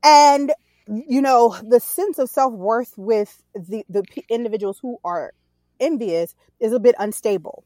and 0.03 0.53
you 0.87 1.23
know, 1.23 1.57
the 1.63 1.81
sense 1.81 2.19
of 2.19 2.29
self 2.29 2.53
worth 2.53 2.95
with 2.97 3.43
the, 3.55 3.85
the 3.89 4.05
individuals 4.29 4.79
who 4.81 4.99
are 5.05 5.33
envious 5.81 6.35
is 6.61 6.73
a 6.73 6.81
bit 6.81 6.95
unstable. 6.99 7.65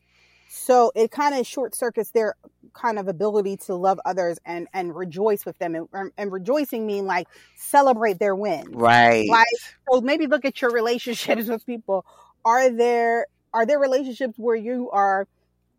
So 0.50 0.92
it 0.94 1.10
kind 1.10 1.34
of 1.34 1.46
short 1.46 1.74
circuits 1.74 2.10
their 2.10 2.34
kind 2.72 2.98
of 2.98 3.06
ability 3.06 3.58
to 3.66 3.74
love 3.74 4.00
others 4.06 4.38
and, 4.46 4.66
and 4.72 4.94
rejoice 4.96 5.44
with 5.44 5.58
them. 5.58 5.74
And, 5.92 6.12
and 6.16 6.32
rejoicing 6.32 6.86
mean 6.86 7.06
like 7.06 7.28
celebrate 7.56 8.18
their 8.18 8.34
win, 8.34 8.66
Right. 8.70 9.28
Like, 9.28 9.46
so 9.90 10.00
maybe 10.00 10.26
look 10.26 10.44
at 10.44 10.62
your 10.62 10.70
relationships 10.70 11.48
with 11.48 11.66
people. 11.66 12.06
Are 12.44 12.70
there, 12.70 13.26
are 13.52 13.66
there 13.66 13.78
relationships 13.78 14.34
where 14.38 14.56
you 14.56 14.90
are 14.90 15.26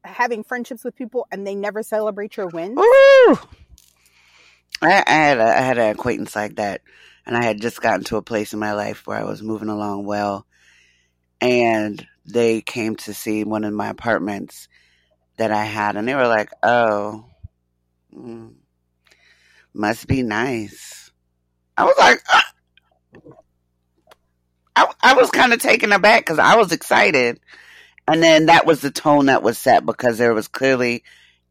having 0.04 0.44
friendships 0.44 0.84
with 0.84 0.96
people 0.96 1.28
and 1.32 1.48
they 1.48 1.56
never 1.56 1.82
celebrate 1.82 2.38
your 2.38 2.48
wins? 2.48 2.78
Ooh. 2.78 3.40
I, 4.82 5.04
I 5.08 5.12
had 5.12 5.40
a, 5.40 5.44
I 5.44 5.62
had 5.62 5.78
an 5.80 5.90
acquaintance 5.90 6.36
like 6.36 6.58
that 6.58 6.82
and 7.26 7.36
I 7.36 7.44
had 7.44 7.62
just 7.62 7.82
gotten 7.82 8.04
to 8.06 8.18
a 8.18 8.22
place 8.22 8.54
in 8.54 8.60
my 8.60 8.74
life 8.74 9.06
where 9.06 9.18
I 9.18 9.24
was 9.24 9.42
moving 9.42 9.70
along 9.70 10.06
well. 10.06 10.46
And 11.42 12.06
they 12.26 12.62
came 12.62 12.96
to 12.98 13.14
see 13.14 13.44
one 13.44 13.64
of 13.64 13.74
my 13.74 13.90
apartments 13.90 14.68
that 15.38 15.52
I 15.52 15.64
had, 15.64 15.96
and 15.96 16.08
they 16.08 16.16
were 16.16 16.28
like, 16.28 16.50
"Oh, 16.62 17.26
mm, 18.14 18.54
must 19.74 20.08
be 20.08 20.22
nice." 20.22 21.12
I 21.78 21.86
was 21.86 21.98
like, 21.98 22.22
uh. 22.34 22.42
I, 24.76 24.92
I 25.02 25.14
was 25.14 25.30
kind 25.30 25.54
of 25.54 25.62
taken 25.62 25.92
aback 25.92 26.22
because 26.22 26.40
I 26.40 26.56
was 26.56 26.72
excited, 26.72 27.40
and 28.08 28.22
then 28.22 28.48
that 28.48 28.66
was 28.66 28.82
the 28.82 28.92
tone 28.92 29.28
that 29.28 29.44
was 29.44 29.58
set 29.58 29.86
because 29.86 30.18
there 30.18 30.34
was 30.34 30.48
clearly 30.48 31.04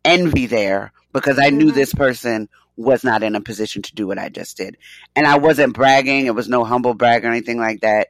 envy 0.04 0.46
there 0.46 0.92
because 1.12 1.38
I 1.38 1.50
knew 1.50 1.66
mm-hmm. 1.66 1.74
this 1.74 1.94
person 1.94 2.48
was 2.79 3.03
not 3.03 3.25
in 3.25 3.35
a 3.35 3.41
position 3.41 3.83
to 3.83 3.95
do 3.95 4.07
what 4.07 4.19
I 4.19 4.29
just 4.29 4.57
did. 4.57 4.77
And 5.17 5.27
I 5.27 5.38
wasn't 5.38 5.75
bragging. 5.75 6.27
It 6.27 6.35
was 6.35 6.48
no 6.48 6.65
humble 6.65 6.94
brag 6.94 7.25
or 7.25 7.29
anything 7.29 7.59
like 7.59 7.81
that. 7.81 8.09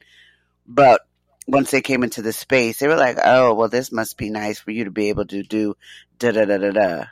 But 0.66 1.00
once 1.46 1.70
they 1.70 1.80
came 1.80 2.04
into 2.04 2.20
the 2.20 2.34
space, 2.34 2.78
they 2.78 2.86
were 2.86 2.96
like, 2.96 3.16
oh, 3.24 3.54
well, 3.54 3.70
this 3.70 3.90
must 3.90 4.18
be 4.18 4.28
nice 4.28 4.58
for 4.58 4.70
you 4.70 4.84
to 4.84 4.90
be 4.90 5.08
able 5.08 5.24
to 5.24 5.42
do 5.42 5.74
da 6.18 6.32
da 6.32 6.44
da 6.44 6.58
da 6.58 6.70
da. 6.70 7.04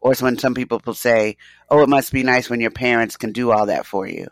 Or 0.00 0.10
it's 0.10 0.20
when 0.20 0.36
some 0.38 0.54
people 0.54 0.82
will 0.84 0.94
say, 0.94 1.36
oh, 1.70 1.82
it 1.82 1.88
must 1.88 2.12
be 2.12 2.24
nice 2.24 2.50
when 2.50 2.60
your 2.60 2.72
parents 2.72 3.16
can 3.16 3.30
do 3.30 3.52
all 3.52 3.66
that 3.66 3.86
for 3.86 4.04
you. 4.08 4.26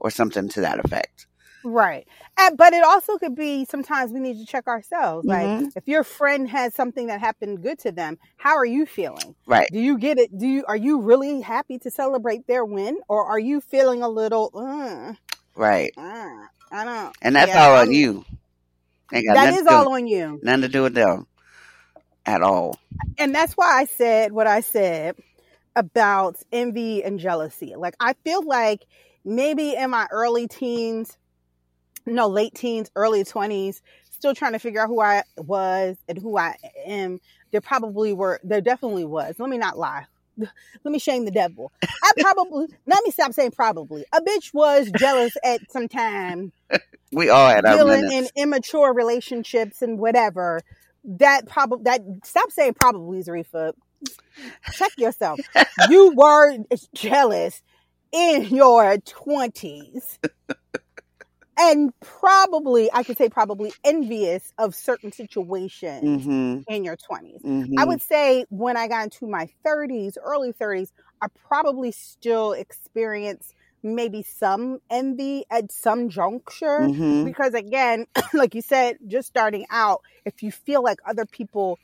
Or 0.00 0.10
something 0.10 0.48
to 0.50 0.62
that 0.62 0.84
effect. 0.84 1.28
Right. 1.64 2.06
And, 2.38 2.56
but 2.56 2.72
it 2.72 2.82
also 2.84 3.18
could 3.18 3.34
be 3.34 3.64
sometimes 3.64 4.12
we 4.12 4.20
need 4.20 4.38
to 4.38 4.46
check 4.46 4.66
ourselves. 4.66 5.26
Like 5.26 5.46
mm-hmm. 5.46 5.68
if 5.76 5.86
your 5.86 6.04
friend 6.04 6.48
has 6.48 6.74
something 6.74 7.06
that 7.06 7.20
happened 7.20 7.62
good 7.62 7.78
to 7.80 7.92
them, 7.92 8.18
how 8.36 8.56
are 8.56 8.64
you 8.64 8.86
feeling? 8.86 9.34
Right. 9.46 9.68
Do 9.70 9.78
you 9.78 9.98
get 9.98 10.18
it? 10.18 10.36
Do 10.36 10.46
you, 10.46 10.64
are 10.66 10.76
you 10.76 11.00
really 11.00 11.40
happy 11.40 11.78
to 11.80 11.90
celebrate 11.90 12.46
their 12.46 12.64
win 12.64 12.98
or 13.08 13.24
are 13.24 13.38
you 13.38 13.60
feeling 13.60 14.02
a 14.02 14.08
little, 14.08 14.50
uh, 14.54 15.14
right. 15.54 15.92
Uh, 15.96 16.46
I 16.70 16.84
don't. 16.84 17.16
And 17.22 17.36
that's 17.36 17.50
yeah, 17.50 17.66
all 17.66 17.76
on 17.76 17.92
you. 17.92 18.24
That 19.10 19.54
is 19.54 19.66
all 19.66 19.92
on 19.92 20.06
you. 20.06 20.40
Nothing 20.42 20.62
to 20.62 20.68
do 20.68 20.82
with 20.82 20.94
them 20.94 21.26
at 22.24 22.42
all. 22.42 22.78
And 23.18 23.34
that's 23.34 23.54
why 23.54 23.80
I 23.80 23.84
said 23.84 24.32
what 24.32 24.46
I 24.46 24.60
said 24.60 25.16
about 25.76 26.36
envy 26.50 27.04
and 27.04 27.18
jealousy. 27.18 27.74
Like 27.76 27.94
I 28.00 28.14
feel 28.24 28.42
like 28.44 28.86
maybe 29.24 29.74
in 29.74 29.90
my 29.90 30.06
early 30.10 30.48
teens, 30.48 31.16
no 32.06 32.28
late 32.28 32.54
teens, 32.54 32.90
early 32.96 33.24
20s, 33.24 33.80
still 34.10 34.34
trying 34.34 34.52
to 34.52 34.58
figure 34.58 34.80
out 34.80 34.88
who 34.88 35.00
I 35.00 35.24
was 35.36 35.96
and 36.08 36.18
who 36.18 36.38
I 36.38 36.56
am. 36.86 37.20
There 37.50 37.60
probably 37.60 38.12
were, 38.12 38.40
there 38.44 38.60
definitely 38.60 39.04
was. 39.04 39.34
Let 39.38 39.50
me 39.50 39.58
not 39.58 39.76
lie. 39.78 40.06
Let 40.38 40.92
me 40.92 40.98
shame 40.98 41.24
the 41.24 41.30
devil. 41.30 41.72
I 41.82 42.12
probably, 42.18 42.68
let 42.86 43.04
me 43.04 43.10
stop 43.10 43.32
saying 43.32 43.50
probably. 43.50 44.04
A 44.12 44.20
bitch 44.22 44.54
was 44.54 44.90
jealous 44.96 45.36
at 45.44 45.60
some 45.70 45.88
time. 45.88 46.52
We 47.14 47.28
all 47.28 47.46
had 47.46 47.66
our 47.66 47.76
dealing 47.76 48.10
in 48.10 48.26
immature 48.36 48.94
relationships 48.94 49.82
and 49.82 49.98
whatever. 49.98 50.62
That 51.04 51.46
probably, 51.46 51.84
that, 51.84 52.00
stop 52.24 52.50
saying 52.50 52.72
probably, 52.72 53.22
Zarifa. 53.22 53.74
Check 54.72 54.92
yourself. 54.96 55.38
you 55.90 56.14
were 56.16 56.56
jealous 56.94 57.60
in 58.12 58.44
your 58.46 58.96
20s 58.96 60.18
and 61.62 61.92
probably 62.00 62.90
i 62.94 63.04
could 63.04 63.18
say 63.18 63.28
probably 63.30 63.74
envious 63.84 64.52
of 64.58 64.74
certain 64.74 65.12
situations 65.12 66.28
hmm 66.28 66.64
in 66.68 66.84
your 66.84 66.96
20s 66.96 67.42
hmm 67.42 67.64
i 67.76 67.84
would 67.84 68.02
say 68.02 68.44
when 68.50 68.76
i 68.76 68.88
got 68.88 69.04
into 69.04 69.26
my 69.28 69.48
30s 69.64 70.16
early 70.22 70.52
30s 70.52 70.92
i 71.22 71.28
probably 71.48 71.92
still 71.92 72.52
experience 72.52 73.54
maybe 73.82 74.22
some 74.22 74.78
envy 74.90 75.44
at 75.50 75.72
some 75.72 76.08
juncture 76.10 76.90
hmm 76.90 77.24
because 77.24 77.54
again 77.54 78.06
like 78.34 78.54
you 78.54 78.62
said 78.62 78.96
just 79.08 79.28
starting 79.28 79.66
out 79.70 80.00
if 80.26 80.42
you 80.42 80.52
feel 80.52 80.82
like 80.82 80.98
other 81.08 81.26
people 81.26 81.80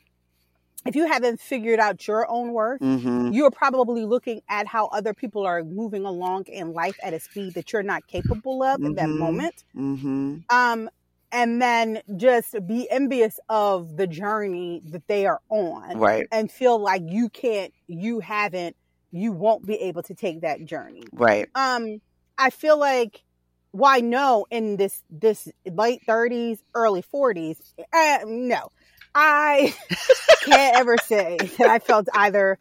if 0.85 0.95
you 0.95 1.07
haven't 1.07 1.39
figured 1.39 1.79
out 1.79 2.07
your 2.07 2.29
own 2.29 2.53
worth 2.53 2.81
hmm 2.81 3.31
you're 3.31 3.51
probably 3.51 4.05
looking 4.05 4.41
at 4.49 4.67
how 4.67 4.87
other 4.87 5.13
people 5.13 5.45
are 5.45 5.63
moving 5.63 6.05
along 6.05 6.45
in 6.47 6.73
life 6.73 6.95
at 7.03 7.13
a 7.13 7.19
speed 7.19 7.53
that 7.55 7.71
you're 7.71 7.83
not 7.83 8.07
capable 8.07 8.63
of 8.63 8.79
in 8.83 8.95
that 8.95 9.11
Mhm. 9.11 9.11
moment 9.11 9.63
hmm 9.73 10.37
um 10.49 10.89
and 11.31 11.61
then 11.61 12.01
just 12.17 12.55
be 12.67 12.89
envious 12.89 13.39
of 13.49 13.97
the 13.97 14.07
journey 14.07 14.81
that 14.85 15.03
they 15.07 15.25
are 15.25 15.41
on 15.49 16.01
Right. 16.01 16.29
and 16.31 16.51
feel 16.51 16.79
like 16.79 17.03
you 17.05 17.29
can't 17.29 17.73
you 17.87 18.19
haven't 18.19 18.75
you 19.11 19.31
won't 19.31 19.65
be 19.65 19.75
able 19.75 20.03
to 20.03 20.13
take 20.15 20.41
that 20.41 20.63
journey 20.65 21.11
Right. 21.11 21.49
um 21.55 21.99
i 22.37 22.49
feel 22.49 22.77
like 22.79 23.23
why 23.71 23.99
no 23.99 24.45
in 24.49 24.77
this 24.77 25.03
this 25.09 25.47
late 25.71 26.01
30s 26.05 26.63
early 26.75 27.01
40s 27.01 27.59
uh, 27.93 28.19
no 28.25 28.69
i 29.15 29.73
can't 30.43 30.75
ever 30.75 30.97
say 30.97 31.37
that 31.57 31.67
i 31.69 31.79
felt 31.79 32.07
either 32.13 32.57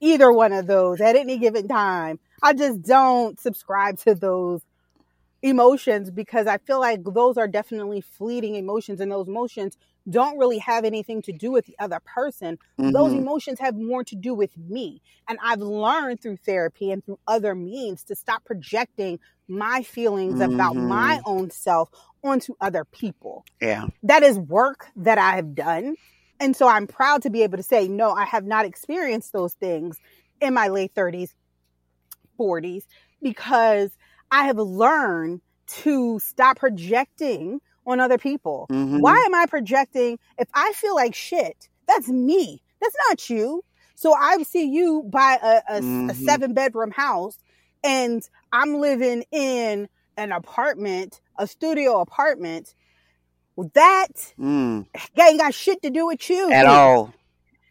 either 0.00 0.32
one 0.32 0.52
of 0.52 0.66
those 0.66 1.00
at 1.00 1.16
any 1.16 1.38
given 1.38 1.68
time 1.68 2.18
i 2.42 2.52
just 2.52 2.82
don't 2.82 3.38
subscribe 3.40 3.98
to 3.98 4.14
those 4.14 4.62
emotions 5.42 6.10
because 6.10 6.46
i 6.46 6.58
feel 6.58 6.80
like 6.80 7.00
those 7.04 7.36
are 7.38 7.48
definitely 7.48 8.00
fleeting 8.00 8.56
emotions 8.56 9.00
and 9.00 9.10
those 9.10 9.28
emotions 9.28 9.76
don't 10.08 10.38
really 10.38 10.58
have 10.58 10.84
anything 10.84 11.22
to 11.22 11.32
do 11.32 11.50
with 11.50 11.64
the 11.66 11.76
other 11.78 12.00
person 12.04 12.58
those 12.92 13.12
Mhm. 13.12 13.18
emotions 13.18 13.58
have 13.60 13.76
more 13.76 14.02
to 14.04 14.16
do 14.16 14.34
with 14.34 14.56
me. 14.56 15.02
And 15.28 15.38
I've 15.42 15.60
learned 15.60 16.20
through 16.22 16.38
therapy 16.38 16.90
and 16.90 17.04
through 17.04 17.18
other 17.26 17.54
means 17.54 18.02
to 18.04 18.16
stop 18.16 18.44
projecting 18.44 19.20
my 19.50 19.82
feelings 19.82 20.40
about 20.40 20.74
Mhm. 20.74 20.88
my 20.88 21.20
own 21.26 21.50
self 21.50 21.90
onto 22.22 22.54
other 22.60 22.84
people. 22.84 23.44
Yeah. 23.60 23.88
That 24.02 24.22
is 24.22 24.38
work 24.38 24.86
that 24.96 25.18
I 25.18 25.32
have 25.36 25.54
done. 25.54 25.96
And 26.38 26.56
so 26.56 26.68
I'm 26.68 26.86
proud 26.86 27.22
to 27.22 27.30
be 27.30 27.42
able 27.42 27.58
to 27.58 27.62
say, 27.62 27.88
no, 27.88 28.12
I 28.12 28.24
have 28.24 28.44
not 28.46 28.64
experienced 28.64 29.32
those 29.32 29.54
things 29.54 29.98
in 30.40 30.54
my 30.54 30.68
late 30.68 30.94
30s, 30.94 31.34
40s, 32.38 32.84
because 33.20 33.90
I 34.30 34.44
have 34.44 34.58
learned 34.58 35.42
to 35.82 36.18
stop 36.18 36.58
projecting 36.58 37.60
on 37.86 38.00
other 38.00 38.18
people. 38.18 38.66
Mhm. 38.70 39.00
Why 39.00 39.22
am 39.26 39.34
I 39.34 39.46
projecting? 39.46 40.18
If 40.38 40.48
I 40.54 40.72
feel 40.72 40.94
like 40.94 41.14
shit, 41.14 41.68
that's 41.86 42.08
me. 42.08 42.62
That's 42.80 42.96
not 43.08 43.28
you. 43.28 43.62
So 43.94 44.14
I 44.14 44.42
see 44.44 44.64
you 44.64 45.02
buy 45.02 45.38
a, 45.42 45.76
a, 45.76 45.80
Mhm. 45.82 46.14
seven 46.14 46.54
bedroom 46.54 46.90
house 46.90 47.36
and 47.84 48.22
I'm 48.52 48.74
living 48.74 49.24
in 49.32 49.88
an 50.16 50.32
apartment, 50.32 51.20
a 51.38 51.46
studio 51.46 52.00
apartment. 52.00 52.74
That 53.74 54.08
Mm. 54.38 54.86
ain't 55.18 55.38
got 55.38 55.54
shit 55.54 55.82
to 55.82 55.90
do 55.90 56.06
with 56.06 56.28
you. 56.30 56.50
At 56.52 56.66
all. 56.66 57.12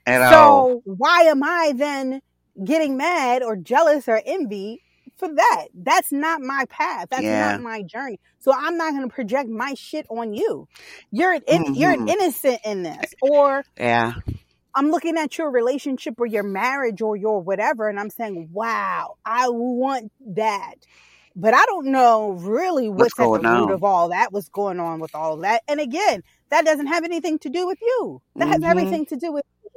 At 0.06 0.22
all. 0.22 0.68
So 0.68 0.82
why 0.86 1.22
am 1.24 1.44
I 1.44 1.74
then 1.76 2.22
getting 2.64 2.98
mad 2.98 3.44
or 3.44 3.56
jealous 3.56 4.08
or 4.08 4.22
envy 4.26 4.82
for 5.18 5.28
that? 5.34 5.68
That's 5.74 6.12
not 6.12 6.42
my 6.42 6.66
path. 6.70 7.08
That's 7.10 7.24
Yeah. 7.24 7.58
not 7.58 7.62
my 7.62 7.84
journey. 7.84 8.20
So 8.40 8.54
I'm 8.56 8.78
not 8.78 8.92
going 8.94 9.08
to 9.08 9.14
project 9.14 9.50
my 9.50 9.74
shit 9.76 10.06
on 10.10 10.34
you. 10.34 10.68
You're 11.12 11.34
an 11.34 11.42
in, 11.48 11.66
you're 11.74 11.92
an 11.92 12.00
Mhm. 12.00 12.10
innocent 12.10 12.60
in 12.66 12.84
this, 12.84 13.14
or 13.22 13.64
Yeah. 13.78 14.14
I'm 14.76 14.92
looking 14.92 15.18
at 15.18 15.38
your 15.38 15.52
relationship 15.52 16.16
or 16.20 16.26
your 16.26 16.44
marriage 16.44 17.02
or 17.02 17.16
your 17.16 17.42
whatever, 17.42 17.88
and 17.90 18.00
I'm 18.00 18.10
saying, 18.10 18.50
"Wow, 18.52 19.16
I 19.26 19.50
want 19.50 20.12
that." 20.36 20.76
But 21.36 21.54
I 21.54 21.66
don't 21.66 21.88
know 21.88 22.32
really 22.32 22.90
What's 22.96 23.14
what's, 23.16 23.20
at 23.20 23.32
the 23.34 23.42
root 23.42 23.70
on? 23.70 23.72
of 23.72 23.84
all 23.84 24.10
that, 24.10 24.32
what's 24.34 24.50
going 24.50 24.80
on 24.80 25.00
with 25.00 25.16
all 25.16 25.38
that. 25.38 25.64
And 25.68 25.80
again, 25.80 26.22
that 26.52 26.66
doesn't 26.66 26.88
have 26.88 27.04
anything 27.06 27.40
to 27.40 27.50
do 27.50 27.68
with 27.68 27.80
you. 27.82 28.22
That 28.40 28.48
has 28.50 28.62
Mhm. 28.62 28.64
everything 28.64 29.06
to 29.08 29.16
do 29.18 29.32
with 29.34 29.44
me. 29.64 29.70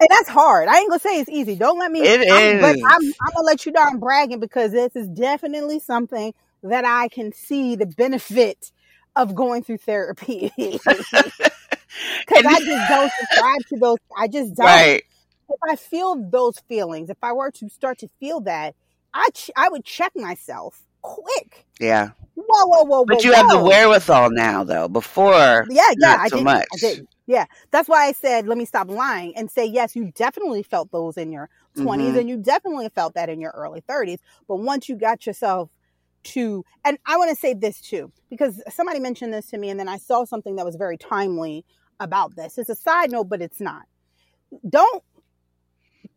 And 0.00 0.08
that's 0.10 0.28
hard. 0.28 0.68
I 0.68 0.78
ain't 0.78 0.90
gonna 0.90 1.00
say 1.00 1.20
it's 1.20 1.30
easy. 1.30 1.56
Don't 1.56 1.78
let 1.78 1.90
me. 1.90 2.04
It 2.04 2.20
I'm, 2.30 2.44
But. 2.58 2.76
I'm, 2.90 3.02
I'm 3.20 3.32
gonna 3.34 3.46
let 3.46 3.66
you 3.66 3.72
know 3.72 3.82
I'm 3.82 3.98
bragging 3.98 4.40
because 4.40 4.72
this 4.72 4.94
is 4.96 5.08
definitely 5.08 5.80
something 5.80 6.32
that 6.62 6.84
I 6.84 7.08
can 7.08 7.32
see 7.32 7.76
the 7.76 7.86
benefit 7.86 8.70
of 9.16 9.34
going 9.34 9.62
through 9.64 9.78
therapy. 9.78 10.52
Because 12.26 12.44
I 12.46 12.60
just 12.60 12.86
don't 12.86 13.12
subscribe 13.18 13.60
to 13.70 13.78
those. 13.78 13.98
I 14.16 14.28
just 14.28 14.54
don't. 14.56 14.88
right. 14.88 15.02
If 15.48 15.58
I 15.68 15.76
feel 15.76 16.16
those 16.30 16.58
feelings, 16.68 17.10
if 17.10 17.18
I 17.22 17.32
were 17.32 17.50
to 17.52 17.68
start 17.68 17.98
to 17.98 18.08
feel 18.20 18.40
that, 18.42 18.74
I 19.14 19.28
ch- 19.34 19.50
I 19.56 19.68
would 19.68 19.84
check 19.84 20.12
myself 20.16 20.82
quick. 21.02 21.66
Yeah. 21.80 22.10
Whoa, 22.34 22.66
whoa, 22.66 22.84
whoa, 22.84 23.04
But 23.06 23.22
whoa, 23.22 23.22
you 23.24 23.32
have 23.32 23.48
the 23.48 23.58
whoa. 23.58 23.62
wherewithal 23.62 24.30
now, 24.30 24.64
though. 24.64 24.88
Before, 24.88 25.66
Yeah, 25.68 25.90
yeah, 25.96 26.16
not 26.16 26.20
I 26.20 26.28
did. 26.30 26.44
much. 26.44 26.68
I 26.72 26.76
did. 26.78 27.06
Yeah, 27.26 27.46
that's 27.70 27.88
why 27.88 28.06
I 28.06 28.12
said 28.12 28.46
let 28.46 28.58
me 28.58 28.64
stop 28.64 28.88
lying 28.90 29.36
and 29.36 29.50
say 29.50 29.66
yes. 29.66 29.94
You 29.96 30.12
definitely 30.14 30.62
felt 30.62 30.90
those 30.90 31.16
in 31.16 31.30
your 31.32 31.48
20s, 31.76 32.14
Mhm. 32.14 32.18
and 32.18 32.28
you 32.28 32.36
definitely 32.38 32.88
felt 32.94 33.14
that 33.14 33.28
in 33.28 33.40
your 33.40 33.52
early 33.52 33.80
30s. 33.86 34.20
But 34.48 34.56
once 34.56 34.88
you 34.88 34.96
got 34.96 35.26
yourself 35.26 35.70
to, 36.24 36.64
and 36.84 36.98
I 37.06 37.16
want 37.16 37.30
to 37.30 37.36
say 37.36 37.54
this 37.54 37.80
too, 37.80 38.12
because 38.30 38.62
somebody 38.68 39.00
mentioned 39.00 39.32
this 39.32 39.46
to 39.50 39.58
me, 39.58 39.70
and 39.70 39.78
then 39.78 39.88
I 39.88 39.98
saw 39.98 40.24
something 40.24 40.56
that 40.56 40.64
was 40.64 40.76
very 40.76 40.98
timely 40.98 41.64
about 42.00 42.36
this. 42.36 42.58
It's 42.58 42.68
a 42.68 42.74
side 42.74 43.10
note, 43.10 43.28
but 43.28 43.42
it's 43.42 43.60
not. 43.60 43.82
Don't 44.68 45.02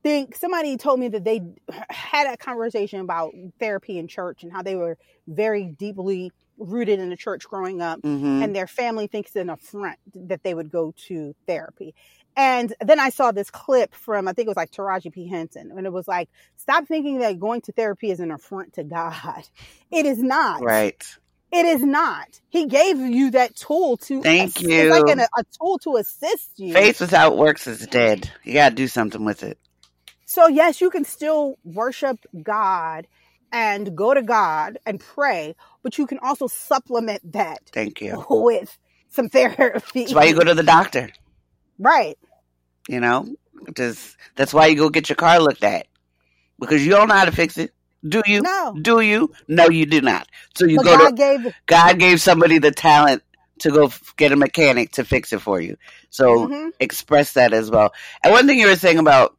think 0.04 0.36
somebody 0.36 0.78
told 0.78 0.99
me 0.99 1.08
that 1.10 1.24
they 1.24 1.41
had 1.89 2.32
a 2.32 2.38
conversation 2.38 2.99
about 2.99 3.34
therapy 3.60 3.97
in 3.97 4.08
church 4.08 4.43
and 4.43 4.52
how 4.52 4.62
they 4.62 4.76
were 4.76 4.97
very 5.28 5.66
deeply 5.66 6.32
rooted 6.58 6.99
in 6.99 7.10
the 7.10 7.18
church 7.18 7.47
growing 7.47 7.82
up 7.82 7.99
hmm 8.04 8.43
and 8.43 8.56
their 8.56 8.68
family 8.68 9.08
thinks 9.08 9.36
an 9.36 9.49
affront 9.49 9.99
that 10.16 10.43
they 10.43 10.54
would 10.54 10.72
go 10.72 10.93
to 11.08 11.36
therapy. 11.47 11.93
And 12.36 12.74
then 12.80 12.99
I 12.99 13.10
saw 13.10 13.32
this 13.32 13.52
clip 13.52 13.93
from 13.93 14.28
I 14.28 14.34
think 14.34 14.47
it 14.47 14.49
was 14.49 14.58
like 14.58 14.72
Taraji 14.72 15.12
P 15.12 15.28
Henson, 15.28 15.72
and 15.76 15.86
it 15.86 15.91
was 15.91 16.08
like, 16.08 16.30
"Stop 16.56 16.88
thinking 16.88 17.20
that 17.20 17.39
going 17.39 17.62
to 17.62 17.72
therapy 17.74 18.10
is 18.10 18.20
an 18.20 18.32
affront 18.32 18.74
to 18.74 18.84
God. 18.84 19.43
It 19.91 20.06
is 20.06 20.20
not. 20.20 20.62
Right. 20.64 21.06
It 21.52 21.66
is 21.66 21.82
not. 21.84 22.39
He 22.49 22.66
gave 22.66 22.97
you 22.97 23.32
that 23.32 23.56
tool 23.58 23.97
to. 23.97 24.22
Thank 24.22 24.58
ass- 24.58 24.64
It's 24.64 24.89
like 24.89 25.18
an, 25.18 25.20
a 25.20 25.43
tool 25.60 25.80
to 25.80 25.97
assist 25.97 26.52
you. 26.58 26.74
Faith 26.74 27.02
without 27.02 27.38
works 27.38 27.68
is 27.68 27.86
dead. 27.88 28.32
You 28.45 28.54
got 28.54 28.70
to 28.70 28.76
do 28.76 28.88
something 28.88 29.26
with 29.26 29.43
it. 29.43 29.58
So 30.26 30.47
yes, 30.47 30.80
you 30.80 30.89
can 30.89 31.04
still 31.04 31.58
worship 31.66 32.18
God 32.41 33.08
and 33.52 33.97
go 33.97 34.14
to 34.14 34.22
God 34.22 34.80
and 34.86 34.97
pray, 34.97 35.56
but 35.84 35.98
you 35.98 36.08
can 36.08 36.20
also 36.20 36.48
supplement 36.48 37.34
that 37.34 37.60
Thank 37.72 38.02
you. 38.02 38.26
with 38.30 38.78
some 39.10 39.30
therapy. 39.30 40.02
That's 40.02 40.14
why 40.14 40.26
you 40.26 40.36
go 40.36 40.44
to 40.44 40.54
the 40.54 40.64
doctor. 40.64 41.10
right. 41.80 42.18
You 42.88 43.00
know, 43.00 43.28
just 43.76 44.18
that's 44.36 44.54
why 44.54 44.68
you 44.68 44.76
go 44.76 44.90
get 44.90 45.10
your 45.10 45.16
car 45.16 45.40
looked 45.40 45.64
at 45.64 45.88
because 46.60 46.86
you 46.86 46.92
don't 46.92 47.08
know 47.08 47.16
how 47.16 47.26
to 47.26 47.32
fix 47.32 47.58
it. 47.58 47.72
Do 48.08 48.24
you? 48.26 48.42
No. 48.42 48.74
Do 48.82 49.00
you? 49.02 49.34
No, 49.48 49.70
you 49.70 49.86
do 49.86 50.02
not. 50.02 50.28
So 50.56 50.66
you 50.66 50.78
but 50.78 50.84
go 50.86 50.98
God 50.98 51.10
to 51.10 51.16
gave 51.16 51.42
God 51.68 52.00
gave 52.00 52.22
somebody 52.22 52.58
the 52.58 52.72
talent 52.72 53.24
to 53.60 53.72
go 53.72 53.86
f- 53.86 54.14
get 54.18 54.32
a 54.32 54.36
mechanic 54.36 54.94
to 54.94 55.06
fix 55.06 55.34
it 55.34 55.42
for 55.42 55.62
you. 55.62 55.78
So 56.10 56.48
Mhm. 56.48 56.72
express 56.80 57.34
that 57.34 57.54
as 57.54 57.70
well. 57.70 57.94
And 58.24 58.34
one 58.34 58.48
thing 58.48 58.60
you 58.60 58.68
were 58.68 58.76
saying 58.76 58.98
about 58.98 59.38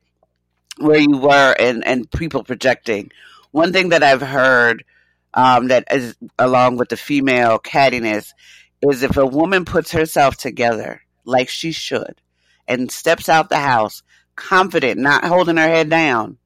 where 0.79 0.99
you 1.01 1.19
were 1.19 1.55
and 1.59 1.85
and 1.87 2.11
people 2.11 2.45
projecting. 2.45 3.11
One 3.51 3.73
thing 3.73 3.91
that 3.91 4.03
I've 4.03 4.23
heard 4.23 4.85
um, 5.35 5.69
that 5.69 5.85
is 5.91 6.17
along 6.39 6.77
with 6.77 6.89
the 6.89 6.97
female 6.97 7.59
cattiness 7.59 8.33
is 8.83 9.03
if 9.03 9.17
a 9.17 9.27
woman 9.27 9.65
puts 9.65 9.93
herself 9.93 10.37
together 10.37 11.03
like 11.25 11.49
she 11.49 11.73
should 11.73 12.21
and 12.67 12.91
steps 12.91 13.29
out 13.29 13.49
the 13.49 13.59
house 13.59 14.03
confident, 14.35 14.99
not 14.99 15.25
holding 15.25 15.57
her 15.57 15.69
head 15.69 15.89
down, 15.89 16.39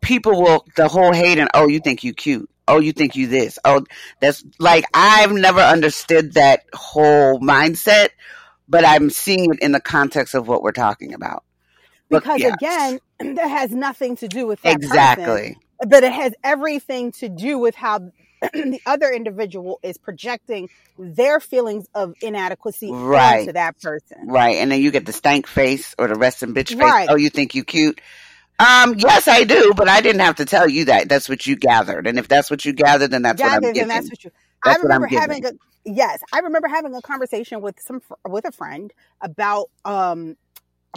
people 0.00 0.42
will 0.42 0.66
the 0.76 0.88
whole 0.88 1.12
hate 1.12 1.38
and 1.38 1.50
oh 1.54 1.68
you 1.68 1.80
think 1.80 2.04
you 2.04 2.12
cute. 2.12 2.48
Oh, 2.68 2.80
you 2.80 2.92
think 2.92 3.16
you 3.16 3.26
this. 3.26 3.58
Oh, 3.64 3.82
that's 4.20 4.44
like, 4.58 4.84
I've 4.92 5.32
never 5.32 5.60
understood 5.60 6.34
that 6.34 6.64
whole 6.74 7.40
mindset, 7.40 8.10
but 8.68 8.84
I'm 8.84 9.08
seeing 9.08 9.54
it 9.54 9.60
in 9.60 9.72
the 9.72 9.80
context 9.80 10.34
of 10.34 10.46
what 10.46 10.62
we're 10.62 10.72
talking 10.72 11.14
about. 11.14 11.44
But, 12.10 12.22
Because 12.22 12.40
yeah. 12.42 12.52
again, 12.52 13.00
that 13.36 13.48
has 13.48 13.70
nothing 13.70 14.16
to 14.16 14.28
do 14.28 14.46
with 14.46 14.60
that 14.60 14.74
person, 14.74 14.90
exactly. 14.90 15.56
But 15.86 16.04
it 16.04 16.12
has 16.12 16.34
everything 16.44 17.12
to 17.12 17.28
do 17.28 17.58
with 17.58 17.74
how 17.74 17.98
the 18.42 18.80
other 18.86 19.10
individual 19.10 19.80
is 19.82 19.98
projecting 19.98 20.68
their 20.98 21.40
feelings 21.40 21.86
of 21.94 22.14
inadequacy 22.22 22.90
Right. 22.92 23.40
onto 23.40 23.52
that 23.52 23.80
person. 23.80 24.28
Right. 24.28 24.56
And 24.56 24.70
then 24.72 24.80
you 24.80 24.90
get 24.90 25.06
the 25.06 25.12
stank 25.12 25.46
face 25.46 25.94
or 25.98 26.08
the 26.08 26.14
resting 26.16 26.54
bitch 26.54 26.76
face. 26.78 26.78
Right. 26.80 27.08
Oh, 27.08 27.16
you 27.16 27.30
think 27.30 27.54
you 27.54 27.64
cute? 27.64 28.00
Um, 28.58 28.94
yes, 28.98 29.28
I 29.28 29.44
do, 29.44 29.74
but 29.76 29.88
I 29.88 30.00
didn't 30.00 30.20
have 30.22 30.36
to 30.36 30.44
tell 30.44 30.68
you 30.68 30.86
that. 30.86 31.08
That's 31.08 31.28
what 31.28 31.46
you 31.46 31.56
gathered. 31.56 32.06
And 32.06 32.18
if 32.18 32.28
that's 32.28 32.50
what 32.50 32.64
you 32.64 32.72
gathered, 32.72 33.10
then 33.10 33.22
that's 33.22 33.42
what 33.42 33.52
I'm 33.52 33.60
gathered, 33.60 33.74
getting. 33.74 33.88
that's 33.88 34.10
what 34.10 34.24
you. 34.24 34.30
That's 34.64 34.76
I 34.76 34.76
what 34.82 34.92
I'm 34.92 35.04
remember 35.04 35.08
having 35.08 35.44
a 35.46 35.52
yes. 35.84 36.20
I 36.32 36.40
remember 36.40 36.68
having 36.68 36.94
a 36.94 37.02
conversation 37.02 37.60
with 37.62 37.80
some 37.80 38.02
with 38.26 38.46
a 38.46 38.52
friend 38.52 38.92
about 39.22 39.70
um 39.84 40.36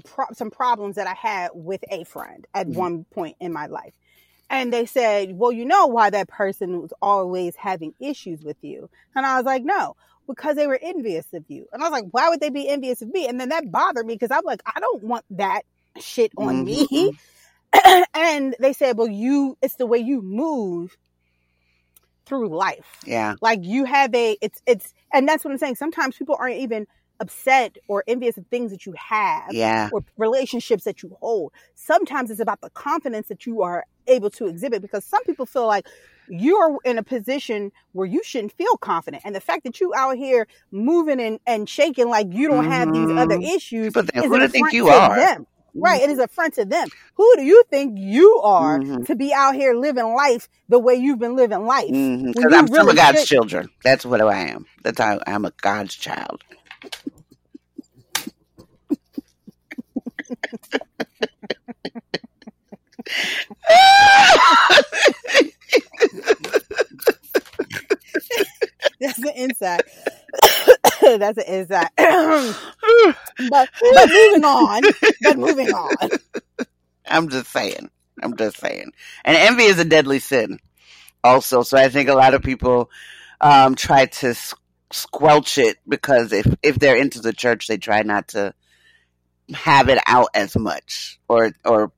pro- 0.05 0.33
some 0.33 0.51
problems 0.51 0.95
that 0.97 1.07
I 1.07 1.13
had 1.15 1.51
with 1.53 1.83
a 1.91 2.03
friend 2.05 2.45
at 2.53 2.67
Mhm. 2.67 2.75
one 2.75 3.05
point 3.13 3.37
in 3.39 3.53
my 3.53 3.67
life, 3.67 3.93
and 4.51 4.71
they 4.71 4.85
said, 4.85 5.35
"Well, 5.35 5.51
you 5.51 5.65
know 5.65 5.87
why 5.87 6.11
that 6.11 6.27
person 6.27 6.79
was 6.81 6.93
always 7.01 7.55
having 7.55 7.95
issues 7.99 8.43
with 8.43 8.57
you," 8.61 8.89
and 9.15 9.25
I 9.25 9.37
was 9.37 9.45
like, 9.45 9.63
"No." 9.63 9.95
Because 10.27 10.55
they 10.55 10.67
were 10.67 10.79
envious 10.81 11.25
of 11.33 11.43
you. 11.49 11.65
And 11.73 11.81
I 11.83 11.89
was 11.89 11.91
like, 11.91 12.05
why 12.11 12.29
would 12.29 12.39
they 12.39 12.51
be 12.51 12.69
envious 12.69 13.01
of 13.01 13.09
me? 13.09 13.27
And 13.27 13.39
then 13.41 13.49
that 13.49 13.69
bothered 13.69 14.05
me 14.05 14.13
because 14.13 14.29
I'm 14.31 14.45
like, 14.45 14.61
I 14.65 14.79
don't 14.79 15.03
want 15.03 15.25
that 15.31 15.63
shit 15.99 16.31
on 16.37 16.63
me. 16.63 16.87
Mhm. 16.87 18.05
and 18.13 18.55
they 18.59 18.71
said, 18.71 18.97
well, 18.97 19.09
you, 19.09 19.57
it's 19.61 19.75
the 19.75 19.87
way 19.87 19.97
you 19.97 20.21
move 20.21 20.95
through 22.25 22.49
life 22.55 22.99
Yeah. 23.05 23.35
like 23.41 23.59
you 23.63 23.83
have 23.85 24.13
a 24.15 24.37
it's 24.41 24.61
it's 24.65 24.93
and 25.11 25.27
that's 25.27 25.43
what 25.43 25.51
i'm 25.51 25.57
saying 25.57 25.75
sometimes 25.75 26.15
people 26.15 26.37
aren't 26.39 26.57
even 26.57 26.87
upset 27.19 27.75
or 27.87 28.03
envious 28.07 28.37
of 28.37 28.45
things 28.47 28.71
that 28.71 28.85
you 28.85 28.93
have 28.97 29.51
Yeah. 29.51 29.89
or 29.91 30.03
relationships 30.17 30.85
that 30.85 31.03
you 31.03 31.17
hold 31.19 31.51
sometimes 31.75 32.31
it's 32.31 32.39
about 32.39 32.61
the 32.61 32.69
confidence 32.69 33.27
that 33.27 33.45
you 33.45 33.63
are 33.63 33.85
able 34.07 34.29
to 34.31 34.47
exhibit 34.47 34.81
because 34.81 35.05
some 35.05 35.23
people 35.23 35.45
feel 35.45 35.67
like 35.67 35.87
you're 36.27 36.77
in 36.85 36.97
a 36.97 37.03
position 37.03 37.71
where 37.93 38.07
you 38.07 38.23
shouldn't 38.23 38.53
feel 38.53 38.77
confident 38.77 39.23
and 39.25 39.35
the 39.35 39.41
fact 39.41 39.63
that 39.63 39.79
you 39.81 39.93
out 39.95 40.15
here 40.17 40.47
moving 40.71 41.19
and, 41.19 41.39
and 41.45 41.67
shaking 41.67 42.09
like 42.09 42.27
you 42.31 42.47
don't 42.47 42.65
have 42.71 42.93
these 42.93 43.09
other 43.11 43.37
Mhm. 43.37 43.55
issues 43.55 43.93
think, 43.93 44.15
is 44.15 44.23
who 44.23 44.39
do 44.39 44.47
think 44.47 44.71
you 44.73 44.87
are? 44.87 45.15
them 45.15 45.47
Right, 45.73 46.01
it 46.01 46.09
is 46.09 46.19
a 46.19 46.27
front 46.27 46.55
to 46.55 46.65
them. 46.65 46.89
Who 47.15 47.33
do 47.37 47.43
you 47.43 47.63
think 47.69 47.97
you 47.97 48.41
are 48.43 48.77
Mhm. 48.79 49.05
to 49.05 49.15
be 49.15 49.33
out 49.33 49.55
here 49.55 49.73
living 49.73 50.13
life 50.13 50.49
the 50.67 50.77
way 50.77 50.95
you've 50.95 51.17
been 51.19 51.37
living 51.37 51.65
life? 51.65 51.87
Because 51.87 52.43
you 52.43 52.49
I'm 52.51 52.67
some 52.67 52.75
really 52.75 52.89
of 52.89 52.95
God's 52.97 53.19
should- 53.19 53.27
children. 53.29 53.69
That's 53.81 54.05
what 54.05 54.19
I 54.19 54.49
am. 54.49 54.65
That's 54.83 54.99
how 54.99 55.21
I'm 55.25 55.45
a 55.45 55.53
God's 55.61 55.95
child. 55.95 56.43
That's 68.99 69.19
the 69.19 69.33
inside. 69.35 69.81
That's 71.19 71.37
the 71.37 71.45
inside. 71.47 71.89
but 73.49 73.69
but 73.93 74.09
moving 74.09 74.45
on. 74.45 74.81
But 75.21 75.37
moving 75.37 75.73
on. 75.73 76.09
I'm 77.07 77.29
just 77.29 77.51
saying. 77.51 77.89
I'm 78.21 78.37
just 78.37 78.57
saying. 78.57 78.91
And 79.25 79.37
envy 79.37 79.63
is 79.63 79.79
a 79.79 79.85
deadly 79.85 80.19
sin, 80.19 80.59
also. 81.23 81.63
So 81.63 81.77
I 81.77 81.89
think 81.89 82.09
a 82.09 82.13
lot 82.13 82.33
of 82.33 82.43
people 82.43 82.89
um, 83.39 83.75
try 83.75 84.05
to 84.05 84.35
squelch 84.91 85.57
it 85.57 85.77
because 85.87 86.31
if 86.33 86.45
if 86.61 86.77
they're 86.77 86.97
into 86.97 87.21
the 87.21 87.33
church, 87.33 87.67
they 87.67 87.77
try 87.77 88.03
not 88.03 88.29
to 88.29 88.53
have 89.53 89.89
it 89.89 89.99
out 90.05 90.29
as 90.33 90.55
much 90.55 91.19
or 91.27 91.51
or 91.65 91.91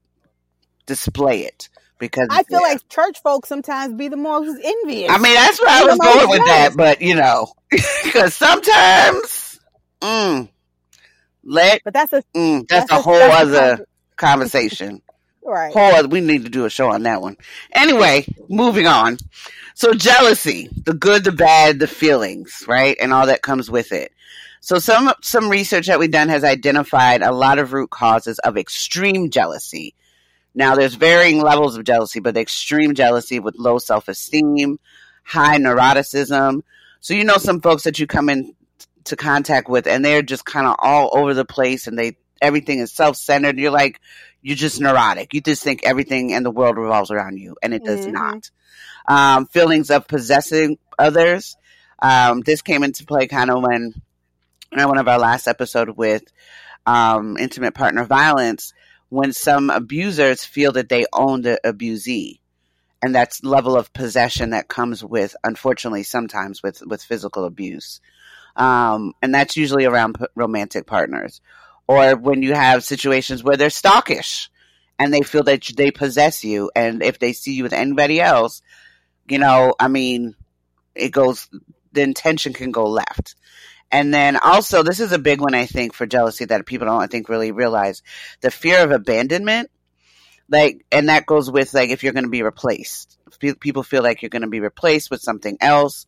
display 0.86 1.42
it 1.42 1.70
because 2.00 2.28
I 2.30 2.44
feel 2.44 2.62
like 2.62 2.88
church 2.90 3.22
folks 3.22 3.50
sometimes 3.50 3.94
be 3.94 4.08
the 4.08 4.18
most 4.18 4.60
envious. 4.64 5.12
I 5.12 5.18
mean 5.18 5.36
that's 5.36 5.62
where 5.62 5.70
I 5.70 5.84
was 5.84 5.98
going 5.98 6.30
with 6.30 6.46
that, 6.46 6.72
but 6.76 7.02
you 7.02 7.16
know, 7.16 7.48
because 8.04 8.34
sometimes, 8.34 9.60
mm, 10.02 10.50
let 11.44 11.82
but 11.84 11.94
that's 11.94 12.14
a 12.14 12.24
mm, 12.36 12.68
that's, 12.68 12.86
a 12.86 12.94
that's 12.94 13.04
whole 13.04 13.16
a 13.16 13.30
other 13.30 13.88
conversation. 14.16 15.02
right. 15.46 15.74
whole 15.74 15.94
other, 15.94 16.08
we 16.08 16.22
need 16.22 16.44
to 16.44 16.50
do 16.50 16.66
a 16.66 16.70
show 16.70 16.90
on 16.90 17.04
that 17.04 17.22
one. 17.22 17.38
Anyway, 17.74 18.26
moving 18.50 18.88
on. 18.88 19.18
So 19.76 19.94
jealousy, 19.94 20.70
the 20.86 20.94
good, 20.94 21.24
the 21.24 21.32
bad, 21.32 21.80
the 21.80 21.88
feelings, 21.88 22.64
right? 22.68 22.96
And 23.02 23.12
all 23.12 23.26
that 23.28 23.42
comes 23.42 23.72
with 23.72 23.92
it. 23.92 24.12
So 24.62 24.80
some 24.80 25.12
some 25.22 25.50
research 25.50 25.88
that 25.88 26.00
we've 26.00 26.12
done 26.12 26.30
has 26.30 26.44
identified 26.44 27.22
a 27.22 27.34
lot 27.34 27.60
of 27.60 27.74
root 27.74 27.90
causes 27.90 28.40
of 28.40 28.58
extreme 28.58 29.30
jealousy. 29.30 29.94
Now 30.56 30.76
there's 30.76 30.96
varying 30.96 31.42
levels 31.42 31.78
of 31.78 31.84
jealousy, 31.84 32.20
but 32.20 32.38
extreme 32.38 32.94
jealousy 32.94 33.40
with 33.40 33.56
low 33.58 33.80
self-esteem, 33.80 34.80
high 35.24 35.58
neuroticism. 35.58 36.62
So 37.00 37.14
you 37.14 37.24
know 37.24 37.38
some 37.38 37.62
folks 37.62 37.84
that 37.84 38.00
you 38.00 38.08
come 38.08 38.30
in 38.30 38.54
to 39.06 39.16
contact 39.16 39.68
with 39.68 39.88
and 39.88 40.04
they're 40.06 40.22
just 40.22 40.46
kind 40.46 40.66
of 40.68 40.76
all 40.80 41.10
over 41.18 41.34
the 41.34 41.44
place 41.46 41.88
and 41.88 41.98
they 41.98 42.16
everything 42.42 42.80
is 42.80 42.92
self-centered. 42.92 43.58
You're 43.58 43.72
like 43.72 44.00
you're 44.42 44.56
just 44.58 44.80
neurotic. 44.82 45.34
You 45.34 45.42
just 45.42 45.64
think 45.64 45.82
everything 45.84 46.32
in 46.32 46.44
the 46.44 46.52
world 46.52 46.78
revolves 46.78 47.12
around 47.12 47.38
you, 47.38 47.56
and 47.64 47.74
it 47.74 47.84
does 47.86 48.06
Mhm. 48.06 48.12
not. 48.12 48.52
Um, 49.08 49.48
feelings 49.48 49.90
of 49.90 50.06
possessing 50.08 50.78
others. 51.00 51.56
Um, 52.00 52.42
this 52.42 52.62
came 52.62 52.84
into 52.84 53.06
play 53.06 53.28
kind 53.28 53.50
of 53.50 53.62
when, 53.64 53.94
in 54.74 54.88
one 54.88 54.98
of 54.98 55.08
our 55.08 55.18
last 55.20 55.48
episode 55.48 55.92
with 55.92 56.24
um, 56.86 57.38
intimate 57.38 57.74
partner 57.74 58.04
violence, 58.04 58.74
when 59.14 59.34
some 59.34 59.70
abusers 59.70 60.44
feel 60.44 60.72
that 60.74 60.90
they 60.90 61.06
own 61.14 61.42
the 61.42 61.60
abusee, 61.64 62.40
and 63.02 63.14
that's 63.14 63.44
level 63.44 63.76
of 63.76 63.94
possession 63.94 64.52
that 64.52 64.68
comes 64.68 65.04
with, 65.04 65.36
unfortunately, 65.44 66.04
sometimes 66.04 66.64
with 66.64 66.82
with 66.86 67.04
physical 67.04 67.46
abuse, 67.46 68.02
um, 68.56 69.14
and 69.22 69.34
that's 69.34 69.58
usually 69.58 69.86
around 69.86 70.20
p- 70.20 70.26
romantic 70.36 70.88
partners. 70.88 71.42
Or 71.88 72.16
when 72.16 72.42
you 72.44 72.54
have 72.54 72.84
situations 72.84 73.44
where 73.44 73.58
they're 73.58 73.68
stalkish 73.68 74.48
and 74.98 75.14
they 75.14 75.22
feel 75.22 75.44
that 75.44 75.70
they 75.76 75.92
possess 75.92 76.46
you. 76.46 76.72
And 76.76 77.04
if 77.04 77.20
they 77.20 77.34
see 77.34 77.56
you 77.56 77.64
with 77.64 77.74
anybody 77.74 78.22
else 78.22 78.62
you 79.28 79.40
know 79.40 79.74
i 79.80 79.88
mean 79.88 80.36
it 80.96 81.10
goes 81.10 81.50
the 81.92 82.02
intention 82.02 82.54
can 82.54 82.72
go 82.72 82.86
left 82.86 83.36
and 83.94 84.14
then 84.14 84.36
also 84.36 84.84
this 84.84 85.00
is 85.00 85.14
a 85.14 85.20
big 85.20 85.40
one 85.40 85.56
i 85.56 85.66
think 85.66 85.94
for 85.94 86.06
jealousy 86.06 86.44
that 86.44 86.66
people 86.66 86.88
don't 86.88 87.02
i 87.02 87.08
think 87.08 87.30
really 87.30 87.52
realize. 87.52 88.02
The 88.42 88.52
fear 88.52 88.84
of 88.84 88.92
abandonment 88.92 89.72
like 90.50 90.86
and 90.92 91.08
that 91.08 91.26
goes 91.26 91.50
with 91.50 91.74
like 91.74 91.90
if 91.90 92.04
you're 92.04 92.14
going 92.14 92.26
to 92.26 92.30
be 92.30 92.44
replaced. 92.44 93.18
People 93.60 93.84
feel 93.84 94.04
like 94.04 94.22
you're 94.22 94.30
going 94.30 94.44
to 94.44 94.48
be 94.48 94.60
replaced 94.60 95.10
with 95.10 95.22
something 95.22 95.58
else 95.60 96.06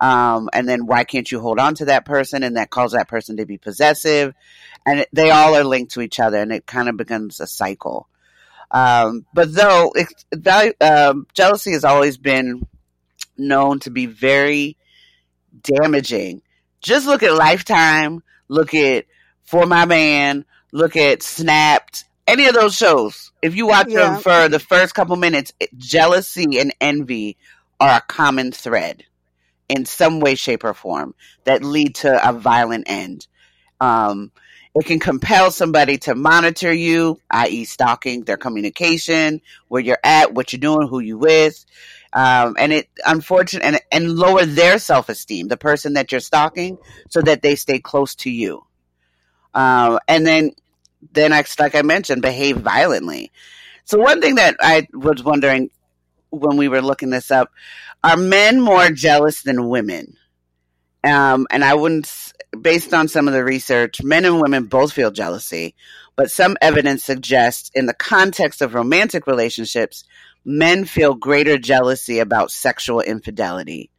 um, 0.00 0.48
and 0.52 0.66
then 0.66 0.86
why 0.86 1.04
can't 1.04 1.30
you 1.30 1.40
hold 1.40 1.58
on 1.58 1.74
to 1.76 1.84
that 1.86 2.06
person 2.06 2.42
and 2.42 2.56
that 2.56 2.70
calls 2.70 2.92
that 2.92 3.08
person 3.08 3.36
to 3.36 3.46
be 3.46 3.58
possessive? 3.58 4.34
And 4.86 5.00
it, 5.00 5.08
they 5.12 5.30
all 5.30 5.54
are 5.54 5.64
linked 5.64 5.92
to 5.92 6.00
each 6.00 6.18
other 6.18 6.38
and 6.38 6.52
it 6.52 6.66
kind 6.66 6.88
of 6.88 6.96
becomes 6.96 7.38
a 7.38 7.46
cycle. 7.46 8.08
Um, 8.70 9.26
but 9.34 9.52
though 9.52 9.92
it, 9.94 10.76
um, 10.80 11.26
jealousy 11.34 11.72
has 11.72 11.84
always 11.84 12.16
been 12.16 12.66
known 13.36 13.80
to 13.80 13.90
be 13.90 14.06
very 14.06 14.78
damaging 15.62 16.40
just 16.80 17.06
look 17.06 17.22
at 17.22 17.34
lifetime 17.34 18.22
look 18.48 18.74
at 18.74 19.06
for 19.44 19.66
my 19.66 19.84
man 19.84 20.44
look 20.72 20.96
at 20.96 21.22
snapped 21.22 22.04
any 22.26 22.46
of 22.46 22.54
those 22.54 22.74
shows 22.74 23.32
if 23.42 23.54
you 23.54 23.66
watch 23.66 23.88
Yeah. 23.88 24.10
them 24.14 24.22
for 24.22 24.48
the 24.48 24.58
first 24.60 24.94
couple 24.94 25.16
minutes 25.16 25.52
it- 25.60 25.76
jealousy 25.78 26.58
and 26.58 26.74
envy 26.80 27.36
are 27.80 27.96
a 27.98 28.00
common 28.00 28.52
thread 28.52 29.04
in 29.68 29.84
some 29.84 30.20
way 30.20 30.34
shape 30.34 30.64
or 30.64 30.74
form 30.74 31.14
that 31.44 31.62
lead 31.62 31.94
to 31.96 32.28
a 32.28 32.32
violent 32.32 32.88
end 32.90 33.26
um, 33.80 34.30
it 34.74 34.84
can 34.86 35.00
compel 35.00 35.50
somebody 35.50 35.98
to 35.98 36.14
monitor 36.14 36.72
you, 36.72 37.20
i.e., 37.30 37.64
stalking 37.64 38.22
their 38.22 38.36
communication, 38.36 39.40
where 39.66 39.82
you're 39.82 39.98
at, 40.04 40.32
what 40.32 40.52
you're 40.52 40.60
doing, 40.60 40.86
who 40.86 41.00
you 41.00 41.18
with, 41.18 41.64
um, 42.12 42.56
and 42.58 42.72
it 42.72 42.88
unfortunate 43.06 43.64
and, 43.64 43.80
and 43.92 44.16
lower 44.16 44.44
their 44.44 44.78
self 44.78 45.08
esteem, 45.08 45.48
the 45.48 45.56
person 45.56 45.94
that 45.94 46.10
you're 46.10 46.20
stalking, 46.20 46.78
so 47.08 47.20
that 47.22 47.42
they 47.42 47.54
stay 47.54 47.78
close 47.78 48.14
to 48.16 48.30
you. 48.30 48.64
Uh, 49.54 49.98
and 50.08 50.26
then, 50.26 50.52
then 51.12 51.32
I, 51.32 51.44
like 51.58 51.74
I 51.74 51.82
mentioned, 51.82 52.22
behave 52.22 52.58
violently. 52.58 53.32
So 53.84 53.98
one 53.98 54.20
thing 54.20 54.36
that 54.36 54.56
I 54.60 54.88
was 54.92 55.22
wondering 55.22 55.70
when 56.30 56.56
we 56.56 56.68
were 56.68 56.82
looking 56.82 57.10
this 57.10 57.30
up: 57.30 57.50
Are 58.02 58.16
men 58.16 58.60
more 58.60 58.90
jealous 58.90 59.42
than 59.42 59.68
women? 59.68 60.16
Um, 61.02 61.46
and 61.50 61.64
I 61.64 61.74
wouldn't, 61.74 62.32
based 62.60 62.92
on 62.92 63.08
some 63.08 63.26
of 63.26 63.34
the 63.34 63.44
research, 63.44 64.02
men 64.02 64.24
and 64.24 64.40
women 64.40 64.64
both 64.66 64.92
feel 64.92 65.10
jealousy, 65.10 65.74
but 66.14 66.30
some 66.30 66.56
evidence 66.60 67.04
suggests 67.04 67.70
in 67.74 67.86
the 67.86 67.94
context 67.94 68.60
of 68.60 68.74
romantic 68.74 69.26
relationships, 69.26 70.04
men 70.44 70.84
feel 70.84 71.14
greater 71.14 71.58
jealousy 71.58 72.18
about 72.18 72.50
sexual 72.50 73.00
infidelity, 73.00 73.90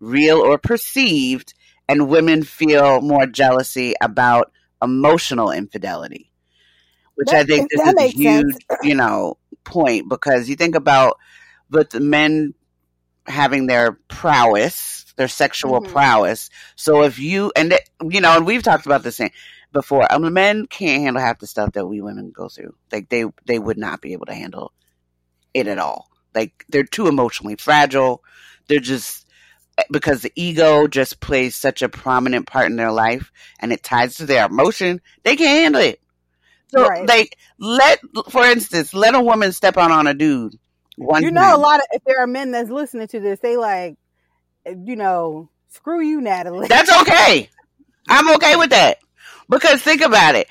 real 0.00 0.38
or 0.38 0.58
perceived, 0.58 1.54
and 1.88 2.08
women 2.08 2.42
feel 2.42 3.00
more 3.00 3.26
jealousy 3.26 3.94
about 4.00 4.52
emotional 4.82 5.50
infidelity. 5.50 6.30
Which 7.16 7.28
That- 7.30 7.40
I 7.40 7.44
think 7.44 7.68
is 7.72 7.80
a 7.80 8.06
huge, 8.06 8.52
sense. 8.52 8.58
you 8.82 8.94
know, 8.94 9.36
point 9.64 10.08
because 10.08 10.48
you 10.48 10.56
think 10.56 10.74
about 10.74 11.18
with 11.70 11.90
the 11.90 12.00
men 12.00 12.54
having 13.26 13.66
their 13.66 13.92
prowess, 14.08 15.04
their 15.16 15.28
sexual 15.28 15.80
Mhm. 15.82 15.88
prowess. 15.88 16.48
So 16.76 17.02
if 17.02 17.18
you 17.18 17.52
and 17.54 17.72
it- 17.74 17.90
you 18.08 18.20
know, 18.22 18.36
and 18.36 18.46
we've 18.46 18.62
talked 18.62 18.86
about 18.86 19.02
this 19.02 19.18
thing 19.18 19.32
before. 19.72 20.10
Um, 20.12 20.32
men 20.32 20.66
can't 20.66 21.02
handle 21.02 21.22
half 21.22 21.38
the 21.38 21.46
stuff 21.46 21.72
that 21.72 21.86
we 21.86 22.00
women 22.00 22.30
go 22.34 22.48
through. 22.48 22.74
Like 22.90 23.08
they 23.10 23.24
they 23.46 23.58
would 23.58 23.78
not 23.78 24.00
be 24.00 24.14
able 24.14 24.26
to 24.26 24.34
handle 24.34 24.72
it 25.54 25.66
at 25.68 25.78
all. 25.78 26.08
Like 26.34 26.64
they're 26.68 26.84
too 26.84 27.08
emotionally 27.08 27.56
fragile. 27.56 28.22
They're 28.68 28.80
just 28.80 29.26
because 29.90 30.22
the 30.22 30.32
ego 30.36 30.86
just 30.88 31.20
plays 31.20 31.56
such 31.56 31.82
a 31.82 31.88
prominent 31.88 32.46
part 32.46 32.66
in 32.66 32.76
their 32.76 32.92
life 32.92 33.32
and 33.60 33.72
it 33.72 33.82
ties 33.82 34.16
to 34.16 34.26
their 34.26 34.46
emotion. 34.46 35.00
They 35.24 35.36
can't 35.36 35.62
handle 35.62 35.82
it. 35.82 36.00
So 36.68 36.88
Right. 36.88 37.02
like 37.02 37.36
let 37.58 38.00
for 38.30 38.44
instance, 38.44 38.94
let 38.94 39.14
a 39.14 39.20
woman 39.22 39.52
step 39.52 39.76
out 39.78 39.90
on 39.90 40.06
a 40.06 40.14
dude. 40.14 40.58
One 40.96 41.26
You 41.26 41.30
know, 41.32 41.54
time. 41.54 41.56
a 41.56 41.58
lot 41.58 41.80
of 41.80 41.86
if 41.92 42.04
there 42.04 42.20
are 42.22 42.26
men 42.26 42.52
that's 42.52 42.70
listening 42.70 43.08
to 43.08 43.20
this, 43.20 43.40
they 43.40 43.56
like, 43.56 43.96
you 44.66 44.96
know, 44.96 45.50
screw 45.70 46.00
you, 46.02 46.20
Natalie. 46.20 46.68
That's 46.68 46.90
okay. 47.02 47.50
I'm 48.08 48.30
okay 48.36 48.56
with 48.56 48.70
that. 48.70 48.98
Because 49.48 49.82
think 49.82 50.02
about 50.02 50.34
it. 50.36 50.48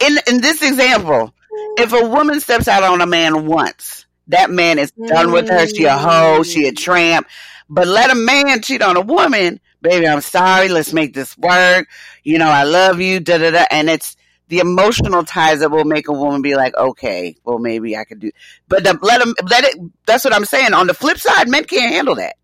In 0.00 0.18
in 0.28 0.40
this 0.40 0.62
example, 0.62 1.34
if 1.76 1.92
a 1.92 2.08
woman 2.08 2.40
steps 2.40 2.68
out 2.68 2.82
on 2.82 3.00
a 3.00 3.06
man 3.06 3.46
once, 3.46 4.06
that 4.28 4.50
man 4.50 4.78
is 4.78 4.90
done 4.92 5.32
with 5.32 5.48
her. 5.48 5.66
She 5.66 5.84
a 5.84 5.96
hoe, 5.96 6.42
she 6.42 6.66
a 6.66 6.72
mm. 6.72 6.76
tramp. 6.76 7.26
But 7.68 7.86
let 7.86 8.10
a 8.10 8.14
man 8.14 8.60
cheat 8.60 8.82
on 8.82 8.96
a 8.96 9.00
woman, 9.00 9.60
baby, 9.80 10.06
I'm 10.06 10.20
sorry, 10.20 10.68
let's 10.68 10.92
make 10.92 11.14
this 11.14 11.36
work. 11.38 11.88
You 12.22 12.38
know, 12.38 12.48
I 12.48 12.64
love 12.64 13.00
you, 13.00 13.20
da 13.20 13.38
da 13.38 13.50
da. 13.50 13.64
And 13.70 13.88
it's 13.88 14.16
the 14.48 14.58
emotional 14.58 15.24
ties 15.24 15.60
that 15.60 15.70
will 15.70 15.84
make 15.84 16.08
a 16.08 16.12
woman 16.12 16.42
be 16.42 16.54
like, 16.54 16.76
okay, 16.76 17.36
well 17.44 17.58
maybe 17.58 17.96
I 17.96 18.04
could 18.04 18.20
do 18.20 18.30
but 18.68 18.84
the, 18.84 18.98
let 19.00 19.20
them 19.20 19.34
let 19.48 19.64
it 19.64 19.76
that's 20.06 20.24
what 20.24 20.34
I'm 20.34 20.44
saying. 20.44 20.74
On 20.74 20.86
the 20.86 20.94
flip 20.94 21.18
side, 21.18 21.48
men 21.48 21.64
can't 21.64 21.92
handle 21.92 22.16
that. 22.16 22.36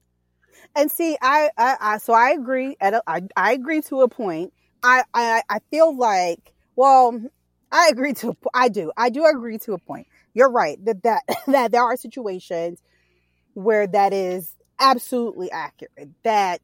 And 0.75 0.91
see, 0.91 1.19
I, 1.21 1.51
I, 1.59 1.77
I 1.81 1.99
so 1.99 2.13
I 2.13 2.31
agree. 2.31 2.77
At 2.81 2.95
a, 2.95 3.03
I, 3.07 3.23
I 3.37 3.53
agree 3.53 3.83
to 3.83 4.03
a 4.03 4.09
point. 4.09 4.53
I, 4.83 5.03
I, 5.13 5.43
I 5.49 5.59
feel 5.71 5.97
like, 5.97 6.53
well, 6.77 7.21
I 7.73 7.89
agree 7.91 8.15
to. 8.15 8.31
a 8.31 8.37
I 8.55 8.69
do. 8.69 8.93
I 8.97 9.11
do 9.11 9.27
agree 9.27 9.59
to 9.59 9.73
a 9.73 9.79
point. 9.79 10.07
You're 10.35 10.51
right 10.51 10.83
that 10.85 11.03
that 11.03 11.23
that 11.47 11.73
there 11.73 11.83
are 11.83 11.97
situations 11.97 12.81
where 13.55 13.87
that 13.87 14.13
is 14.13 14.55
absolutely 14.79 15.51
accurate. 15.51 16.11
That 16.23 16.61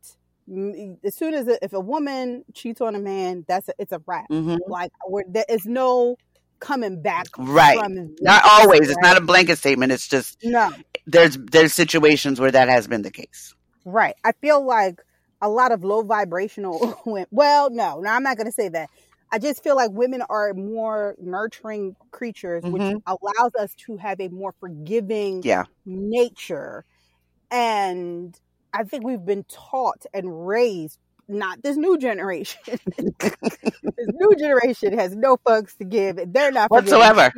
as 1.04 1.14
soon 1.14 1.34
as 1.34 1.48
a, 1.48 1.62
if 1.64 1.72
a 1.72 1.80
woman 1.80 2.44
cheats 2.52 2.80
on 2.80 2.94
a 2.94 2.98
man, 2.98 3.44
that's 3.48 3.68
a, 3.68 3.72
it's 3.78 3.92
a 3.92 4.00
wrap. 4.06 4.26
hmm 4.28 4.56
Like 4.66 4.92
where 5.06 5.24
there 5.26 5.46
is 5.48 5.64
no 5.66 6.16
coming 6.60 7.02
back 7.02 7.26
Right. 7.36 7.78
Not 8.20 8.42
always. 8.44 8.88
It's 8.88 8.98
not 9.00 9.16
a 9.16 9.20
blanket 9.20 9.58
statement. 9.58 9.92
It's 9.92 10.08
just 10.08 10.38
no 10.42 10.70
there's 11.06 11.36
there's 11.36 11.72
situations 11.72 12.40
where 12.40 12.50
that 12.50 12.68
has 12.68 12.86
been 12.86 13.02
the 13.02 13.10
case. 13.10 13.54
Right. 13.84 14.14
I 14.24 14.32
feel 14.32 14.64
like 14.64 15.00
a 15.40 15.48
lot 15.48 15.72
of 15.72 15.84
low 15.84 16.02
vibrational. 16.02 17.00
Well, 17.30 17.70
no, 17.70 18.00
no, 18.00 18.10
I'm 18.10 18.22
not 18.22 18.36
going 18.36 18.46
to 18.46 18.52
say 18.52 18.68
that. 18.70 18.88
I 19.34 19.38
just 19.40 19.64
feel 19.64 19.74
like 19.74 19.90
women 19.90 20.22
are 20.30 20.54
more 20.54 21.16
nurturing 21.20 21.96
creatures, 22.12 22.66
which 22.68 22.84
Mhm. 22.84 23.02
allows 23.06 23.50
us 23.58 23.74
to 23.86 23.96
have 23.96 24.20
a 24.20 24.28
more 24.28 24.54
forgiving 24.60 25.44
Yeah. 25.44 25.64
nature. 25.84 26.84
And 27.50 28.38
I 28.72 28.84
think 28.84 29.04
we've 29.04 29.24
been 29.24 29.44
taught 29.44 30.04
and 30.14 30.46
raised, 30.46 30.98
not 31.28 31.62
this 31.62 31.76
new 31.76 31.98
generation. 31.98 32.60
this 33.96 34.08
new 34.12 34.36
generation 34.36 34.98
has 34.98 35.16
no 35.16 35.36
fucks 35.46 35.76
to 35.78 35.84
give. 35.84 36.18
They're 36.32 36.52
not 36.52 36.72
forgiving 36.72 37.00
Whatsoever. 37.02 37.32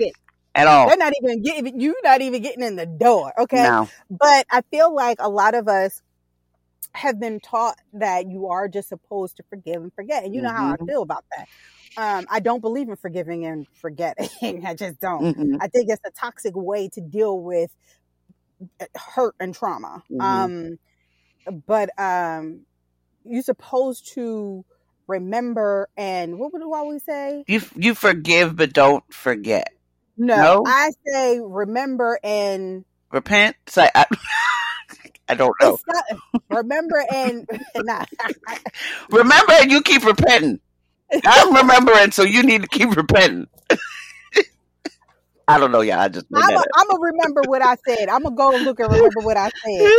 At 0.54 0.66
all. 0.68 0.88
They're 0.88 0.96
not 0.98 1.12
even 1.22 1.42
getting 1.42 1.80
you're 1.80 1.94
Not 2.04 2.22
even 2.22 2.42
getting 2.42 2.64
in 2.64 2.76
the 2.76 2.86
door. 2.86 3.32
Okay 3.40 3.70
No. 3.70 3.88
but 4.10 4.46
I 4.50 4.62
feel 4.70 4.94
like 4.94 5.18
a 5.20 5.28
lot 5.30 5.54
of 5.54 5.68
us 5.68 6.02
have 6.94 7.20
been 7.20 7.40
taught 7.40 7.76
that 7.94 8.28
you 8.30 8.48
are 8.48 8.68
just 8.68 8.88
supposed 8.88 9.36
to 9.38 9.44
forgive 9.50 9.82
and 9.82 9.92
forget. 9.94 10.24
And 10.24 10.34
you 10.34 10.42
know 10.42 10.52
how 10.52 10.66
I 10.66 10.76
Mhm. 10.76 10.86
feel 10.86 11.02
about 11.02 11.24
that. 11.36 11.48
Um, 11.96 12.26
I 12.30 12.40
don't 12.40 12.60
believe 12.60 12.88
in 12.88 12.96
forgiving 12.96 13.46
and 13.46 13.66
forgetting. 13.80 14.64
I 14.66 14.74
just 14.74 15.00
don't. 15.00 15.36
Mhm. 15.36 15.58
I 15.60 15.68
think 15.68 15.88
it's 15.90 16.02
a 16.06 16.10
toxic 16.10 16.54
way 16.54 16.88
to 16.90 17.00
deal 17.00 17.40
with 17.40 17.70
uh, 18.80 18.86
hurt 19.14 19.34
and 19.40 19.54
trauma. 19.54 20.02
Mhm. 20.10 20.20
Um, 20.22 20.78
but 21.66 21.90
um, 21.98 22.60
you're 23.24 23.42
supposed 23.42 24.12
to 24.14 24.64
remember 25.08 25.88
and 25.96 26.38
what 26.38 26.52
would 26.52 26.62
I 26.62 26.66
always 26.66 27.04
say? 27.04 27.44
You 27.46 27.60
you 27.76 27.94
forgive 27.94 28.56
but 28.56 28.72
don't 28.72 29.04
forget. 29.12 29.68
No, 30.16 30.36
No? 30.36 30.62
I 30.66 30.90
say 31.06 31.40
remember 31.40 32.18
and 32.24 32.84
Repent. 33.12 33.56
Like, 33.76 33.92
I, 33.94 34.06
I 35.28 35.34
don't 35.34 35.54
know. 35.60 35.78
not, 35.86 36.04
remember 36.50 37.04
and 37.12 37.48
not. 37.76 38.08
Remember, 39.10 39.52
and 39.60 39.70
you 39.70 39.80
keep 39.82 40.04
repenting. 40.04 40.60
I'm 41.24 41.54
remembering, 41.54 42.10
so 42.10 42.22
you 42.22 42.42
need 42.42 42.62
to 42.62 42.68
keep 42.68 42.94
repenting. 42.96 43.48
I 45.48 45.58
don't 45.58 45.70
know, 45.70 45.80
y'all. 45.80 46.00
I 46.00 46.08
just 46.08 46.26
I'm 46.32 46.88
gonna 46.88 47.00
remember 47.00 47.42
what 47.46 47.62
I 47.62 47.76
said. 47.86 48.08
I'm 48.08 48.24
gonna 48.24 48.34
go 48.34 48.54
and 48.56 48.64
look 48.64 48.80
and 48.80 48.90
remember 48.90 49.20
what 49.20 49.36
I 49.36 49.50
said. 49.64 49.92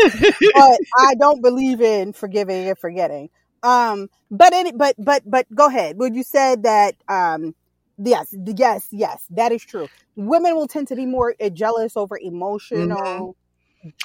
But 0.53 0.79
I 0.97 1.15
don't 1.15 1.41
believe 1.41 1.79
in 1.79 2.11
forgiving 2.11 2.67
and 2.67 2.77
forgetting. 2.77 3.29
Um, 3.63 4.09
but 4.29 4.53
any, 4.53 4.73
but 4.73 4.95
but 4.97 5.23
but 5.25 5.47
go 5.53 5.67
ahead. 5.67 5.97
When 5.97 6.13
you 6.15 6.23
said 6.23 6.63
that, 6.63 6.95
um, 7.07 7.55
yes, 7.97 8.35
yes, 8.45 8.87
yes, 8.91 9.23
that 9.31 9.53
is 9.53 9.63
true. 9.63 9.87
Women 10.17 10.55
will 10.55 10.67
tend 10.67 10.89
to 10.89 10.95
be 10.95 11.05
more 11.05 11.33
jealous 11.53 11.95
over 11.95 12.19
emotional 12.21 13.37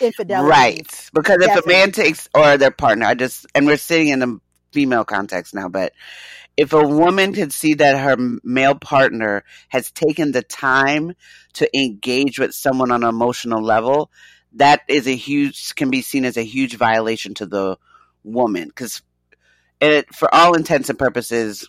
infidelity. 0.00 0.48
Right. 0.48 1.11
Because 1.12 1.42
if 1.42 1.64
a 1.64 1.68
man 1.68 1.90
takes, 1.92 2.28
or 2.34 2.57
their 2.57 2.70
partner, 2.70 3.07
I 3.07 3.14
just, 3.14 3.46
and 3.55 3.66
we're 3.66 3.76
sitting 3.76 4.09
in 4.09 4.18
the 4.20 4.38
female 4.72 5.05
context 5.05 5.55
now, 5.55 5.68
but 5.68 5.92
if 6.57 6.72
a 6.72 6.86
woman 6.86 7.32
could 7.32 7.53
see 7.53 7.74
that 7.74 7.98
her 7.98 8.16
male 8.42 8.74
partner 8.74 9.44
has 9.68 9.90
taken 9.90 10.32
the 10.32 10.42
time 10.42 11.14
to 11.55 11.78
engage 11.78 12.38
with 12.38 12.55
someone 12.55 12.90
on 12.90 13.03
an 13.03 13.09
emotional 13.09 13.62
level, 13.62 14.11
that 14.55 14.82
is 14.88 15.07
a 15.07 15.16
huge, 15.16 15.74
can 15.74 15.90
be 15.90 16.03
seen 16.03 16.24
as 16.24 16.36
a 16.36 16.44
huge 16.44 16.76
violation 16.76 17.34
to 17.34 17.46
the 17.46 17.78
woman. 18.22 18.68
Because 18.68 19.03
it, 19.80 20.14
for 20.14 20.32
all 20.34 20.55
intents 20.55 20.90
and 20.90 20.98
purposes, 20.98 21.66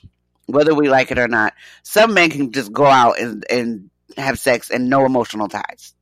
whether 0.47 0.75
we 0.75 0.89
like 0.89 1.11
it 1.11 1.19
or 1.19 1.29
not, 1.29 1.53
some 1.83 2.13
men 2.13 2.29
can 2.29 2.51
just 2.51 2.73
go 2.73 2.85
out 2.85 3.19
and, 3.19 3.45
and 3.49 3.89
have 4.17 4.37
sex 4.37 4.69
and 4.69 4.89
no 4.89 5.05
emotional 5.05 5.47
ties. 5.47 5.93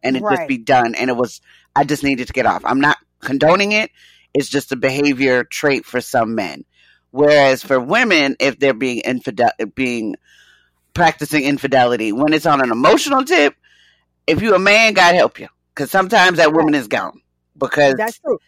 And 0.00 0.16
it 0.16 0.22
just 0.30 0.46
be 0.46 0.58
done. 0.58 0.94
And 0.94 1.10
it 1.10 1.16
was, 1.16 1.40
I 1.74 1.82
just 1.82 2.04
needed 2.04 2.28
to 2.28 2.32
get 2.32 2.46
off. 2.46 2.62
I'm 2.64 2.80
not 2.80 2.98
condoning 3.20 3.72
it. 3.72 3.90
It's 4.32 4.48
just 4.48 4.70
a 4.70 4.76
behavior 4.76 5.42
trait 5.42 5.84
for 5.84 6.00
some 6.00 6.36
men. 6.36 6.64
Whereas 7.18 7.64
for 7.64 7.80
women, 7.80 8.36
if 8.40 8.60
they're 8.60 8.74
being 8.74 9.00
infidel, 9.00 9.50
being 9.74 10.16
practicing 10.94 11.44
infidelity, 11.44 12.12
when 12.12 12.32
it's 12.32 12.46
on 12.46 12.62
an 12.62 12.70
emotional 12.72 13.24
tip, 13.24 13.54
if 14.26 14.42
you 14.42 14.54
a 14.54 14.58
man, 14.60 14.94
God 14.94 15.14
help 15.14 15.40
you, 15.40 15.48
because 15.74 15.90
sometimes 15.90 16.38
that 16.38 16.52
woman 16.54 16.74
is 16.74 16.88
gone. 16.88 17.20
Because 17.58 17.96
That's 17.96 18.18
true. 18.20 18.38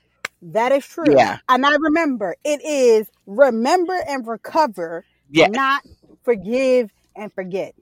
That 0.43 0.73
is 0.73 0.87
true. 0.87 1.19
yeah, 1.19 1.39
And 1.49 1.67
I 1.67 1.77
remember 1.81 2.37
it 2.45 2.63
is 2.65 3.09
remember 3.27 3.97
and 4.09 4.27
recover, 4.27 5.05
yeah, 5.31 5.49
not 5.49 5.83
forgive 6.25 6.91
and 7.17 7.33
forget. 7.33 7.75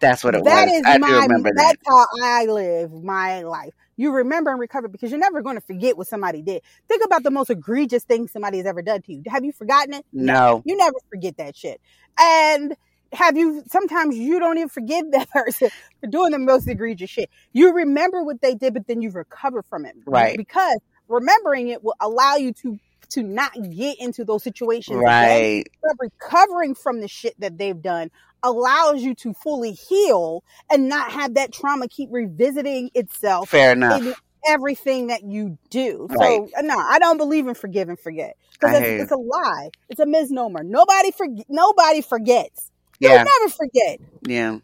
that's 0.00 0.24
what 0.24 0.34
it 0.34 0.44
That 0.44 0.68
was. 0.68 0.72
is 0.74 0.86
I 0.86 0.96
my 0.96 1.28
remember 1.28 1.50
that. 1.54 1.76
that's 1.76 1.82
how 1.86 2.06
I 2.22 2.46
live 2.46 2.92
my 2.92 3.42
life. 3.42 3.74
You 3.96 4.12
remember 4.12 4.50
and 4.50 4.60
recover 4.60 4.88
because 4.88 5.10
you're 5.10 5.20
never 5.20 5.42
going 5.42 5.56
to 5.56 5.60
forget 5.60 5.96
what 5.96 6.06
somebody 6.06 6.42
did. 6.42 6.62
Think 6.88 7.04
about 7.04 7.22
the 7.22 7.30
most 7.30 7.50
egregious 7.50 8.04
thing 8.04 8.28
somebody 8.28 8.58
has 8.58 8.66
ever 8.66 8.82
done 8.82 9.02
to 9.02 9.12
you. 9.12 9.22
Have 9.28 9.44
you 9.44 9.52
forgotten 9.52 9.94
it? 9.94 10.06
No, 10.12 10.62
You 10.64 10.76
never 10.76 10.96
forget 11.10 11.36
that 11.38 11.56
shit. 11.56 11.80
And 12.18 12.76
have 13.12 13.36
you 13.36 13.62
sometimes 13.68 14.16
you 14.16 14.38
don't 14.38 14.58
even 14.58 14.68
forgive 14.68 15.10
that 15.12 15.30
person 15.30 15.70
for 16.00 16.06
doing 16.06 16.32
the 16.32 16.38
most 16.38 16.68
egregious 16.68 17.10
shit. 17.10 17.30
You 17.52 17.72
remember 17.72 18.22
what 18.22 18.40
they 18.40 18.54
did, 18.54 18.74
but 18.74 18.86
then 18.86 19.02
you 19.02 19.10
recover 19.10 19.62
from 19.62 19.86
it. 19.86 19.94
Right. 20.06 20.36
Because 20.36 20.78
remembering 21.08 21.68
it 21.68 21.84
will 21.84 21.96
allow 22.00 22.36
you 22.36 22.52
to 22.52 22.78
to 23.10 23.22
not 23.22 23.52
get 23.54 23.98
into 24.00 24.24
those 24.24 24.42
situations. 24.42 24.98
right, 25.02 25.64
but 25.82 25.92
recovering 25.98 26.74
from 26.74 27.00
the 27.00 27.08
shit 27.08 27.38
that 27.40 27.58
they've 27.58 27.80
done 27.80 28.10
allows 28.42 29.02
you 29.02 29.14
to 29.14 29.32
fully 29.32 29.72
heal 29.72 30.44
and 30.70 30.88
not 30.88 31.10
have 31.12 31.34
that 31.34 31.52
trauma 31.52 31.88
keep 31.88 32.10
revisiting 32.12 32.90
itself 32.94 33.48
fair 33.48 33.72
enough. 33.72 34.02
in 34.02 34.14
everything 34.46 35.06
that 35.08 35.22
you 35.24 35.58
do. 35.70 36.06
Right. 36.10 36.42
Uh, 36.42 36.60
so 36.60 36.66
no, 36.66 36.78
I 36.78 36.98
don't 36.98 37.16
believe 37.16 37.48
in 37.48 37.54
forgive 37.54 37.88
and 37.88 37.98
forget 37.98 38.36
because 38.52 38.82
it's, 38.82 39.04
it's 39.04 39.12
a 39.12 39.16
lie. 39.16 39.70
It's 39.88 40.00
a 40.00 40.06
misnomer. 40.06 40.62
Nobody 40.62 41.10
forget. 41.10 41.46
Nobody 41.48 42.02
forgets. 42.02 42.70
Yeah, 43.00 43.08
You'll 43.10 43.24
never 43.40 43.48
forget. 43.50 44.00
yeah, 44.26 44.58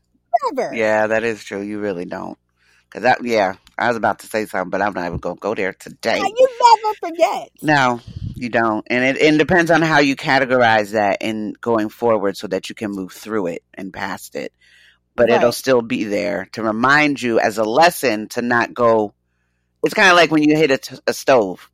Never. 0.53 0.75
yeah. 0.75 1.07
That 1.09 1.25
is 1.25 1.43
true. 1.43 1.61
You 1.61 1.81
really 1.81 2.05
don't. 2.05 2.39
Cause 2.91 3.03
that, 3.03 3.25
yeah, 3.25 3.55
I 3.79 3.87
was 3.87 3.97
about 3.97 4.19
to 4.21 4.27
say 4.27 4.47
something, 4.47 4.69
but 4.71 4.83
I'm 4.83 4.93
not 4.95 5.07
even 5.07 5.19
gonna 5.19 5.37
go 5.37 5.55
there 5.55 5.73
today. 5.73 6.19
You 6.19 6.49
never 6.83 6.95
forget. 7.13 7.51
No, 7.63 8.01
you 8.41 8.49
don't, 8.49 8.87
and 8.91 9.05
it, 9.05 9.21
it 9.23 9.39
depends 9.39 9.71
on 9.71 9.83
how 9.83 10.01
you 10.01 10.17
categorize 10.17 10.93
that 10.93 11.19
in 11.21 11.55
going 11.61 11.89
forward, 11.89 12.37
so 12.37 12.47
that 12.49 12.69
you 12.69 12.75
can 12.75 12.91
move 12.91 13.13
through 13.13 13.49
it 13.49 13.63
and 13.75 13.93
past 13.93 14.35
it. 14.37 14.53
But 15.17 15.29
Right. 15.29 15.37
it'll 15.37 15.53
still 15.53 15.83
be 15.83 16.05
there 16.05 16.49
to 16.53 16.63
remind 16.63 17.21
you 17.21 17.41
as 17.41 17.59
a 17.59 17.65
lesson 17.65 18.29
to 18.31 18.43
not 18.43 18.73
go. 18.75 19.13
It's 19.85 19.95
kind 19.95 20.11
of 20.11 20.17
like 20.17 20.31
when 20.31 20.43
you 20.43 20.57
hit 20.57 20.71
a, 20.71 20.79
t- 20.79 20.97
a 21.07 21.13
stove. 21.13 21.71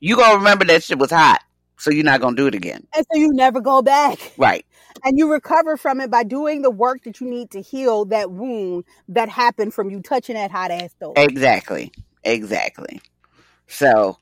You 0.00 0.16
gonna 0.16 0.38
remember 0.38 0.64
that 0.64 0.82
shit 0.82 0.98
was 0.98 1.10
hot, 1.10 1.40
so 1.78 1.90
you're 1.92 2.04
not 2.04 2.20
gonna 2.20 2.36
do 2.36 2.46
it 2.48 2.54
again. 2.54 2.86
And 2.96 3.06
so 3.12 3.18
you 3.18 3.30
never 3.32 3.60
go 3.60 3.82
back. 3.82 4.18
Right. 4.36 4.64
And 5.04 5.18
you 5.18 5.32
recover 5.32 5.76
from 5.76 6.00
it 6.00 6.10
by 6.10 6.22
doing 6.22 6.62
the 6.62 6.70
work 6.70 7.02
that 7.04 7.20
you 7.20 7.28
need 7.28 7.50
to 7.52 7.60
heal 7.60 8.04
that 8.04 8.30
wound 8.30 8.84
that 9.08 9.28
happened 9.28 9.74
from 9.74 9.90
you 9.90 10.00
touching 10.00 10.36
that 10.36 10.52
hot 10.52 10.70
ass 10.70 10.92
stove. 10.92 11.14
Exactly. 11.16 11.90
Exactly. 12.22 13.00
So, 13.66 14.18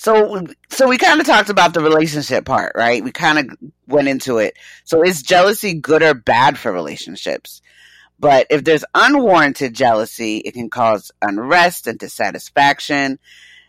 so, 0.00 0.46
so 0.70 0.88
we 0.88 0.96
kind 0.96 1.20
of 1.20 1.26
talked 1.26 1.50
about 1.50 1.74
the 1.74 1.82
relationship 1.82 2.46
part, 2.46 2.72
right? 2.74 3.04
We 3.04 3.12
kind 3.12 3.38
of 3.38 3.58
went 3.86 4.08
into 4.08 4.38
it. 4.38 4.56
So 4.84 5.04
is 5.04 5.20
jealousy 5.20 5.74
good 5.74 6.02
or 6.02 6.14
bad 6.14 6.56
for 6.56 6.72
relationships? 6.72 7.60
But 8.18 8.46
if 8.48 8.64
there's 8.64 8.82
unwarranted 8.94 9.74
jealousy, 9.74 10.38
it 10.38 10.54
can 10.54 10.70
cause 10.70 11.12
unrest 11.20 11.86
and 11.86 11.98
dissatisfaction. 11.98 13.18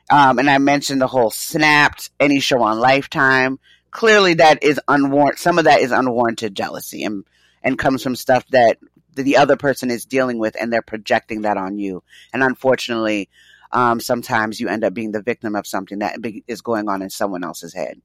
Um, 0.10 0.40
and 0.40 0.50
I 0.50 0.58
mentioned 0.58 1.02
the 1.02 1.08
whole 1.08 1.32
snapped, 1.32 2.12
any 2.18 2.40
show 2.40 2.62
on 2.62 2.80
Lifetime. 2.80 3.60
Clearly, 3.92 4.36
that 4.36 4.64
is 4.64 4.80
unwarranted. 4.88 5.40
Some 5.40 5.60
of 5.60 5.66
that 5.66 5.82
is 5.82 5.92
unwarranted 5.92 6.56
jealousy 6.56 7.04
and, 7.04 7.26
and 7.62 7.78
comes 7.78 8.04
from 8.04 8.16
stuff 8.16 8.48
that 8.52 8.78
the 9.16 9.36
other 9.36 9.58
person 9.58 9.92
is 9.92 10.06
dealing 10.06 10.40
with 10.40 10.56
and 10.58 10.72
they're 10.72 10.82
projecting 10.82 11.42
that 11.42 11.58
on 11.58 11.78
you. 11.78 12.04
And 12.32 12.42
unfortunately, 12.42 13.28
um, 13.74 14.00
sometimes 14.00 14.60
you 14.60 14.68
end 14.68 14.84
up 14.84 14.94
being 14.94 15.12
the 15.12 15.22
victim 15.22 15.56
of 15.56 15.66
something 15.68 16.00
that 16.00 16.22
be- 16.22 16.44
is 16.48 16.62
going 16.62 16.90
on 16.90 17.02
in 17.02 17.10
someone 17.10 17.44
else's 17.44 17.74
head 17.74 18.02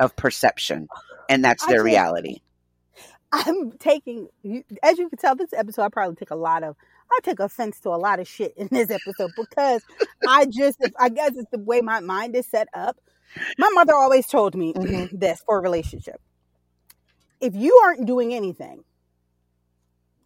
of 0.00 0.14
perception. 0.16 0.88
And 1.28 1.44
that's 1.44 1.64
their 1.66 1.78
just- 1.78 1.84
reality. 1.84 2.40
I'm 3.30 3.72
taking, 3.72 4.28
as 4.82 4.96
you 4.96 5.10
can 5.10 5.18
tell, 5.18 5.36
this 5.36 5.52
episode 5.52 5.82
I 5.82 5.88
probably 5.90 6.16
take 6.16 6.30
a 6.30 6.34
lot 6.36 6.62
of. 6.62 6.76
I 7.10 7.18
take 7.22 7.40
offense 7.40 7.78
to 7.80 7.90
a 7.90 7.96
lot 8.00 8.20
of 8.20 8.28
shit 8.28 8.54
in 8.56 8.68
this 8.70 8.90
episode 8.90 9.32
because 9.36 9.82
I 10.26 10.46
just, 10.46 10.78
I 10.98 11.10
guess 11.10 11.32
it's 11.36 11.50
the 11.50 11.58
way 11.58 11.82
my 11.82 12.00
mind 12.00 12.34
is 12.36 12.46
set 12.46 12.68
up. 12.72 12.96
My 13.58 13.68
mother 13.74 13.94
always 13.94 14.26
told 14.26 14.54
me 14.54 14.72
Mhm. 14.72 15.10
this 15.20 15.42
for 15.44 15.58
a 15.58 15.60
relationship: 15.60 16.20
if 17.40 17.54
you 17.54 17.78
aren't 17.84 18.06
doing 18.06 18.32
anything, 18.32 18.82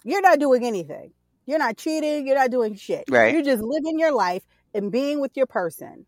you're 0.05 0.23
not 0.23 0.39
doing 0.39 0.65
anything. 0.65 1.13
You're 1.47 1.59
not 1.59 1.77
cheating. 1.77 2.27
You're 2.27 2.37
not 2.37 2.51
doing 2.53 2.77
shit. 2.77 3.05
Right. 3.11 3.33
You're 3.35 3.43
just 3.43 3.63
living 3.63 3.99
your 3.99 4.13
life 4.13 4.43
and 4.75 4.93
being 4.93 5.21
with 5.21 5.37
your 5.37 5.47
person. 5.47 6.07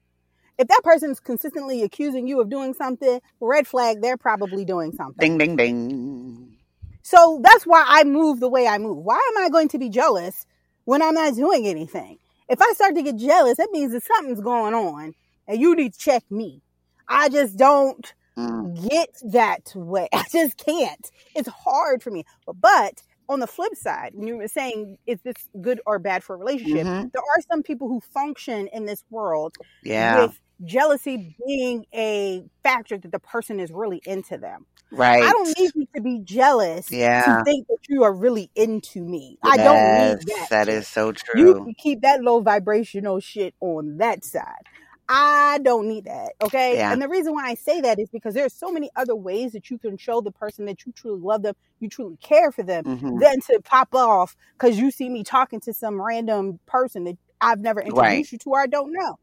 If 0.58 0.68
that 0.68 0.82
person's 0.84 1.20
consistently 1.20 1.82
accusing 1.82 2.28
you 2.28 2.40
of 2.40 2.48
doing 2.48 2.74
something, 2.74 3.20
red 3.40 3.66
flag, 3.66 4.00
they're 4.00 4.16
probably 4.16 4.64
doing 4.64 4.92
something. 4.92 5.36
Ding, 5.36 5.38
ding, 5.38 5.56
ding. 5.56 6.56
So 7.02 7.40
that's 7.42 7.64
why 7.66 7.84
I 7.86 8.04
move 8.04 8.40
the 8.40 8.48
way 8.48 8.66
I 8.66 8.78
move. 8.78 8.98
Why 8.98 9.16
am 9.36 9.44
I 9.44 9.48
going 9.48 9.68
to 9.68 9.78
be 9.78 9.88
jealous 9.88 10.46
when 10.84 11.02
I'm 11.02 11.14
not 11.14 11.34
doing 11.34 11.66
anything? 11.66 12.18
If 12.48 12.62
I 12.62 12.72
start 12.74 12.94
to 12.94 13.02
get 13.02 13.16
jealous, 13.16 13.56
that 13.58 13.70
means 13.72 13.92
that 13.92 14.04
something's 14.04 14.40
going 14.40 14.74
on 14.74 15.14
and 15.48 15.60
you 15.60 15.74
need 15.74 15.94
to 15.94 15.98
check 15.98 16.22
me. 16.30 16.62
I 17.08 17.28
just 17.28 17.56
don't 17.56 18.12
Mm. 18.36 18.90
get 18.90 19.10
that 19.32 19.72
way. 19.76 20.08
I 20.14 20.24
just 20.32 20.56
can't. 20.58 21.10
It's 21.36 21.48
hard 21.48 22.02
for 22.02 22.10
me. 22.10 22.24
But, 22.46 22.60
but 22.60 23.02
on 23.28 23.40
the 23.40 23.46
flip 23.46 23.74
side, 23.74 24.12
when 24.14 24.26
you 24.28 24.36
were 24.36 24.48
saying 24.48 24.98
is 25.06 25.20
this 25.22 25.36
good 25.60 25.80
or 25.86 25.98
bad 25.98 26.22
for 26.24 26.34
a 26.34 26.38
relationship, 26.38 26.86
Mhm. 26.86 27.12
there 27.12 27.22
are 27.22 27.40
some 27.50 27.62
people 27.62 27.88
who 27.88 28.00
function 28.00 28.66
in 28.68 28.84
this 28.86 29.04
world 29.10 29.54
Yeah. 29.82 30.22
with 30.22 30.40
jealousy 30.64 31.36
being 31.46 31.84
a 31.94 32.44
factor 32.62 32.96
that 32.98 33.10
the 33.12 33.18
person 33.18 33.58
is 33.60 33.70
really 33.72 34.00
into 34.06 34.36
them. 34.38 34.66
right. 34.92 35.24
I 35.24 35.30
don't 35.32 35.58
need 35.58 35.72
you 35.74 35.86
to 35.96 36.00
be 36.02 36.20
jealous 36.20 36.88
Yeah. 36.92 37.22
to 37.38 37.42
think 37.44 37.66
that 37.66 37.78
you 37.88 38.04
are 38.04 38.12
really 38.12 38.48
into 38.54 39.02
me. 39.02 39.38
I 39.42 39.56
don't 39.56 39.74
need 39.74 40.24
Yes, 40.28 40.48
that. 40.50 40.66
That 40.66 40.68
is 40.68 40.86
so 40.86 41.08
You 41.08 41.12
true. 41.14 41.64
can 41.64 41.74
keep 41.74 42.00
that 42.02 42.22
low 42.22 42.38
vibrational 42.40 43.18
shit 43.18 43.54
on 43.60 43.96
that 43.96 44.24
side. 44.24 44.62
I 45.08 45.58
don't 45.62 45.86
need 45.86 46.04
that. 46.06 46.32
Okay. 46.42 46.76
Yeah. 46.76 46.92
And 46.92 47.02
the 47.02 47.08
reason 47.08 47.34
why 47.34 47.46
I 47.48 47.54
say 47.54 47.80
that 47.82 47.98
is 47.98 48.08
because 48.08 48.34
there's 48.34 48.54
so 48.54 48.70
many 48.72 48.90
other 48.96 49.14
ways 49.14 49.52
that 49.52 49.68
you 49.70 49.78
can 49.78 49.96
show 49.98 50.20
the 50.22 50.30
person 50.32 50.64
that 50.66 50.86
you 50.86 50.92
truly 50.92 51.20
love 51.20 51.42
them, 51.42 51.54
you 51.80 51.88
truly 51.88 52.16
care 52.22 52.50
for 52.50 52.62
them, 52.62 52.84
Mhm. 52.84 53.20
than 53.20 53.40
to 53.42 53.60
pop 53.62 53.94
off 53.94 54.34
because 54.58 54.78
you 54.78 54.90
see 54.90 55.08
me 55.10 55.22
talking 55.22 55.60
to 55.60 55.74
some 55.74 56.00
random 56.00 56.58
person 56.66 57.04
that 57.04 57.18
I've 57.40 57.60
never 57.60 57.80
introduced 57.80 58.00
Right. 58.02 58.32
you 58.32 58.38
to 58.38 58.50
or 58.50 58.60
I 58.60 58.66
don't 58.66 58.92
know. 58.92 59.16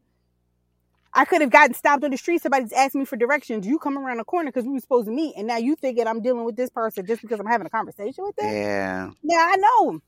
I 1.14 1.24
could 1.26 1.42
have 1.42 1.50
gotten 1.50 1.74
stopped 1.74 2.04
on 2.04 2.10
the 2.10 2.16
street. 2.16 2.40
Somebody's 2.40 2.72
asking 2.72 3.00
me 3.00 3.04
for 3.04 3.16
directions. 3.16 3.66
You 3.66 3.78
come 3.78 3.98
around 3.98 4.16
the 4.18 4.24
corner 4.24 4.50
because 4.50 4.64
we 4.64 4.72
were 4.72 4.80
supposed 4.80 5.06
to 5.06 5.12
meet, 5.12 5.34
and 5.36 5.46
now 5.46 5.58
you 5.58 5.76
thinking 5.76 6.06
I'm 6.06 6.22
dealing 6.22 6.44
with 6.44 6.56
this 6.56 6.70
person 6.70 7.04
just 7.04 7.20
because 7.20 7.38
I'm 7.38 7.46
having 7.46 7.66
a 7.66 7.70
conversation 7.70 8.24
with 8.24 8.36
them. 8.36 8.50
Yeah. 8.50 9.10
Yeah, 9.22 9.46
I 9.50 9.56
know. 9.56 10.00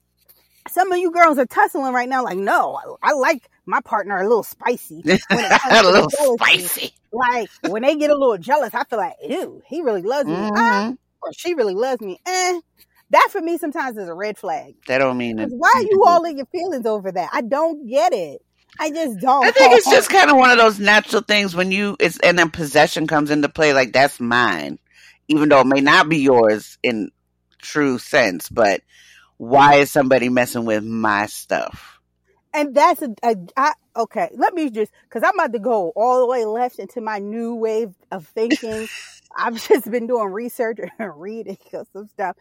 Some 0.69 0.91
of 0.93 0.99
you 0.99 1.11
girls 1.11 1.39
are 1.39 1.47
tussling 1.47 1.93
right 1.93 2.09
now, 2.09 2.25
like, 2.25 2.39
no, 2.39 2.75
I, 3.03 3.11
I 3.11 3.13
like 3.13 3.49
my 3.67 3.81
partner 3.83 4.19
a 4.19 4.23
little 4.27 4.43
spicy. 4.43 5.05
When 5.31 5.45
it 5.45 5.51
comes 5.63 5.75
a 5.87 5.91
little 5.91 6.11
spicy. 6.39 6.93
Like 7.13 7.49
when 7.63 7.83
they 7.83 7.97
get 7.97 8.11
a 8.11 8.17
little 8.17 8.39
jealous, 8.39 8.75
I 8.75 8.85
feel 8.85 8.99
like, 8.99 9.15
ew, 9.23 9.63
he 9.69 9.83
really 9.83 10.03
loves 10.03 10.29
me, 10.29 10.37
Ah, 10.57 10.89
Mhm. 10.91 10.97
or 11.23 11.33
she 11.33 11.55
really 11.55 11.75
loves 11.75 12.01
me. 12.01 12.19
Eh, 12.27 12.61
that 13.11 13.29
for 13.31 13.41
me 13.41 13.57
sometimes 13.59 13.97
is 13.97 14.09
a 14.09 14.15
red 14.15 14.37
flag. 14.37 14.75
That 14.89 14.99
don't 14.99 15.17
mean 15.17 15.39
it. 15.39 15.51
why 15.53 15.71
are 15.77 15.83
you 15.83 16.03
all 16.09 16.25
in 16.25 16.39
your 16.39 16.47
feelings 16.47 16.87
over 16.87 17.13
that? 17.13 17.31
I 17.33 17.43
don't 17.43 17.87
get 17.89 18.13
it. 18.13 18.41
I 18.81 18.91
just 18.91 19.21
don't. 19.21 19.47
I 19.47 19.53
think 19.53 19.73
it's 19.75 19.89
just 19.89 20.11
kind 20.11 20.31
of 20.31 20.37
one 20.37 20.51
of 20.51 20.59
those 20.59 20.81
natural 20.81 21.23
things 21.23 21.55
when 21.55 21.71
you 21.71 21.97
it's 22.01 22.19
and 22.21 22.37
then 22.39 22.51
possession 22.51 23.07
comes 23.07 23.31
into 23.31 23.49
play. 23.49 23.73
Like 23.73 23.93
that's 23.93 24.19
mine, 24.19 24.79
even 25.29 25.49
though 25.49 25.61
it 25.61 25.67
may 25.69 25.81
not 25.81 26.09
be 26.09 26.19
yours 26.19 26.77
in 26.83 27.11
true 27.63 27.99
sense. 27.99 28.49
But 28.49 28.81
why 29.39 29.77
is 29.77 29.91
somebody 29.91 30.29
messing 30.29 30.65
with 30.65 30.85
my 30.85 31.27
stuff? 31.27 32.01
and 32.55 32.75
that's 32.75 33.03
a, 33.03 33.15
a 33.23 33.37
I, 33.57 33.73
okay. 33.97 34.31
Let 34.35 34.55
me 34.55 34.71
just 34.71 34.93
because 35.09 35.23
I'm 35.23 35.35
about 35.39 35.53
to 35.53 35.59
go 35.59 35.93
all 35.97 36.21
the 36.21 36.27
way 36.27 36.45
left 36.45 36.79
into 36.79 37.01
my 37.01 37.19
new 37.19 37.55
wave 37.55 37.95
of 38.11 38.27
thinking. 38.29 38.89
I've 39.37 39.61
just 39.69 39.91
been 39.91 40.07
doing 40.07 40.29
research 40.29 40.79
and 40.99 41.13
reading 41.21 41.59
some 41.93 42.07
stuff. 42.07 42.37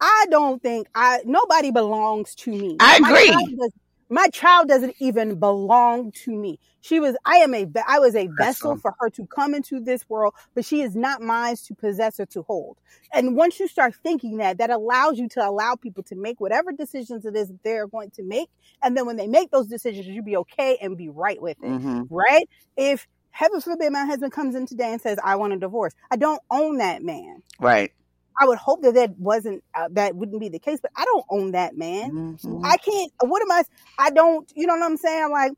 I 0.00 0.26
don't 0.30 0.62
think 0.62 0.88
I 0.94 1.20
nobody 1.24 1.70
belongs 1.70 2.34
to 2.36 2.50
me. 2.50 2.76
I 2.80 2.96
My 2.98 3.10
agree. 3.10 3.26
child 3.26 3.48
does- 3.58 3.72
my 4.12 4.28
child 4.28 4.68
doesn't 4.68 4.94
even 5.00 5.38
belong 5.38 6.12
to 6.12 6.30
me. 6.36 6.58
She 6.82 7.00
was 7.00 7.16
I 7.24 7.36
am 7.36 7.54
a 7.54 7.66
I 7.86 7.98
was 7.98 8.14
a 8.14 8.26
vessel 8.26 8.76
for 8.76 8.94
her 9.00 9.08
to 9.10 9.26
come 9.26 9.54
into 9.54 9.80
this 9.80 10.08
world, 10.08 10.34
but 10.54 10.66
she 10.66 10.82
is 10.82 10.94
not 10.94 11.22
mine 11.22 11.56
to 11.64 11.74
possess 11.74 12.20
or 12.20 12.26
to 12.26 12.42
hold. 12.42 12.76
And 13.12 13.36
once 13.36 13.58
you 13.58 13.66
start 13.68 13.94
thinking 13.94 14.36
that, 14.36 14.58
that 14.58 14.68
allows 14.68 15.18
you 15.18 15.28
to 15.30 15.48
allow 15.48 15.76
people 15.76 16.02
to 16.04 16.14
make 16.14 16.40
whatever 16.40 16.72
decisions 16.72 17.24
it 17.24 17.34
is 17.34 17.48
that 17.48 17.62
they're 17.62 17.86
going 17.86 18.10
to 18.10 18.22
make. 18.22 18.50
And 18.82 18.96
then 18.96 19.06
when 19.06 19.16
they 19.16 19.28
make 19.28 19.50
those 19.50 19.66
decisions, 19.66 20.06
you 20.06 20.22
be 20.22 20.36
okay 20.38 20.76
and 20.82 20.96
be 20.96 21.08
right 21.08 21.40
with 21.40 21.56
it. 21.62 21.68
hmm 21.68 22.02
Right? 22.10 22.46
If 22.76 23.06
heaven 23.30 23.62
forbid 23.62 23.92
my 23.92 24.04
husband 24.04 24.32
comes 24.32 24.54
in 24.54 24.66
today 24.66 24.92
and 24.92 25.00
says, 25.00 25.18
I 25.24 25.36
want 25.36 25.54
a 25.54 25.56
divorce, 25.56 25.94
I 26.10 26.16
don't 26.16 26.42
own 26.50 26.78
that 26.78 27.02
man. 27.02 27.42
Right. 27.58 27.92
I 28.40 28.46
would 28.46 28.58
hope 28.58 28.82
that 28.82 28.94
that 28.94 29.18
wasn't, 29.18 29.62
uh, 29.74 29.88
that 29.92 30.14
wouldn't 30.16 30.40
be 30.40 30.48
the 30.48 30.58
case, 30.58 30.78
but 30.80 30.90
I 30.96 31.04
don't 31.04 31.24
own 31.30 31.52
that 31.52 31.76
man. 31.76 32.38
Mhm. 32.38 32.60
I 32.64 32.76
can't, 32.76 33.12
what 33.20 33.42
am 33.42 33.50
I, 33.50 33.62
I 33.98 34.10
don't, 34.10 34.50
you 34.54 34.66
know 34.66 34.74
what 34.74 34.82
I'm 34.82 34.96
saying? 34.96 35.30
Like, 35.30 35.52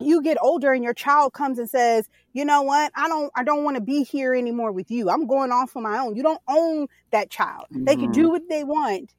you 0.00 0.20
get 0.22 0.36
older 0.42 0.72
and 0.72 0.82
your 0.82 0.94
child 0.94 1.32
comes 1.32 1.58
and 1.58 1.70
says, 1.70 2.08
you 2.32 2.44
know 2.44 2.62
what? 2.62 2.90
I 2.96 3.08
don't, 3.08 3.30
I 3.36 3.44
don't 3.44 3.62
want 3.62 3.76
to 3.76 3.80
be 3.80 4.02
here 4.02 4.34
anymore 4.34 4.72
with 4.72 4.90
you. 4.90 5.08
I'm 5.10 5.26
going 5.26 5.52
off 5.52 5.76
on 5.76 5.84
my 5.84 5.98
own. 5.98 6.16
You 6.16 6.22
don't 6.24 6.40
own 6.48 6.88
that 7.12 7.30
child. 7.30 7.66
They 7.70 7.94
can 7.94 8.10
do 8.10 8.28
what 8.30 8.42
they 8.48 8.64
want. 8.64 9.14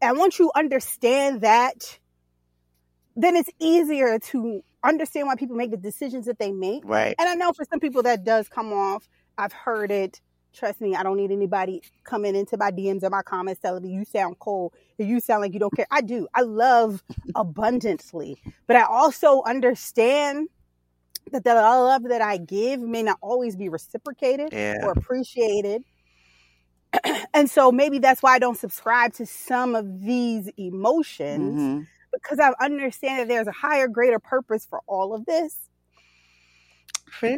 And 0.00 0.16
once 0.16 0.38
you 0.38 0.52
understand 0.54 1.40
that, 1.40 1.98
then 3.16 3.34
it's 3.34 3.50
easier 3.58 4.18
to 4.20 4.62
understand 4.84 5.26
why 5.26 5.34
people 5.34 5.56
make 5.56 5.72
the 5.72 5.76
decisions 5.76 6.26
that 6.26 6.38
they 6.38 6.52
make. 6.52 6.84
Right. 6.84 7.16
And 7.18 7.28
I 7.28 7.34
know 7.34 7.52
for 7.52 7.64
some 7.68 7.80
people 7.80 8.04
that 8.04 8.22
does 8.22 8.48
come 8.48 8.72
off. 8.72 9.08
I've 9.36 9.52
heard 9.52 9.90
it. 9.90 10.20
Trust 10.54 10.80
me, 10.80 10.94
I 10.94 11.02
don't 11.02 11.16
need 11.16 11.30
anybody 11.30 11.82
coming 12.04 12.34
into 12.34 12.56
my 12.56 12.70
DMs 12.70 13.02
or 13.02 13.10
my 13.10 13.22
comments 13.22 13.60
telling 13.60 13.82
me 13.82 13.90
you 13.90 14.04
sound 14.04 14.38
cold 14.38 14.72
or 14.98 15.04
you 15.04 15.20
sound 15.20 15.42
like 15.42 15.52
you 15.52 15.60
don't 15.60 15.74
care. 15.74 15.86
I 15.90 16.00
do. 16.00 16.26
I 16.34 16.42
love 16.42 17.02
abundantly, 17.34 18.38
but 18.66 18.76
I 18.76 18.82
also 18.84 19.42
understand 19.42 20.48
that 21.32 21.44
the 21.44 21.54
love 21.54 22.04
that 22.04 22.22
I 22.22 22.38
give 22.38 22.80
may 22.80 23.02
not 23.02 23.18
always 23.20 23.56
be 23.56 23.68
reciprocated 23.68 24.52
Yeah. 24.52 24.86
or 24.86 24.92
appreciated. 24.92 25.84
and 27.34 27.50
so 27.50 27.70
maybe 27.70 27.98
that's 27.98 28.22
why 28.22 28.34
I 28.34 28.38
don't 28.38 28.58
subscribe 28.58 29.12
to 29.14 29.26
some 29.26 29.74
of 29.74 30.02
these 30.02 30.50
emotions 30.56 31.54
hmm 31.60 31.80
because 32.12 32.38
I 32.40 32.52
understand 32.64 33.20
that 33.20 33.28
there's 33.28 33.46
a 33.46 33.52
higher, 33.52 33.86
greater 33.86 34.18
purpose 34.18 34.66
for 34.68 34.80
all 34.86 35.14
of 35.14 35.26
this. 35.26 35.67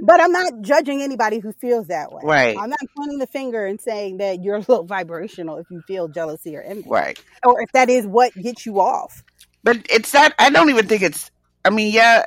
But 0.02 0.20
I'm 0.20 0.32
not 0.32 0.60
judging 0.62 1.02
anybody 1.02 1.38
who 1.38 1.52
feels 1.52 1.88
that 1.88 2.12
way. 2.12 2.22
Right. 2.24 2.56
I'm 2.58 2.70
not 2.70 2.78
pointing 2.96 3.18
the 3.18 3.26
finger 3.26 3.64
and 3.66 3.80
saying 3.80 4.18
that 4.18 4.42
you're 4.42 4.56
a 4.56 4.60
little 4.60 4.84
vibrational 4.98 5.58
if 5.58 5.66
you 5.70 5.80
feel 5.86 6.08
jealousy 6.08 6.56
or 6.56 6.62
envy, 6.62 6.88
Right. 6.88 7.22
or 7.44 7.60
if 7.62 7.70
that 7.72 7.88
is 7.90 8.06
what 8.06 8.32
gets 8.34 8.66
you 8.66 8.80
off. 8.80 9.22
But 9.62 9.78
it's 9.90 10.12
not, 10.14 10.32
I 10.38 10.50
don't 10.50 10.70
even 10.70 10.86
think 10.86 11.02
it's. 11.02 11.30
I 11.64 11.70
mean, 11.70 11.92
yeah, 11.92 12.24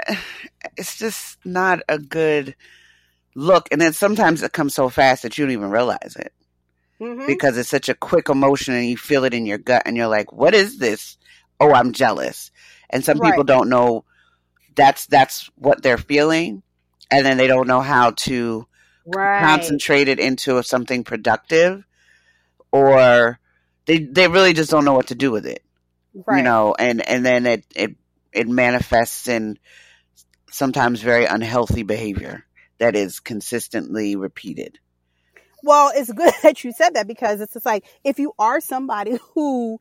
it's 0.78 0.98
just 0.98 1.44
not 1.46 1.80
a 1.90 1.98
good 1.98 2.56
look. 3.36 3.68
And 3.72 3.82
then 3.82 3.94
sometimes 3.94 4.44
it 4.44 4.54
comes 4.54 4.76
so 4.76 4.90
fast 4.90 5.24
that 5.24 5.38
you 5.38 5.46
don't 5.46 5.52
even 5.54 5.72
realize 5.72 6.16
it 6.20 6.32
Mhm. 7.02 7.26
because 7.26 7.58
it's 7.58 7.70
such 7.70 7.90
a 7.90 7.96
quick 7.96 8.30
emotion 8.30 8.76
and 8.76 8.86
you 8.86 8.96
feel 8.96 9.24
it 9.24 9.34
in 9.34 9.48
your 9.48 9.58
gut 9.58 9.82
and 9.88 9.98
you're 9.98 10.08
like, 10.08 10.32
what 10.32 10.54
is 10.54 10.78
this? 10.78 11.18
Oh, 11.60 11.72
I'm 11.74 11.94
jealous. 11.94 12.52
And 12.92 13.04
some 13.04 13.20
people 13.20 13.44
don't 13.44 13.70
know 13.70 14.06
that's 14.76 15.08
that's 15.08 15.50
what 15.56 15.82
they're 15.82 15.98
feeling 15.98 16.62
and 17.12 17.26
then 17.26 17.38
they 17.38 17.48
don't 17.48 17.68
know 17.68 17.82
how 17.82 18.12
to 18.12 18.68
right. 19.06 19.42
concentrate 19.42 20.08
it 20.08 20.20
into 20.20 20.62
something 20.64 21.04
productive 21.04 21.84
or 22.72 23.40
they 23.86 24.00
they 24.00 24.28
really 24.28 24.54
just 24.54 24.72
don't 24.72 24.86
know 24.86 24.94
what 24.94 25.08
to 25.08 25.16
do 25.16 25.32
with 25.32 25.46
it. 25.46 25.64
right. 26.26 26.38
You 26.38 26.44
know, 26.44 26.76
and 26.78 27.08
and 27.08 27.26
then 27.26 27.46
it 27.46 27.66
it 27.76 27.96
it 28.32 28.48
manifests 28.48 29.28
in 29.28 29.58
sometimes 30.52 31.02
very 31.02 31.26
unhealthy 31.26 31.84
behavior 31.84 32.46
that 32.80 32.96
is 32.96 33.20
consistently 33.20 34.16
repeated. 34.16 34.80
Well, 35.62 35.92
it's 35.96 36.12
good 36.12 36.34
that 36.44 36.64
you 36.64 36.72
said 36.72 36.96
that 36.96 37.08
because 37.08 37.42
it's 37.42 37.54
just 37.54 37.66
like 37.66 37.86
if 38.04 38.20
you 38.20 38.34
are 38.40 38.60
somebody 38.60 39.18
who 39.34 39.80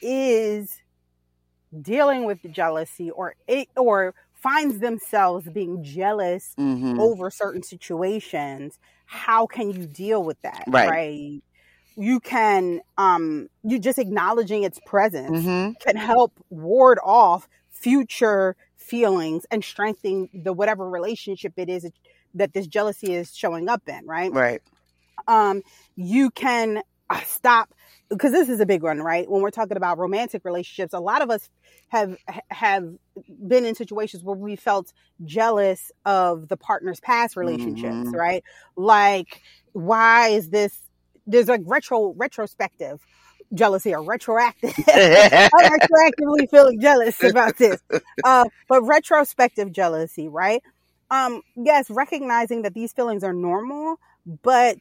is 0.00 0.76
dealing 1.80 2.24
with 2.24 2.38
jealousy 2.50 3.10
or 3.10 3.34
it, 3.46 3.68
or 3.76 4.14
finds 4.42 4.80
themselves 4.80 5.48
being 5.50 5.82
jealous 5.82 6.56
Mhm. 6.56 6.98
over 6.98 7.30
certain 7.30 7.62
situations, 7.62 8.78
how 9.06 9.46
can 9.46 9.70
you 9.70 9.86
deal 9.86 10.24
with 10.24 10.40
that? 10.42 10.66
Right. 10.66 11.00
You 11.96 12.20
can 12.20 12.80
um 12.98 13.48
you 13.62 13.78
just 13.78 13.98
acknowledging 13.98 14.62
its 14.64 14.80
presence 14.80 15.50
Mhm. 15.50 15.76
can 15.84 15.96
help 15.96 16.32
ward 16.50 16.98
off 17.04 17.48
future 17.70 18.56
feelings 18.76 19.44
and 19.50 19.64
strengthen 19.64 20.28
the 20.32 20.52
whatever 20.52 20.88
relationship 20.88 21.52
it 21.56 21.68
is 21.68 21.90
that 22.34 22.52
this 22.54 22.66
jealousy 22.66 23.14
is 23.14 23.34
showing 23.34 23.68
up 23.68 23.82
in, 23.88 24.06
right? 24.06 24.32
Right. 24.32 24.62
um, 25.28 25.62
you 25.96 26.30
can 26.30 26.82
uh, 27.10 27.20
stop 27.22 27.72
because 28.12 28.32
this 28.32 28.48
is 28.48 28.60
a 28.60 28.66
big 28.66 28.82
one, 28.82 29.00
right? 29.00 29.28
When 29.30 29.42
we're 29.42 29.50
talking 29.50 29.76
about 29.76 29.98
romantic 29.98 30.44
relationships, 30.44 30.94
a 30.94 31.00
lot 31.00 31.22
of 31.22 31.30
us 31.30 31.48
have 31.88 32.16
have 32.50 32.88
been 33.28 33.64
in 33.64 33.74
situations 33.74 34.22
where 34.22 34.36
we 34.36 34.56
felt 34.56 34.92
jealous 35.24 35.90
of 36.04 36.48
the 36.48 36.56
partner's 36.56 37.00
past 37.00 37.36
relationships, 37.36 38.10
Mhm. 38.10 38.12
right? 38.12 38.44
Like, 38.76 39.42
why 39.72 40.28
is 40.28 40.50
this? 40.50 40.78
There's 41.26 41.48
like 41.48 41.62
retro 41.64 42.14
retrospective 42.16 43.00
jealousy 43.54 43.94
or 43.94 44.02
retroactive. 44.02 44.74
I'm 44.88 45.68
retroactively 45.68 46.50
feeling 46.50 46.80
jealous 46.80 47.22
about 47.22 47.56
this. 47.58 47.80
Uh, 48.22 48.46
but 48.68 48.82
retrospective 48.82 49.72
jealousy, 49.72 50.28
right? 50.28 50.62
Um, 51.10 51.42
yes, 51.56 51.90
recognizing 51.90 52.62
that 52.62 52.74
these 52.74 52.92
feelings 52.92 53.22
are 53.24 53.34
normal, 53.34 53.96
but 54.42 54.78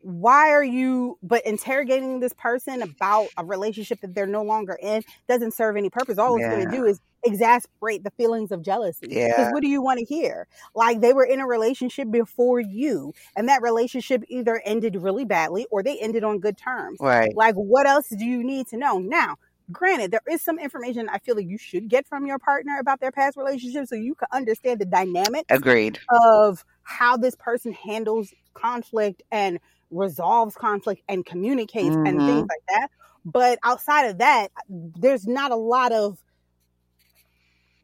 why 0.00 0.50
are 0.50 0.64
you 0.64 1.18
but 1.22 1.44
interrogating 1.44 2.20
this 2.20 2.32
person 2.32 2.82
about 2.82 3.28
a 3.36 3.44
relationship 3.44 4.00
that 4.00 4.14
they're 4.14 4.26
no 4.26 4.42
longer 4.42 4.78
in 4.80 5.02
doesn't 5.28 5.54
serve 5.54 5.76
any 5.76 5.90
purpose. 5.90 6.18
All 6.18 6.36
it's 6.36 6.46
going 6.46 6.70
to 6.70 6.76
do 6.76 6.84
is 6.84 7.00
exasperate 7.24 8.04
the 8.04 8.10
feelings 8.12 8.52
of 8.52 8.62
jealousy. 8.62 9.08
Yeah. 9.10 9.28
Because 9.28 9.52
what 9.52 9.62
do 9.62 9.68
you 9.68 9.82
want 9.82 9.98
to 9.98 10.04
hear? 10.04 10.46
Like 10.74 11.00
they 11.00 11.12
were 11.12 11.24
in 11.24 11.40
a 11.40 11.46
relationship 11.46 12.10
before 12.10 12.60
you, 12.60 13.12
and 13.36 13.48
that 13.48 13.62
relationship 13.62 14.22
either 14.28 14.62
ended 14.64 14.96
really 14.96 15.24
badly 15.24 15.66
or 15.70 15.82
they 15.82 15.98
ended 15.98 16.24
on 16.24 16.38
good 16.38 16.56
terms. 16.56 16.98
Right. 17.00 17.34
Like, 17.34 17.54
what 17.54 17.86
else 17.86 18.08
do 18.08 18.24
you 18.24 18.44
need 18.44 18.68
to 18.68 18.76
know? 18.76 18.98
Now, 18.98 19.36
granted, 19.70 20.10
there 20.12 20.22
is 20.30 20.42
some 20.42 20.58
information 20.58 21.08
I 21.08 21.18
feel 21.18 21.36
like 21.36 21.46
you 21.46 21.58
should 21.58 21.88
get 21.88 22.06
from 22.06 22.26
your 22.26 22.38
partner 22.38 22.78
about 22.78 23.00
their 23.00 23.12
past 23.12 23.36
relationships 23.36 23.90
so 23.90 23.96
you 23.96 24.14
can 24.14 24.28
understand 24.32 24.80
the 24.80 24.86
dynamic 24.86 25.44
Agreed. 25.50 25.98
of 26.10 26.64
how 26.82 27.16
this 27.16 27.34
person 27.34 27.72
handles 27.72 28.32
conflict 28.54 29.22
and 29.30 29.58
resolves 29.90 30.54
conflict 30.54 31.02
and 31.08 31.24
communicates 31.24 31.96
and 32.04 32.18
Mhm. 32.20 32.26
things 32.26 32.46
like 32.48 32.62
that. 32.80 32.88
But 33.24 33.58
outside 33.64 34.06
of 34.06 34.18
that, 34.18 34.48
there's 34.68 35.26
not 35.26 35.50
a 35.52 35.56
lot 35.56 35.92
of 35.92 36.18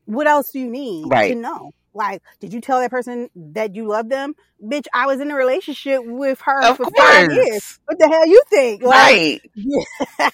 what 0.07 0.27
else 0.27 0.51
do 0.53 0.59
you 0.61 0.71
need 0.71 1.07
Right. 1.11 1.29
to 1.29 1.35
know? 1.35 1.73
Like, 1.95 2.23
did 2.41 2.53
you 2.53 2.61
tell 2.61 2.81
that 2.81 2.91
person 2.91 3.31
that 3.35 3.75
you 3.75 3.87
love 3.87 4.09
them? 4.09 4.35
Bitch, 4.63 4.87
I 4.93 5.07
was 5.07 5.21
in 5.21 5.31
a 5.31 5.35
relationship 5.35 6.03
with 6.05 6.41
her 6.43 6.71
Of 6.71 6.77
for 6.77 6.87
five 6.87 7.31
years. 7.31 7.51
course. 7.51 7.79
What 7.87 7.99
the 7.99 8.09
hell 8.09 8.27
you 8.27 8.43
think? 8.51 8.83
Like, 8.83 8.91
Right. 8.91 9.41
yeah. 9.55 9.85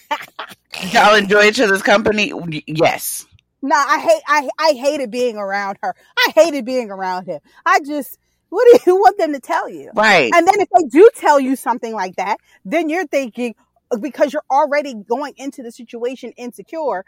Y'all 0.92 1.14
enjoy 1.14 1.44
each 1.44 1.60
other's 1.60 1.82
company? 1.82 2.32
Yes. 2.66 3.26
Nah, 3.62 3.76
I 3.76 3.98
hate 3.98 4.22
I 4.26 4.48
I 4.58 4.72
hated 4.72 5.10
being 5.10 5.36
around 5.36 5.78
her. 5.82 5.94
I 6.16 6.32
hated 6.34 6.64
being 6.64 6.90
around 6.90 7.26
him. 7.26 7.40
I 7.66 7.80
just 7.80 8.16
what 8.50 8.66
do 8.70 8.78
you 8.90 8.96
want 9.00 9.16
them 9.18 9.32
to 9.32 9.40
tell 9.40 9.68
you? 9.68 9.90
Right. 9.94 10.30
And 10.34 10.46
then 10.46 10.60
if 10.60 10.68
they 10.76 10.84
do 10.88 11.08
tell 11.16 11.40
you 11.40 11.56
something 11.56 11.92
like 11.94 12.16
that, 12.16 12.38
then 12.64 12.88
you're 12.88 13.06
thinking 13.06 13.54
because 14.00 14.32
you're 14.32 14.44
already 14.50 14.94
going 14.94 15.34
into 15.36 15.62
the 15.62 15.72
situation 15.72 16.32
insecure. 16.36 17.04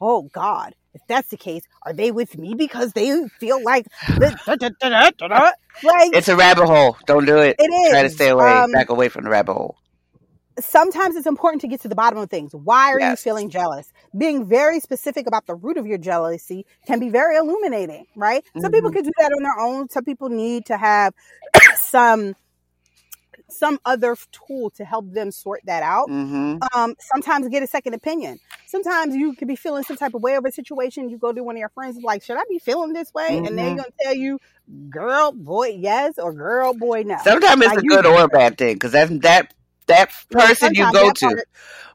Oh 0.00 0.22
God, 0.22 0.74
if 0.94 1.02
that's 1.08 1.28
the 1.28 1.36
case, 1.36 1.62
are 1.82 1.92
they 1.92 2.10
with 2.10 2.36
me 2.38 2.54
because 2.54 2.92
they 2.92 3.26
feel 3.38 3.62
like 3.62 3.86
like 5.82 6.10
It's 6.14 6.28
a 6.28 6.36
rabbit 6.36 6.66
hole. 6.66 6.96
Don't 7.06 7.26
do 7.26 7.38
it. 7.38 7.56
it 7.58 7.70
is. 7.70 7.90
Try 7.90 8.02
to 8.02 8.10
stay 8.10 8.28
away, 8.28 8.50
Um, 8.50 8.72
back 8.72 8.90
away 8.90 9.08
from 9.08 9.24
the 9.24 9.30
rabbit 9.30 9.54
hole. 9.54 9.76
Sometimes 10.60 11.16
it's 11.16 11.26
important 11.26 11.60
to 11.62 11.68
get 11.68 11.80
to 11.82 11.88
the 11.88 11.94
bottom 11.94 12.18
of 12.18 12.30
things. 12.30 12.52
Why 12.54 12.92
are 12.92 13.00
you 13.00 13.16
feeling 13.16 13.50
jealous? 13.50 13.92
Being 14.16 14.46
very 14.46 14.80
specific 14.80 15.26
about 15.26 15.46
the 15.46 15.54
root 15.54 15.76
of 15.76 15.86
your 15.86 15.98
jealousy 15.98 16.66
can 16.86 16.98
be 17.00 17.08
very 17.10 17.36
illuminating, 17.36 18.06
right? 18.16 18.44
Some 18.58 18.70
people 18.72 18.90
Mhm. 18.90 18.94
can 18.94 19.02
do 19.04 19.12
that 19.18 19.32
on 19.32 19.42
their 19.42 19.58
own. 19.58 19.88
Some 19.90 20.04
people 20.04 20.28
need 20.28 20.66
to 20.66 20.76
have 20.76 21.14
some 21.76 22.34
some 23.48 23.78
other 23.84 24.16
tool 24.32 24.70
to 24.70 24.84
help 24.84 25.12
them 25.12 25.30
sort 25.30 25.60
that 25.64 25.82
out. 25.82 26.08
hmm 26.08 26.56
Um, 26.74 26.94
sometimes 27.00 27.48
get 27.48 27.62
a 27.62 27.66
second 27.66 27.94
opinion. 27.94 28.38
Sometimes 28.66 29.16
you 29.16 29.34
could 29.34 29.48
be 29.48 29.56
feeling 29.56 29.82
some 29.82 29.96
type 29.96 30.14
of 30.14 30.22
way 30.22 30.36
over 30.36 30.48
a 30.48 30.52
situation. 30.52 31.08
You 31.08 31.18
go 31.18 31.32
to 31.32 31.42
one 31.42 31.56
of 31.56 31.58
your 31.60 31.70
friends, 31.70 31.96
like, 32.02 32.22
should 32.22 32.36
I 32.36 32.42
be 32.48 32.58
feeling 32.58 32.92
this 32.92 33.12
way? 33.14 33.40
And 33.44 33.58
they're 33.58 33.74
gonna 33.76 33.88
tell 34.02 34.14
you, 34.14 34.38
girl, 34.90 35.32
boy, 35.32 35.68
yes, 35.78 36.18
or 36.18 36.32
girl, 36.32 36.74
boy, 36.74 37.02
no. 37.04 37.16
Sometimes 37.18 37.62
it's 37.62 37.74
Like 37.74 37.78
a 37.78 37.82
good 37.82 38.06
or 38.06 38.22
a 38.24 38.28
bad 38.28 38.58
thing 38.58 38.74
because 38.74 38.92
that 38.92 39.08
that 39.22 39.54
that 39.90 40.10
person 40.30 40.74
you 40.74 40.90
go 40.92 41.06
that 41.06 41.16
to, 41.16 41.26
part- 41.26 41.48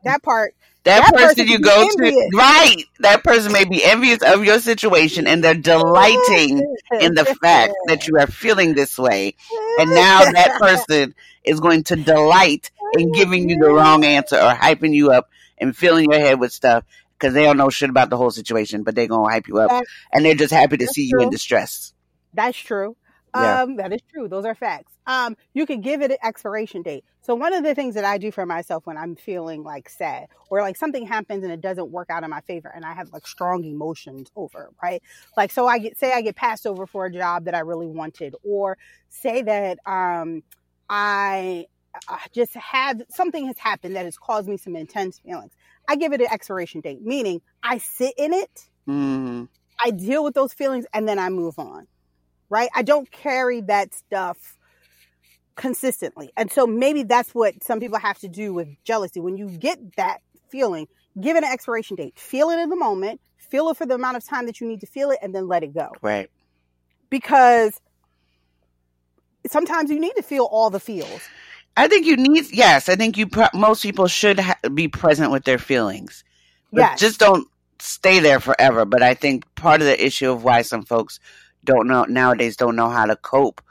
that 0.03 0.23
part 0.23 0.55
that, 0.85 0.99
that 0.99 1.13
person, 1.13 1.27
person 1.45 1.47
you 1.47 1.59
go 1.59 1.89
to, 1.89 2.29
right? 2.35 2.83
That 2.99 3.23
person 3.23 3.51
may 3.51 3.65
be 3.65 3.83
envious 3.83 4.21
of 4.21 4.45
your 4.45 4.59
situation 4.59 5.25
and 5.25 5.43
they're 5.43 5.55
delighting 5.55 6.75
in 7.01 7.15
the 7.15 7.25
fact 7.25 7.73
that 7.87 8.07
you 8.07 8.17
are 8.19 8.27
feeling 8.27 8.75
this 8.75 8.97
way, 8.97 9.33
and 9.79 9.89
now 9.89 10.19
that 10.31 10.59
person 10.59 11.15
is 11.43 11.59
going 11.59 11.83
to 11.85 11.95
delight 11.95 12.69
in 12.97 13.11
giving 13.11 13.49
you 13.49 13.57
the 13.57 13.69
wrong 13.69 14.05
answer 14.05 14.35
or 14.35 14.53
hyping 14.53 14.93
you 14.93 15.11
up 15.11 15.29
and 15.57 15.75
filling 15.75 16.11
your 16.11 16.19
head 16.19 16.39
with 16.39 16.53
stuff 16.53 16.83
because 17.17 17.33
they 17.33 17.43
don't 17.43 17.57
know 17.57 17.69
shit 17.69 17.89
about 17.89 18.11
the 18.11 18.17
whole 18.17 18.31
situation, 18.31 18.83
but 18.83 18.93
they're 18.93 19.07
gonna 19.07 19.29
hype 19.29 19.47
you 19.47 19.57
up, 19.57 19.71
and 20.13 20.23
they're 20.23 20.35
just 20.35 20.53
happy 20.53 20.77
to 20.77 20.87
see 20.87 21.05
you 21.05 21.19
in 21.21 21.31
distress. 21.31 21.93
That's 22.33 22.57
true. 22.57 22.95
Yeah. 23.35 23.59
Um, 23.63 23.75
that 23.77 23.91
is 23.91 23.99
true. 24.13 24.29
Those 24.29 24.45
are 24.45 24.55
facts. 24.55 24.93
Um, 25.07 25.35
you 25.53 25.65
could 25.65 25.83
give 25.83 26.01
it 26.01 26.11
an 26.11 26.17
expiration 26.23 26.83
date. 26.83 27.03
So 27.21 27.35
one 27.35 27.53
of 27.53 27.63
the 27.63 27.75
things 27.75 27.95
that 27.95 28.05
I 28.05 28.17
do 28.17 28.31
for 28.31 28.45
myself 28.45 28.85
when 28.85 28.97
I'm 28.97 29.15
feeling 29.15 29.63
like 29.63 29.89
sad 29.89 30.27
or 30.49 30.61
like 30.61 30.77
something 30.77 31.05
happens 31.05 31.43
and 31.43 31.51
it 31.51 31.59
doesn't 31.61 31.91
work 31.91 32.09
out 32.09 32.23
in 32.23 32.29
my 32.29 32.41
favor 32.41 32.71
and 32.73 32.85
I 32.85 32.93
have 32.93 33.09
like 33.11 33.27
strong 33.27 33.63
emotions 33.65 34.31
over, 34.35 34.69
right? 34.81 35.01
Like 35.35 35.51
so 35.51 35.67
I 35.67 35.79
get 35.79 35.97
say 35.97 36.13
I 36.13 36.21
get 36.21 36.35
passed 36.37 36.65
over 36.65 36.87
for 36.87 37.05
a 37.05 37.11
job 37.11 37.45
that 37.45 37.55
I 37.55 37.59
really 37.59 37.87
wanted 37.87 38.35
or 38.43 38.77
say 39.09 39.41
that 39.41 39.79
um 39.85 40.43
I 40.89 41.65
uh, 42.07 42.17
just 42.33 42.53
had 42.53 43.03
something 43.09 43.47
has 43.47 43.57
happened 43.57 43.95
that 43.95 44.05
has 44.05 44.17
caused 44.17 44.47
me 44.47 44.57
some 44.57 44.75
intense 44.75 45.19
feelings. 45.19 45.53
I 45.89 45.95
give 45.97 46.13
it 46.13 46.21
an 46.21 46.27
expiration 46.31 46.81
date, 46.81 47.01
meaning 47.01 47.41
I 47.63 47.79
sit 47.79 48.13
in 48.17 48.33
it 48.33 48.69
hmm 48.87 49.45
I 49.83 49.91
deal 49.91 50.23
with 50.23 50.33
those 50.33 50.53
feelings 50.53 50.85
and 50.93 51.07
then 51.07 51.19
I 51.19 51.29
move 51.29 51.57
on. 51.59 51.87
Right? 52.55 52.69
I 52.73 52.83
don't 52.83 53.11
carry 53.11 53.59
that 53.61 53.93
stuff 53.93 54.57
consistently. 55.57 56.31
And 56.37 56.49
so 56.49 56.65
maybe 56.65 57.03
that's 57.03 57.35
what 57.35 57.61
some 57.61 57.81
people 57.81 57.99
have 57.99 58.17
to 58.19 58.29
do 58.29 58.53
with 58.53 58.69
jealousy. 58.85 59.19
When 59.19 59.35
you 59.35 59.49
get 59.49 59.97
that 59.97 60.21
feeling, 60.47 60.87
give 61.19 61.35
it 61.35 61.43
an 61.43 61.51
expiration 61.51 61.97
date. 61.97 62.17
Feel 62.17 62.49
it 62.51 62.59
in 62.59 62.69
the 62.69 62.77
moment, 62.77 63.19
feel 63.37 63.67
it 63.67 63.75
for 63.75 63.85
the 63.85 63.95
amount 63.95 64.15
of 64.15 64.25
time 64.25 64.45
that 64.45 64.61
you 64.61 64.69
need 64.69 64.79
to 64.79 64.87
feel 64.87 65.11
it, 65.11 65.19
and 65.21 65.35
then 65.35 65.49
let 65.49 65.63
it 65.63 65.73
go. 65.73 65.89
Right. 66.01 66.29
Because 67.09 67.81
sometimes 69.47 69.91
you 69.91 69.99
need 69.99 70.13
to 70.15 70.23
feel 70.23 70.45
all 70.45 70.69
the 70.69 70.79
feels. 70.79 71.21
I 71.75 71.89
think 71.89 72.05
you 72.05 72.15
need. 72.15 72.45
Yes, 72.53 72.87
I 72.87 72.95
think 72.95 73.17
you. 73.17 73.27
Pro- 73.27 73.49
most 73.53 73.81
people 73.83 74.07
should 74.07 74.39
ha- 74.39 74.57
be 74.73 74.87
present 74.87 75.29
with 75.29 75.43
their 75.43 75.57
feelings, 75.57 76.23
but 76.71 76.79
Yes. 76.79 76.99
just 77.01 77.19
don't 77.19 77.49
stay 77.79 78.19
there 78.19 78.39
forever. 78.39 78.85
But 78.85 79.03
I 79.03 79.13
think 79.13 79.43
part 79.55 79.81
of 79.81 79.87
the 79.87 80.05
issue 80.05 80.31
of 80.31 80.45
why 80.45 80.61
some 80.61 80.83
folks 80.83 81.19
don't 81.65 81.87
know 81.87 82.05
nowadays 82.05 82.57
don't 82.57 82.75
know 82.75 82.89
how 82.89 83.05
to 83.05 83.15
cope 83.17 83.61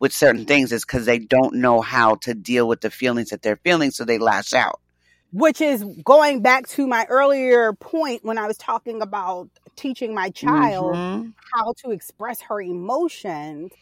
with 0.00 0.12
certain 0.12 0.46
things 0.46 0.72
is 0.72 0.84
because 0.84 1.06
they 1.06 1.18
don't 1.18 1.54
know 1.56 1.80
how 1.80 2.16
to 2.16 2.34
deal 2.34 2.68
with 2.68 2.80
the 2.82 2.90
feelings 2.90 3.30
that 3.30 3.42
they're 3.42 3.56
feeling, 3.64 3.90
so 3.90 4.04
they 4.04 4.18
lash 4.18 4.52
out. 4.52 4.80
which 5.32 5.60
is 5.60 5.84
going 6.04 6.42
back 6.42 6.66
to 6.68 6.86
my 6.86 7.06
earlier 7.08 7.72
point 7.74 8.24
when 8.24 8.38
I 8.38 8.46
was 8.46 8.58
talking 8.58 9.00
about 9.02 9.48
teaching 9.76 10.14
my 10.14 10.30
child 10.30 11.00
Mm-hmm. 11.00 11.30
how 11.54 11.74
to 11.84 11.90
express 11.92 12.40
her 12.42 12.60
emotions. 12.60 13.72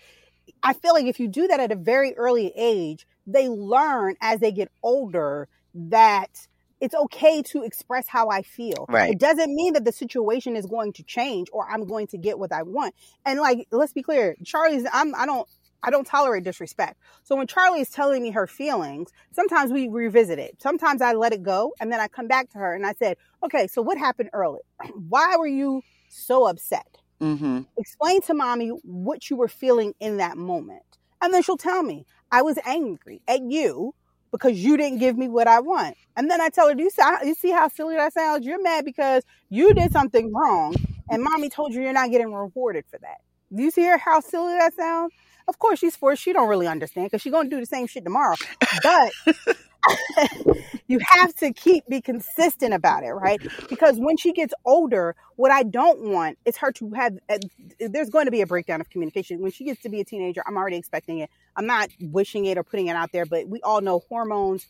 I 0.63 0.75
feel 0.75 0.95
like 0.95 1.07
if 1.07 1.21
you 1.21 1.29
do 1.29 1.49
that 1.49 1.61
at 1.61 1.73
a 1.73 1.77
very 1.77 2.15
early 2.17 2.53
age, 2.57 3.07
they 3.27 3.49
learn 3.49 4.17
as 4.23 4.41
they 4.41 4.53
get 4.53 4.71
older 4.83 5.49
that 5.75 6.47
it's 6.81 6.95
okay 6.95 7.43
to 7.43 7.63
express 7.63 8.09
how 8.09 8.29
I 8.29 8.43
feel. 8.43 8.87
Right. 8.89 9.13
It 9.13 9.19
doesn't 9.19 9.55
mean 9.55 9.75
that 9.75 9.85
the 9.85 9.93
situation 9.93 10.57
is 10.57 10.67
going 10.67 10.93
to 10.95 11.03
change 11.03 11.49
or 11.53 11.71
I'm 11.71 11.87
going 11.87 12.07
to 12.09 12.19
get 12.19 12.39
what 12.39 12.53
I 12.53 12.63
want. 12.63 12.95
And 13.25 13.39
like, 13.41 13.67
let's 13.71 13.93
be 13.93 14.03
clear, 14.03 14.37
Charlie's, 14.45 14.87
I'm, 14.93 15.15
I 15.15 15.27
don't, 15.27 15.49
I 15.83 15.91
don't 15.91 16.07
tolerate 16.07 16.45
disrespect. 16.45 16.99
So 17.23 17.37
when 17.37 17.47
Charlie 17.47 17.81
is 17.81 17.91
telling 17.91 18.23
me 18.23 18.31
her 18.31 18.47
feelings, 18.47 19.11
sometimes 19.33 19.73
we 19.73 19.89
revisit 19.89 20.39
it. 20.39 20.57
Sometimes 20.61 21.01
I 21.01 21.13
let 21.13 21.33
it 21.33 21.43
go 21.43 21.73
and 21.81 21.93
then 21.93 22.01
I 22.01 22.09
come 22.09 22.29
back 22.29 22.51
to 22.51 22.59
her 22.59 22.75
and 22.75 22.87
I 22.87 22.95
said, 22.95 23.17
okay, 23.45 23.67
so 23.67 23.83
what 23.83 23.99
happened 23.99 24.31
earlier? 24.33 24.63
Why 25.09 25.37
were 25.39 25.47
you 25.47 25.83
so 26.09 26.47
upset? 26.47 26.99
Mm-hmm. 27.21 27.63
Explain 27.77 28.23
to 28.23 28.35
mommy 28.35 28.69
what 28.83 29.29
you 29.29 29.37
were 29.37 29.49
feeling 29.49 29.95
in 30.01 30.19
that 30.19 30.37
moment. 30.37 30.83
And 31.23 31.35
then 31.35 31.43
she'll 31.43 31.59
tell 31.59 31.83
me, 31.83 32.07
I 32.33 32.43
was 32.43 32.59
angry 32.65 33.21
at 33.29 33.43
you 33.43 33.95
because 34.31 34.59
you 34.59 34.77
didn't 34.77 34.99
give 34.99 35.17
me 35.17 35.29
what 35.29 35.47
I 35.47 35.61
want. 35.61 35.97
And 36.17 36.31
then 36.31 36.41
I 36.41 36.49
tell 36.49 36.69
her, 36.69 36.75
do 36.75 36.83
you 36.83 36.91
see, 36.91 37.03
you 37.25 37.35
see 37.35 37.51
how 37.51 37.69
silly 37.69 37.97
that 37.97 38.13
sounds? 38.13 38.45
You're 38.45 38.63
mad 38.63 38.85
because 38.85 39.25
you 39.49 39.75
did 39.75 39.93
something 39.93 40.33
wrong 40.33 40.75
and 41.11 41.23
mommy 41.23 41.49
told 41.49 41.75
you 41.75 41.83
you're 41.83 41.93
not 41.93 42.11
getting 42.11 42.33
rewarded 42.33 42.85
for 42.91 42.99
that. 42.99 43.19
Do 43.55 43.63
you 43.63 43.71
see 43.71 43.85
how 43.85 44.21
silly 44.21 44.53
that 44.55 44.75
sounds? 44.75 45.13
Of 45.49 45.59
course 45.59 45.81
she's 45.81 45.97
forced. 45.97 46.23
She 46.23 46.33
don't 46.33 46.49
really 46.49 46.69
understand 46.69 47.07
because 47.07 47.23
she's 47.23 47.33
to 47.33 47.49
do 47.49 47.59
the 47.59 47.67
same 47.67 47.89
shit 47.89 48.05
tomorrow. 48.05 48.37
But 48.83 49.13
you 50.87 50.99
have 51.11 51.35
to 51.37 51.53
keep 51.53 51.87
be 51.89 52.01
consistent 52.01 52.75
about 52.75 53.03
it, 53.05 53.13
right? 53.13 53.41
Because 53.69 53.97
when 53.99 54.17
she 54.17 54.33
gets 54.33 54.53
older, 54.65 55.17
what 55.37 55.51
I 55.51 55.63
don't 55.63 56.11
want 56.11 56.39
is 56.45 56.57
her 56.59 56.73
to 56.73 56.91
have. 56.91 57.19
Uh, 57.29 57.39
there's 57.79 58.11
going 58.11 58.27
to 58.27 58.31
be 58.31 58.41
a 58.41 58.47
breakdown 58.47 58.81
of 58.81 58.91
communication 58.91 59.41
when 59.41 59.51
she 59.51 59.65
gets 59.65 59.83
to 59.83 59.89
be 59.89 60.01
a 60.01 60.05
teenager. 60.05 60.43
I'm 60.47 60.57
already 60.57 60.77
expecting 60.77 61.19
it. 61.19 61.31
I'm 61.57 61.67
not 61.67 61.89
wishing 62.01 62.47
it 62.47 62.59
or 62.59 62.65
putting 62.65 62.89
it 62.89 62.97
out 62.97 63.13
there, 63.13 63.27
but 63.27 63.49
we 63.49 63.61
all 63.63 63.81
know 63.81 64.01
hormones. 64.09 64.67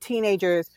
Teenagers, 0.00 0.68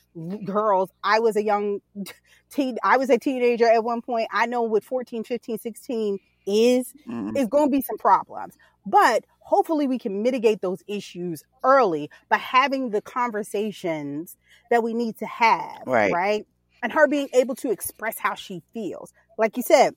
girls. 0.46 0.92
I 1.04 1.20
was 1.20 1.36
a 1.36 1.44
young 1.44 1.80
teen. 2.50 2.78
I 2.84 2.98
was 2.98 3.10
a 3.10 3.18
teenager 3.18 3.66
at 3.66 3.84
one 3.84 4.02
point. 4.02 4.28
I 4.32 4.46
know 4.46 4.62
what 4.62 4.84
14, 4.84 5.24
15, 5.24 5.58
16 5.58 6.20
is. 6.46 6.94
Mm-hmm. 7.08 7.36
Is 7.36 7.48
going 7.48 7.68
to 7.68 7.72
be 7.72 7.82
some 7.82 7.98
problems, 7.98 8.58
but 8.90 9.26
hopefully 9.40 9.88
we 9.88 9.98
can 10.00 10.22
mitigate 10.24 10.62
those 10.62 10.82
issues 10.88 11.44
early 11.64 12.10
by 12.30 12.38
having 12.38 12.90
the 12.90 13.02
conversations 13.02 14.36
that 14.70 14.84
we 14.84 14.94
need 14.94 15.18
to 15.18 15.26
have 15.26 15.82
Right. 15.86 16.12
right 16.14 16.46
and 16.84 16.92
her 16.94 17.08
being 17.08 17.30
able 17.34 17.56
to 17.56 17.72
express 17.72 18.18
how 18.20 18.36
she 18.36 18.62
feels 18.74 19.12
like 19.38 19.58
you 19.58 19.64
said 19.64 19.94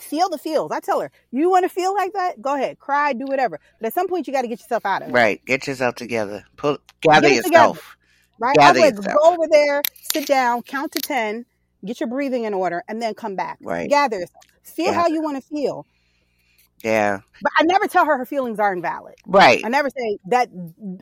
feel 0.00 0.28
the 0.28 0.38
feels 0.38 0.72
i 0.72 0.80
tell 0.80 1.00
her 1.00 1.10
you 1.30 1.48
want 1.50 1.64
to 1.64 1.68
feel 1.68 1.94
like 1.94 2.12
that 2.14 2.40
go 2.40 2.54
ahead 2.54 2.78
cry 2.78 3.12
do 3.12 3.26
whatever 3.26 3.60
but 3.80 3.86
at 3.86 3.94
some 3.94 4.08
point 4.08 4.26
you 4.26 4.32
got 4.32 4.42
to 4.42 4.48
get 4.48 4.58
yourself 4.60 4.84
out 4.84 5.02
of 5.02 5.08
it 5.08 5.12
Right. 5.12 5.44
Get 5.44 5.66
yourself 5.66 5.94
together. 5.94 6.44
Pull, 6.56 6.78
gather 7.02 7.28
Get 7.28 7.36
yourself. 7.44 7.96
right 8.40 8.56
i 8.60 8.72
gather 8.72 8.80
would 8.80 8.96
yourself. 8.96 9.16
go 9.22 9.32
over 9.34 9.44
there 9.50 9.82
sit 10.02 10.26
down 10.26 10.62
count 10.62 10.92
to 10.92 11.00
10 11.00 11.44
get 11.84 12.00
your 12.00 12.08
breathing 12.08 12.44
in 12.44 12.54
order 12.54 12.82
and 12.88 13.00
then 13.02 13.14
come 13.14 13.36
back 13.36 13.58
Right. 13.62 13.88
gather 13.88 14.16
yourself 14.16 14.44
feel 14.64 14.86
Yeah. 14.86 14.94
how 14.94 15.06
you 15.08 15.22
want 15.22 15.36
to 15.40 15.46
feel 15.48 15.86
Yeah. 16.82 17.20
but 17.42 17.52
i 17.58 17.62
never 17.64 17.86
tell 17.88 18.04
her 18.04 18.16
her 18.18 18.26
feelings 18.26 18.58
are 18.58 18.72
invalid 18.72 19.14
Right. 19.26 19.62
i 19.64 19.68
never 19.68 19.88
say 19.90 20.18
that 20.26 20.48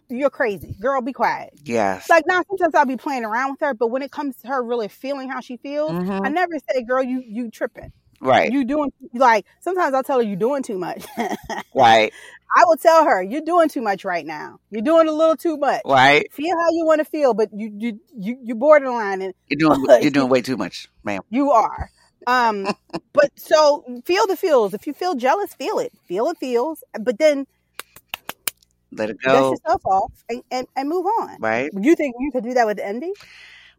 you're 0.09 0.31
crazy 0.31 0.77
girl 0.81 1.01
be 1.03 1.13
quiet 1.13 1.55
Yes. 1.65 2.09
Like 2.11 2.25
now 2.27 2.43
sometimes 2.49 2.75
I'll 2.75 2.87
be 2.87 2.97
playing 2.97 3.25
around 3.25 3.53
with 3.53 3.61
her, 3.61 3.75
but 3.75 3.89
when 3.89 4.03
it 4.03 4.11
comes 4.11 4.37
to 4.39 4.49
her 4.49 4.63
really 4.63 4.89
feeling 4.89 5.29
how 5.31 5.41
she 5.41 5.57
feels, 5.59 5.93
Mhm. 5.93 6.27
I 6.27 6.29
never 6.31 6.53
say, 6.71 6.83
"Girl, 6.83 7.03
you 7.03 7.23
you 7.25 7.51
tripping. 7.51 7.93
Right. 8.21 8.51
You 8.51 8.65
doing 8.65 8.93
like." 9.15 9.47
Sometimes 9.61 9.95
I'll 9.95 10.03
tell 10.03 10.19
her, 10.19 10.25
you're 10.25 10.37
doing 10.37 10.63
too 10.63 10.79
much." 10.79 11.05
Right. 11.75 12.13
I 12.57 12.65
will 12.67 12.77
tell 12.77 13.05
her, 13.05 13.23
"You're 13.23 13.43
doing 13.43 13.69
too 13.69 13.83
much 13.83 14.05
right 14.05 14.27
now. 14.27 14.59
You're 14.71 14.83
doing 14.83 15.07
a 15.09 15.13
little 15.13 15.37
too 15.37 15.57
much. 15.57 15.83
Right. 15.87 16.33
Feel 16.33 16.57
how 16.59 16.71
you 16.73 16.85
want 16.85 16.99
to 16.99 17.05
feel, 17.05 17.35
but 17.35 17.51
you 17.53 17.71
you 17.79 18.01
you 18.17 18.39
you 18.43 18.55
borderline 18.55 19.23
and 19.23 19.35
You're 19.49 19.59
doing 19.59 19.85
you're 20.03 20.11
doing 20.11 20.29
way 20.29 20.43
too 20.43 20.57
much, 20.57 20.89
ma'am. 21.05 21.23
you 21.31 21.51
are." 21.53 21.91
Um, 22.27 22.67
but 23.13 23.31
so 23.37 23.85
feel 24.05 24.27
the 24.27 24.37
feels. 24.37 24.75
If 24.75 24.87
you 24.87 24.93
feel 24.93 25.15
jealous, 25.15 25.55
feel 25.55 25.79
it. 25.79 25.93
Feel 26.07 26.29
it 26.29 26.39
feels, 26.39 26.83
but 26.99 27.19
then 27.19 27.47
Let 28.93 29.11
it 29.11 29.19
dust 29.23 29.35
go. 29.35 29.51
yourself 29.51 29.87
off 29.87 30.25
and, 30.29 30.43
and, 30.51 30.67
and 30.77 30.89
move 30.89 31.07
on. 31.07 31.37
Right. 31.41 31.71
You 31.73 31.95
think 31.95 32.17
you 32.19 32.31
could 32.33 32.45
do 32.45 32.55
that 32.55 32.67
with 32.67 32.79
envy? 32.79 33.13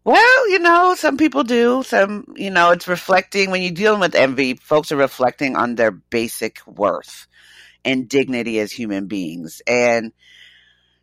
Well, 0.03 0.49
you 0.49 0.59
know, 0.59 0.95
some 0.95 1.17
people 1.17 1.43
do. 1.43 1.83
Some, 1.83 2.33
you 2.35 2.49
know, 2.49 2.71
it's 2.71 2.87
reflecting 2.87 3.51
when 3.51 3.61
you're 3.61 3.71
dealing 3.71 3.99
with 3.99 4.15
envy, 4.15 4.55
folks 4.55 4.91
are 4.91 4.97
reflecting 4.97 5.55
on 5.55 5.75
their 5.75 5.91
basic 5.91 6.65
worth 6.65 7.27
and 7.85 8.09
dignity 8.09 8.59
as 8.59 8.71
human 8.71 9.07
beings. 9.07 9.61
And, 9.67 10.11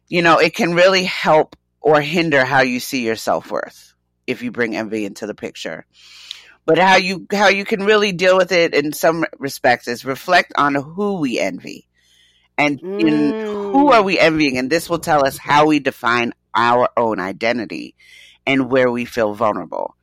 you 0.09 0.23
know, 0.23 0.39
it 0.39 0.55
can 0.55 0.75
really 0.75 1.05
help 1.05 1.55
or 1.81 2.01
hinder 2.01 2.45
how 2.45 2.63
you 2.63 2.81
see 2.81 3.05
your 3.05 3.17
self 3.17 3.51
worth 3.51 3.95
if 4.27 4.43
you 4.43 4.51
bring 4.51 4.75
envy 4.75 5.05
into 5.05 5.27
the 5.27 5.35
picture. 5.35 5.87
But 6.69 6.77
how 6.77 6.97
you 6.97 7.27
how 7.33 7.49
you 7.49 7.65
can 7.65 7.87
really 7.87 8.13
deal 8.13 8.37
with 8.37 8.53
it 8.53 8.75
in 8.75 8.93
some 8.93 9.25
respects 9.39 9.89
is 9.89 10.05
reflect 10.05 10.53
on 10.59 10.75
who 10.75 11.19
we 11.19 11.39
envy. 11.39 11.89
And 12.59 12.79
in 12.83 13.31
who 13.47 13.91
are 13.91 14.03
we 14.03 14.19
envying? 14.19 14.59
And 14.59 14.69
this 14.69 14.91
will 14.91 14.99
tell 14.99 15.27
us 15.27 15.39
how 15.39 15.65
we 15.65 15.79
define 15.79 16.35
our 16.55 16.91
own 16.95 17.21
identity 17.21 17.95
and 18.47 18.71
where 18.71 18.91
we 18.91 19.07
feel 19.07 19.33
vulnerable. 19.33 19.97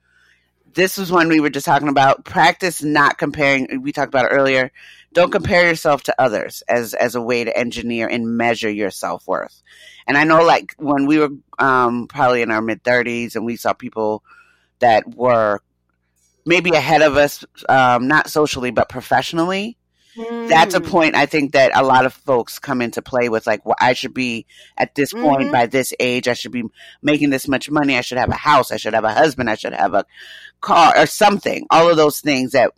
This 0.73 0.97
was 0.97 1.11
one 1.11 1.29
we 1.29 1.39
were 1.39 1.51
just 1.51 1.67
talking 1.67 1.87
about. 1.87 2.25
Practice 2.25 2.81
not 2.81 3.19
comparing. 3.19 3.83
We 3.83 3.91
talked 3.91 4.09
about 4.09 4.25
it 4.25 4.35
earlier. 4.35 4.71
Don't 5.13 5.31
compare 5.31 5.67
yourself 5.67 6.01
to 6.03 6.19
others 6.19 6.63
as 6.67 6.95
as 6.95 7.13
a 7.13 7.21
way 7.21 7.43
to 7.43 7.55
engineer 7.55 8.07
and 8.07 8.37
measure 8.37 8.71
your 8.71 8.89
self 8.89 9.27
worth. 9.27 9.61
And 10.07 10.17
I 10.17 10.23
know, 10.23 10.43
like 10.43 10.73
when 10.79 11.05
we 11.05 11.19
were 11.19 11.29
um, 11.59 12.07
probably 12.07 12.41
in 12.41 12.49
our 12.49 12.63
mid 12.63 12.83
thirties, 12.83 13.35
and 13.35 13.45
we 13.45 13.55
saw 13.55 13.73
people 13.73 14.23
that 14.79 15.15
were 15.15 15.61
maybe 16.45 16.71
ahead 16.71 17.01
of 17.01 17.17
us, 17.17 17.43
um, 17.69 18.07
not 18.07 18.29
socially 18.29 18.71
but 18.71 18.89
professionally 18.89 19.77
that's 20.47 20.73
a 20.73 20.79
Mm. 20.79 20.89
point 20.89 21.15
I 21.15 21.25
think 21.25 21.51
that 21.51 21.75
a 21.75 21.83
lot 21.83 22.05
of 22.05 22.13
folks 22.13 22.57
come 22.57 22.81
into 22.81 23.01
play 23.01 23.27
with 23.27 23.45
like 23.45 23.65
well, 23.65 23.75
I 23.81 23.91
should 23.91 24.13
be 24.13 24.45
at 24.77 24.95
this 24.95 25.11
point 25.11 25.49
Mhm. 25.49 25.51
by 25.51 25.65
this 25.65 25.93
age 25.99 26.29
I 26.29 26.33
should 26.35 26.53
be 26.53 26.63
making 27.01 27.31
this 27.31 27.49
much 27.49 27.69
money 27.69 27.97
I 27.97 28.01
should 28.01 28.17
have 28.17 28.29
a 28.29 28.35
house 28.35 28.71
I 28.71 28.77
should 28.77 28.93
have 28.93 29.03
a 29.03 29.11
husband 29.13 29.49
I 29.49 29.55
should 29.55 29.73
have 29.73 29.93
a 29.93 30.05
car 30.61 30.93
or 30.97 31.05
something 31.05 31.67
all 31.69 31.89
of 31.89 31.97
those 31.97 32.21
things 32.21 32.53
that 32.53 32.71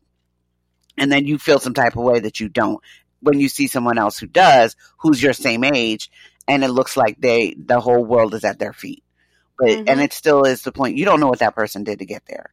and 0.97 1.11
then 1.11 1.27
you 1.27 1.37
feel 1.37 1.59
some 1.59 1.75
type 1.75 1.95
of 1.95 2.03
way 2.03 2.19
that 2.19 2.39
you 2.39 2.49
don't 2.49 2.81
when 3.19 3.39
you 3.39 3.49
see 3.49 3.67
someone 3.67 3.99
else 3.99 4.17
who 4.17 4.25
does 4.25 4.75
who's 4.97 5.21
your 5.21 5.33
same 5.33 5.63
age 5.63 6.09
and 6.47 6.63
it 6.63 6.69
looks 6.69 6.97
like 6.97 7.21
they 7.21 7.53
the 7.55 7.79
whole 7.79 8.03
world 8.03 8.33
is 8.33 8.43
at 8.45 8.57
their 8.57 8.73
feet 8.73 9.03
but 9.59 9.69
and 9.69 9.87
Mhm. 9.87 10.03
it 10.05 10.11
still 10.13 10.43
is 10.43 10.63
the 10.63 10.71
point 10.71 10.97
you 10.97 11.05
don't 11.05 11.19
know 11.19 11.27
what 11.27 11.39
that 11.39 11.53
person 11.55 11.83
did 11.83 11.99
to 11.99 12.05
get 12.05 12.23
there 12.27 12.49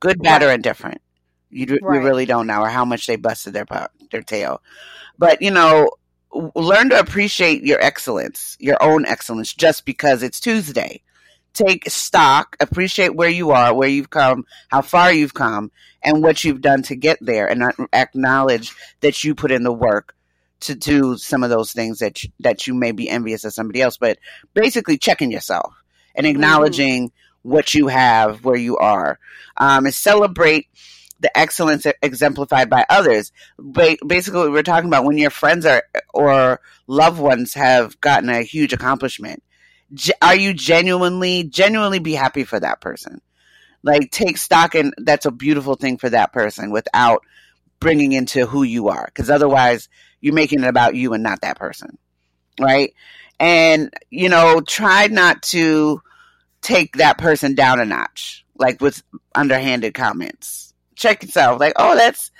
good 0.00 0.22
bad 0.22 0.42
or 0.42 0.50
indifferent. 0.50 1.00
You, 1.50 1.66
d- 1.66 1.78
you 1.80 2.00
really 2.00 2.26
don't 2.26 2.46
know 2.46 2.62
or 2.62 2.68
how 2.68 2.84
much 2.84 3.06
they 3.06 3.16
busted 3.16 3.52
their 3.52 3.66
their 4.10 4.22
tail. 4.22 4.62
But 5.18 5.42
you 5.42 5.50
know 5.50 5.90
learn 6.54 6.90
to 6.90 6.98
appreciate 6.98 7.62
your 7.62 7.80
excellence 7.80 8.56
your 8.60 8.82
own 8.82 9.06
excellence 9.06 9.54
just 9.54 9.84
because 9.84 10.22
it's 10.22 10.40
tuesday. 10.40 11.02
Take 11.54 11.88
stock 11.88 12.56
appreciate 12.60 13.14
where 13.14 13.30
you 13.30 13.52
are 13.52 13.72
where 13.72 13.88
you've 13.88 14.10
come 14.10 14.44
how 14.68 14.82
far 14.82 15.12
you've 15.12 15.34
come 15.34 15.70
and 16.02 16.22
what 16.22 16.44
you've 16.44 16.60
done 16.60 16.82
to 16.84 16.96
get 16.96 17.18
there 17.20 17.48
and 17.48 17.62
acknowledge 17.92 18.74
that 19.00 19.24
you 19.24 19.34
put 19.34 19.50
in 19.50 19.62
the 19.62 19.72
work 19.72 20.14
to 20.60 20.74
do 20.74 21.16
some 21.16 21.42
of 21.42 21.50
those 21.50 21.72
things 21.72 21.98
that 21.98 22.22
you, 22.22 22.30
that 22.40 22.66
you 22.66 22.74
may 22.74 22.92
be 22.92 23.08
envious 23.08 23.44
of 23.44 23.52
somebody 23.52 23.82
else. 23.82 23.96
But 23.96 24.18
basically 24.54 24.98
checking 24.98 25.30
yourself 25.30 25.74
and 26.14 26.26
mm-hmm. 26.26 26.36
acknowledging 26.36 27.12
what 27.46 27.74
you 27.74 27.86
have 27.86 28.44
where 28.44 28.56
you 28.56 28.76
are 28.76 29.18
um, 29.56 29.86
and 29.86 29.94
celebrate 29.94 30.68
the 31.20 31.36
excellence 31.38 31.86
exemplified 32.02 32.68
by 32.68 32.84
others. 32.90 33.32
Ba- 33.58 33.96
basically, 34.06 34.50
we're 34.50 34.62
talking 34.62 34.88
about 34.88 35.04
when 35.04 35.16
your 35.16 35.30
friends 35.30 35.64
are 35.64 35.84
or 36.12 36.60
loved 36.86 37.20
ones 37.20 37.54
have 37.54 37.98
gotten 38.00 38.28
a 38.28 38.42
huge 38.42 38.72
accomplishment. 38.72 39.42
Are 40.20 40.34
you 40.34 40.52
genuinely, 40.52 41.44
genuinely 41.44 42.00
be 42.00 42.14
happy 42.14 42.44
for 42.44 42.58
that 42.58 42.80
person? 42.80 43.20
Like 43.82 44.10
take 44.10 44.36
stock 44.36 44.74
and 44.74 44.92
that's 44.98 45.26
a 45.26 45.30
beautiful 45.30 45.76
thing 45.76 45.96
for 45.96 46.10
that 46.10 46.32
person 46.32 46.72
without 46.72 47.22
bringing 47.78 48.12
into 48.12 48.46
who 48.46 48.64
you 48.64 48.88
are, 48.88 49.04
because 49.06 49.30
otherwise 49.30 49.88
you're 50.20 50.34
making 50.34 50.64
it 50.64 50.68
about 50.68 50.96
you 50.96 51.12
and 51.12 51.22
not 51.22 51.42
that 51.42 51.58
person, 51.58 51.96
right? 52.60 52.92
And 53.38 53.94
you 54.10 54.28
know, 54.28 54.60
try 54.60 55.06
not 55.06 55.42
to 55.44 56.02
take 56.66 56.96
that 56.96 57.16
person 57.16 57.54
down 57.54 57.78
a 57.78 57.84
notch, 57.84 58.44
like 58.58 58.80
with 58.80 59.02
underhanded 59.34 59.94
comments. 59.94 60.74
Check 60.96 61.22
yourself 61.22 61.60
like 61.60 61.74
oh 61.76 61.94
that's 61.94 62.30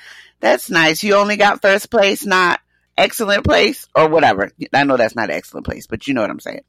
that's 0.41 0.68
nice. 0.68 1.03
You 1.03 1.14
only 1.14 1.37
got 1.37 1.62
first 1.62 1.91
place 1.91 2.27
not 2.27 2.61
excellent 2.99 3.45
place 3.45 3.87
or 3.95 4.09
whatever. 4.09 4.51
I 4.72 4.85
know 4.85 4.97
that's 4.97 5.14
not 5.14 5.31
excellent 5.31 5.66
place 5.66 5.87
but 5.87 6.07
you 6.07 6.14
know 6.14 6.22
what 6.22 6.31
i'm 6.31 6.41
saying. 6.41 6.64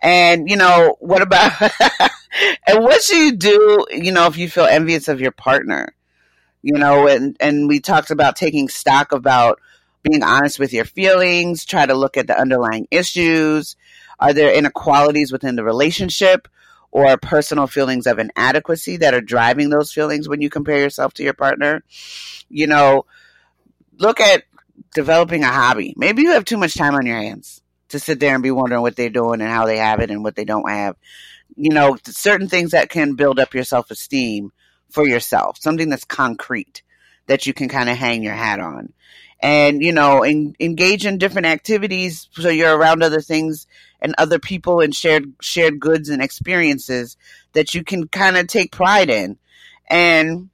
And 0.00 0.48
you 0.48 0.56
know 0.56 0.96
what 1.00 1.20
about 1.20 1.52
and 2.66 2.82
what 2.82 3.02
should 3.02 3.16
you 3.16 3.36
do, 3.36 3.86
you 3.90 4.12
know, 4.12 4.26
if 4.26 4.38
you 4.38 4.48
feel 4.48 4.64
envious 4.64 5.08
of 5.08 5.20
your 5.20 5.32
partner? 5.32 5.94
You 6.62 6.78
know, 6.78 7.08
and, 7.08 7.36
and 7.40 7.68
we 7.68 7.80
talked 7.80 8.10
about 8.10 8.36
taking 8.36 8.68
stock 8.68 9.12
about 9.12 9.60
being 10.02 10.22
honest 10.22 10.58
with 10.58 10.72
your 10.72 10.84
feelings, 10.84 11.64
try 11.64 11.84
to 11.84 11.94
look 11.94 12.16
at 12.16 12.26
the 12.26 12.38
underlying 12.38 12.86
issues. 12.90 13.76
Are 14.18 14.32
there 14.32 14.52
inequalities 14.52 15.32
within 15.32 15.56
the 15.56 15.64
relationship 15.64 16.48
or 16.92 17.16
personal 17.16 17.66
feelings 17.66 18.06
of 18.06 18.18
inadequacy 18.18 18.98
that 18.98 19.14
are 19.14 19.20
driving 19.20 19.70
those 19.70 19.92
feelings 19.92 20.28
when 20.28 20.40
you 20.40 20.50
compare 20.50 20.78
yourself 20.78 21.14
to 21.14 21.22
your 21.22 21.34
partner? 21.34 21.82
You 22.48 22.66
know, 22.66 23.06
look 23.98 24.20
at 24.20 24.44
developing 24.94 25.44
a 25.44 25.48
hobby. 25.48 25.94
Maybe 25.96 26.22
you 26.22 26.32
have 26.32 26.44
too 26.44 26.56
much 26.56 26.74
time 26.74 26.94
on 26.94 27.06
your 27.06 27.16
hands 27.16 27.62
to 27.88 27.98
sit 27.98 28.20
there 28.20 28.34
and 28.34 28.42
be 28.42 28.50
wondering 28.50 28.82
what 28.82 28.96
they're 28.96 29.10
doing 29.10 29.40
and 29.40 29.50
how 29.50 29.66
they 29.66 29.78
have 29.78 30.00
it 30.00 30.10
and 30.10 30.22
what 30.22 30.36
they 30.36 30.44
don't 30.44 30.68
have 30.68 30.96
you 31.56 31.70
know, 31.70 31.96
certain 32.04 32.48
things 32.48 32.70
that 32.70 32.88
can 32.88 33.14
build 33.14 33.38
up 33.38 33.54
your 33.54 33.64
self 33.64 33.90
esteem 33.90 34.52
for 34.90 35.06
yourself, 35.06 35.58
something 35.58 35.88
that's 35.88 36.04
concrete 36.04 36.82
that 37.26 37.46
you 37.46 37.52
can 37.52 37.68
kind 37.68 37.88
of 37.88 37.96
hang 37.96 38.22
your 38.22 38.34
hat 38.34 38.60
on. 38.60 38.92
And, 39.42 39.82
you 39.82 39.92
know, 39.92 40.22
en- 40.22 40.54
engage 40.60 41.06
in 41.06 41.18
different 41.18 41.46
activities 41.46 42.28
so 42.32 42.50
you're 42.50 42.76
around 42.76 43.02
other 43.02 43.22
things 43.22 43.66
and 44.00 44.14
other 44.18 44.38
people 44.38 44.80
and 44.80 44.94
shared 44.94 45.32
shared 45.40 45.80
goods 45.80 46.08
and 46.10 46.22
experiences 46.22 47.16
that 47.52 47.74
you 47.74 47.82
can 47.82 48.08
kind 48.08 48.36
of 48.36 48.46
take 48.46 48.72
pride 48.72 49.10
in. 49.10 49.38
And, 49.88 50.50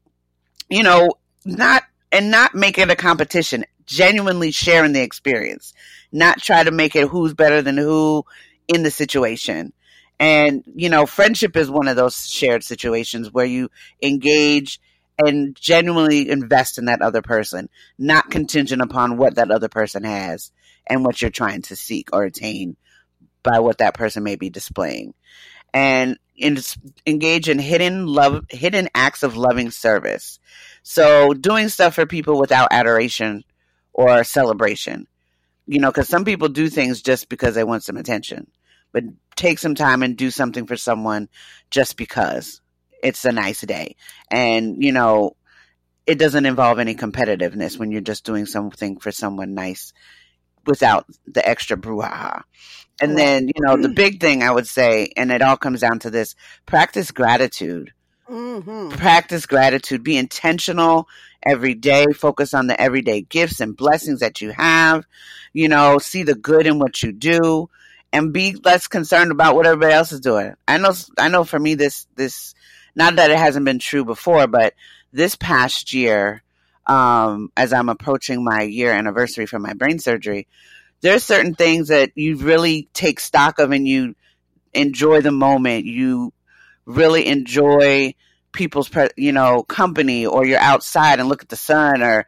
you 0.69 0.83
know, 0.83 1.11
not 1.45 1.83
and 2.13 2.31
not 2.31 2.55
make 2.55 2.79
it 2.79 2.91
a 2.91 2.97
competition, 2.97 3.65
genuinely 3.87 4.51
sharing 4.51 4.93
the 4.93 5.03
experience, 5.03 5.75
not 6.13 6.41
try 6.41 6.63
to 6.63 6.71
make 6.71 6.97
it 6.97 7.09
who's 7.09 7.35
better 7.35 7.63
than 7.63 7.77
who 7.77 8.25
in 8.69 8.83
the 8.83 8.91
situation. 8.91 9.73
And, 10.19 10.65
you 10.75 10.89
know, 10.89 11.05
friendship 11.07 11.57
is 11.57 11.71
one 11.71 11.89
of 11.89 11.97
those 11.97 12.29
shared 12.29 12.65
situations 12.65 13.33
where 13.33 13.45
you 13.45 13.71
engage 14.03 14.81
and 15.19 15.57
genuinely 15.57 16.29
invest 16.29 16.79
in 16.79 16.87
that 16.87 17.03
other 17.03 17.23
person, 17.23 17.69
not 17.99 18.31
contingent 18.31 18.83
upon 18.83 19.17
what 19.17 19.37
that 19.37 19.51
other 19.51 19.69
person 19.69 20.05
has 20.05 20.53
and 20.87 21.05
what 21.05 21.21
you're 21.21 21.31
trying 21.31 21.63
to 21.63 21.77
seek 21.77 22.11
or 22.13 22.25
attain 22.25 22.77
by 23.43 23.61
what 23.61 23.79
that 23.79 23.95
person 23.95 24.23
may 24.23 24.37
be 24.37 24.51
displaying. 24.51 25.15
And 25.73 26.19
in, 26.37 26.59
engage 27.07 27.49
in 27.49 27.59
hidden 27.59 28.07
love, 28.07 28.45
hidden 28.51 28.89
acts 28.95 29.23
of 29.23 29.37
loving 29.37 29.71
service. 29.71 30.39
So 30.83 31.33
doing 31.33 31.69
stuff 31.69 31.95
for 31.95 32.07
people 32.07 32.39
without 32.39 32.69
adoration 32.71 33.45
or 33.93 34.25
celebration. 34.25 35.07
You 35.67 35.81
know, 35.81 35.91
because 35.91 36.09
some 36.09 36.25
people 36.25 36.49
do 36.49 36.69
things 36.69 37.03
just 37.03 37.29
because 37.29 37.55
they 37.55 37.65
want 37.65 37.83
some 37.83 37.97
attention 37.97 38.49
but 38.97 39.05
take 39.35 39.59
some 39.59 39.75
time 39.75 40.03
and 40.03 40.17
do 40.17 40.31
something 40.31 40.67
for 40.67 40.75
someone 40.75 41.29
just 41.71 41.99
because 41.99 42.63
it's 43.03 43.25
a 43.25 43.33
nice 43.33 43.61
day. 43.63 43.97
And, 44.31 44.83
you 44.83 44.93
know, 44.93 45.37
it 46.07 46.19
doesn't 46.19 46.47
involve 46.47 46.79
any 46.79 46.95
competitiveness 46.95 47.79
when 47.79 47.91
you're 47.91 48.01
just 48.01 48.25
doing 48.25 48.47
something 48.47 48.99
for 48.99 49.11
someone 49.11 49.55
nice 49.55 49.93
without 50.67 51.07
the 51.27 51.47
extra 51.47 51.77
brouhaha. 51.77 52.43
And 53.01 53.17
then, 53.17 53.49
you 53.49 53.61
know, 53.61 53.77
the 53.77 53.91
big 53.91 54.21
thing 54.21 54.43
I 54.43 54.51
would 54.51 54.67
say, 54.67 55.13
and 55.17 55.31
it 55.31 55.43
all 55.43 55.57
comes 55.57 55.81
down 55.81 55.99
to 56.01 56.11
this 56.11 56.35
practice 56.65 57.11
gratitude. 57.11 57.93
Mm-hmm. 58.29 58.97
Practice 58.97 59.47
gratitude. 59.47 60.03
Be 60.03 60.17
intentional 60.17 61.07
every 61.47 61.75
day. 61.75 62.07
Focus 62.15 62.55
on 62.55 62.67
the 62.67 62.81
everyday 62.81 63.21
gifts 63.21 63.61
and 63.61 63.77
blessings 63.77 64.21
that 64.21 64.41
you 64.41 64.51
have. 64.51 65.05
You 65.53 65.69
know, 65.69 65.99
see 65.99 66.23
the 66.23 66.35
good 66.35 66.67
in 66.67 66.79
what 66.79 67.03
you 67.03 67.13
do 67.13 67.69
and 68.13 68.33
be 68.33 68.57
less 68.65 68.89
concerned 68.89 69.31
about 69.31 69.55
what 69.55 69.67
everybody 69.67 69.93
else 69.93 70.13
is 70.13 70.21
doing. 70.21 70.55
I 70.67 70.79
know, 70.79 70.93
I 71.19 71.29
know 71.29 71.45
for 71.45 71.59
me, 71.59 71.75
this, 71.75 72.07
this, 72.17 72.55
not 72.97 73.17
that 73.17 73.31
it 73.31 73.39
hasn't 73.39 73.67
been 73.67 73.79
true 73.79 74.05
before, 74.05 74.47
but 74.47 74.75
this 75.13 75.37
past 75.37 75.93
year, 75.93 76.43
um, 76.87 77.53
as 77.57 77.73
I'm 77.73 77.89
approaching 77.91 78.43
my 78.43 78.63
year 78.63 78.91
anniversary 78.91 79.47
for 79.47 79.59
my 79.59 79.75
brain 79.75 79.99
surgery, 79.99 80.49
there's 81.03 81.23
certain 81.23 81.55
things 81.55 81.89
that 81.89 82.11
you 82.15 82.37
really 82.37 82.89
take 82.95 83.21
stock 83.21 83.59
of 83.59 83.71
and 83.71 83.87
you 83.87 84.15
enjoy 84.73 85.21
the 85.21 85.31
moment. 85.31 85.85
You 85.85 86.33
really 86.87 87.27
enjoy 87.27 88.15
people's, 88.53 88.91
you 89.17 89.33
know, 89.33 89.63
company 89.63 90.25
or 90.25 90.47
you're 90.47 90.59
outside 90.59 91.21
and 91.21 91.29
look 91.29 91.43
at 91.43 91.51
the 91.51 91.57
sun 91.57 92.03
or 92.03 92.27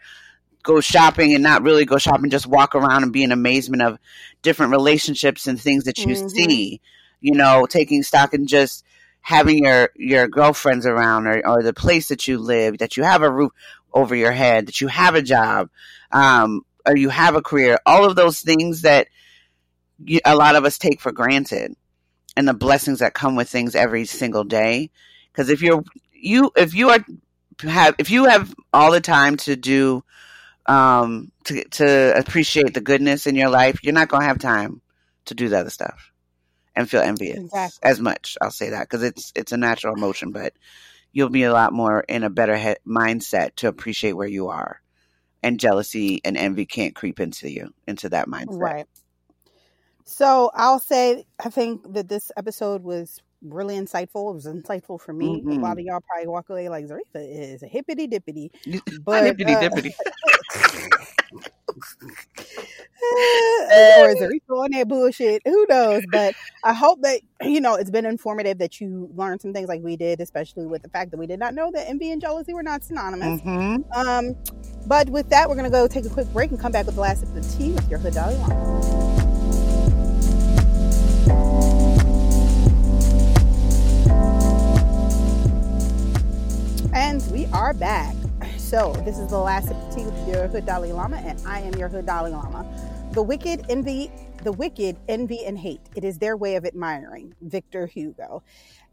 go 0.63 0.81
shopping 0.81 1.33
and 1.33 1.43
not 1.43 1.63
really 1.63 1.87
go 1.87 1.97
shopping, 1.97 2.29
just 2.29 2.47
walk 2.47 2.75
around 2.75 3.05
and 3.05 3.13
be 3.13 3.23
in 3.23 3.33
amazement 3.33 3.83
of 3.83 3.99
different 4.43 4.73
relationships 4.73 5.47
and 5.47 5.59
things 5.59 5.85
that 5.85 5.99
you 5.99 6.15
mm-hmm. 6.15 6.29
see. 6.29 6.81
You 7.21 7.35
know, 7.35 7.67
taking 7.67 8.05
stock 8.05 8.35
and 8.35 8.47
just 8.47 8.85
having 9.21 9.65
your 9.65 9.91
your 9.95 10.29
girlfriends 10.29 10.87
around 10.87 11.27
or, 11.27 11.47
or 11.47 11.63
the 11.63 11.75
place 11.75 12.09
that 12.09 12.27
you 12.27 12.39
live, 12.39 12.79
that 12.79 12.97
you 12.97 13.03
have 13.03 13.23
a 13.23 13.31
roof 13.31 13.53
over 13.93 14.15
your 14.15 14.33
head, 14.33 14.67
that 14.67 14.81
you 14.81 14.89
have 14.89 15.15
a 15.15 15.23
job, 15.23 15.71
um, 16.13 16.63
or 16.87 16.97
you 16.97 17.09
have 17.09 17.35
a 17.35 17.43
career. 17.43 17.79
All 17.85 18.05
of 18.05 18.17
those 18.17 18.41
things 18.41 18.83
that 18.83 19.09
you, 20.05 20.21
a 20.25 20.37
lot 20.37 20.57
of 20.57 20.65
us 20.65 20.79
take 20.79 21.01
for 21.01 21.13
granted, 21.13 21.75
and 22.37 22.49
the 22.49 22.55
blessings 22.55 23.01
that 23.01 23.15
come 23.15 23.37
with 23.37 23.49
things 23.49 23.75
every 23.75 24.05
single 24.05 24.45
day. 24.45 24.91
Because 25.33 25.51
if 25.51 25.63
you're 25.63 25.85
you 26.13 26.51
if 26.57 26.75
you 26.75 26.91
are 26.91 27.05
have 27.63 27.95
if 27.99 28.11
you 28.11 28.25
have 28.27 28.55
all 28.73 28.93
the 28.93 29.01
time 29.01 29.37
to 29.39 29.57
do 29.57 30.05
um, 30.67 31.33
to 31.45 31.65
to 31.65 32.19
appreciate 32.19 32.75
the 32.75 32.81
goodness 32.81 33.27
in 33.27 33.35
your 33.35 33.51
life, 33.51 33.81
you're 33.83 33.95
not 33.95 34.09
gonna 34.09 34.25
have 34.25 34.39
time 34.39 34.81
to 35.27 35.35
do 35.35 35.49
the 35.49 35.59
other 35.59 35.71
stuff 35.71 36.13
and 36.79 36.89
feel 36.89 37.01
envious 37.01 37.39
exactly. 37.39 37.91
as 37.91 38.01
much. 38.01 38.39
I'll 38.41 38.53
say 38.53 38.71
that 38.71 38.83
because 38.83 39.03
it's 39.03 39.33
it's 39.35 39.51
a 39.51 39.57
natural 39.57 39.95
emotion, 39.95 40.31
but 40.31 40.53
you'll 41.13 41.29
be 41.29 41.43
a 41.43 41.53
lot 41.53 41.73
more 41.73 42.01
in 42.09 42.23
a 42.23 42.31
better 42.31 42.57
he- 42.57 42.77
mindset 42.87 43.57
to 43.57 43.67
appreciate 43.67 44.13
where 44.13 44.29
you 44.29 44.49
are, 44.49 44.81
and 45.43 45.59
jealousy 45.59 46.21
and 46.25 46.37
envy 46.37 46.67
can't 46.67 46.95
creep 46.95 47.19
into 47.19 47.51
you 47.51 47.75
into 47.89 48.09
that 48.11 48.29
mindset. 48.29 48.61
Right. 48.61 48.87
So 50.05 50.53
I'll 50.55 50.79
say 50.79 51.27
I 51.45 51.51
think 51.51 51.93
that 51.95 52.09
this 52.09 52.31
episode 52.37 52.85
was 52.85 53.21
really 53.43 53.77
insightful. 53.77 54.31
It 54.31 54.35
was 54.35 54.47
insightful 54.47 55.01
for 55.01 55.13
me. 55.13 55.41
Mm-hmm. 55.41 55.51
A 55.51 55.61
lot 55.61 55.79
of 55.79 55.85
y'all 55.85 56.01
probably 56.07 56.29
walk 56.29 56.49
away 56.51 56.69
like 56.69 56.87
Zarifa 56.87 57.17
is 57.17 57.63
a 57.63 57.67
hippity 57.67 58.07
dippity, 58.07 58.51
but 59.05 59.25
hippity 59.25 59.55
uh, 59.55 59.61
dippity. 59.61 59.95
or 63.03 64.11
is 64.11 64.17
Zarifa 64.17 64.51
on 64.51 64.71
that 64.73 64.89
bullshit? 64.89 65.43
Who 65.45 65.67
knows? 65.69 66.03
But 66.11 66.35
I 66.65 66.75
hope 66.75 67.03
that 67.03 67.21
you 67.43 67.61
know 67.61 67.75
it's 67.75 67.91
been 67.91 68.07
informative 68.07 68.59
that 68.59 68.81
you 68.81 69.11
learned 69.15 69.41
some 69.41 69.53
things 69.53 69.69
like 69.69 69.83
we 69.83 69.97
did, 69.97 70.21
especially 70.21 70.67
with 70.67 70.83
the 70.83 70.89
fact 70.89 71.11
that 71.13 71.17
we 71.17 71.27
did 71.27 71.39
not 71.39 71.55
know 71.55 71.71
that 71.73 71.89
envy 71.89 72.11
and 72.11 72.21
jealousy 72.21 72.55
were 72.55 72.63
not 72.63 72.83
synonymous. 72.83 73.41
Mm-hmm. 73.41 73.93
Um, 73.93 74.35
but 74.87 75.09
with 75.11 75.29
that, 75.31 75.49
we're 75.49 75.57
gonna 75.57 75.71
go 75.71 75.87
take 75.87 76.05
a 76.05 76.11
quick 76.11 76.27
break 76.33 76.51
and 76.51 76.61
come 76.61 76.73
back 76.73 76.87
with 76.87 76.97
the 76.97 77.01
last 77.01 77.21
sip 77.21 77.29
of 77.29 77.35
the 77.35 77.57
tea 77.57 77.73
with 77.73 77.89
your 77.89 77.99
hood 77.99 78.15
Dalai 78.15 79.08
And 86.95 87.23
we 87.31 87.47
are 87.47 87.75
back. 87.75 88.15
So, 88.57 88.95
this 89.05 89.19
is 89.19 89.29
the 89.29 89.39
last 89.39 89.71
of 89.71 89.95
tea 89.95 90.05
with 90.05 90.29
your 90.29 90.49
Hood 90.49 90.65
Dalai 90.65 90.93
Lama, 90.93 91.17
and 91.19 91.39
I 91.47 91.61
am 91.61 91.75
your 91.75 91.89
Hood 91.89 92.07
Dalai 92.07 92.31
Lama. 92.31 92.67
The 93.13 93.23
wicked 93.23 93.67
envy, 93.69 94.11
the 94.43 94.53
wicked 94.53 94.97
envy 95.07 95.45
and 95.45 95.59
hate. 95.59 95.83
It 95.95 96.03
is 96.03 96.19
their 96.19 96.37
way 96.37 96.57
of 96.57 96.65
admiring. 96.65 97.35
Victor 97.43 97.87
Hugo. 97.87 98.43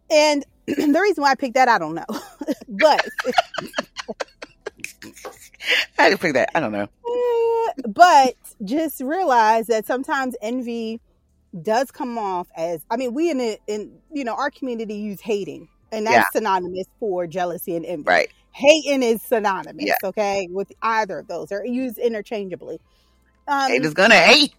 And 0.09 0.45
the 0.67 0.99
reason 1.01 1.22
why 1.22 1.31
I 1.31 1.35
picked 1.35 1.53
that, 1.53 1.69
I 1.69 1.77
don't 1.77 1.95
know. 1.95 2.05
but 2.67 3.05
I 5.97 6.09
didn't 6.09 6.22
pick 6.22 6.34
that. 6.34 6.49
I 6.53 6.59
don't 6.59 6.73
know. 6.73 6.88
But 7.89 8.35
just 8.63 9.01
realize 9.01 9.67
that 9.67 9.85
sometimes 9.85 10.35
envy 10.41 11.01
does 11.61 11.91
come 11.91 12.17
off 12.17 12.47
as 12.55 12.85
I 12.89 12.95
mean, 12.95 13.13
we 13.13 13.30
in 13.30 13.38
the 13.38 13.59
in 13.67 13.97
you 14.13 14.23
know, 14.23 14.34
our 14.34 14.49
community 14.49 14.95
use 14.95 15.19
hating 15.19 15.67
and 15.91 16.06
that's 16.06 16.16
yeah. 16.16 16.40
synonymous 16.40 16.88
for 16.99 17.28
jealousy 17.28 17.76
and 17.76 17.86
envy. 17.86 18.03
Right. 18.03 18.32
Hating 18.52 19.03
is 19.03 19.22
synonymous, 19.22 19.86
yeah. 19.86 19.95
okay, 20.03 20.48
with 20.49 20.72
either 20.82 21.20
of 21.20 21.28
those. 21.28 21.49
They're 21.49 21.66
used 21.66 21.98
interchangeably. 21.98 22.80
Um, 23.48 23.70
hate 23.70 23.84
is 23.84 23.94
gonna 23.94 24.16
hate. 24.16 24.53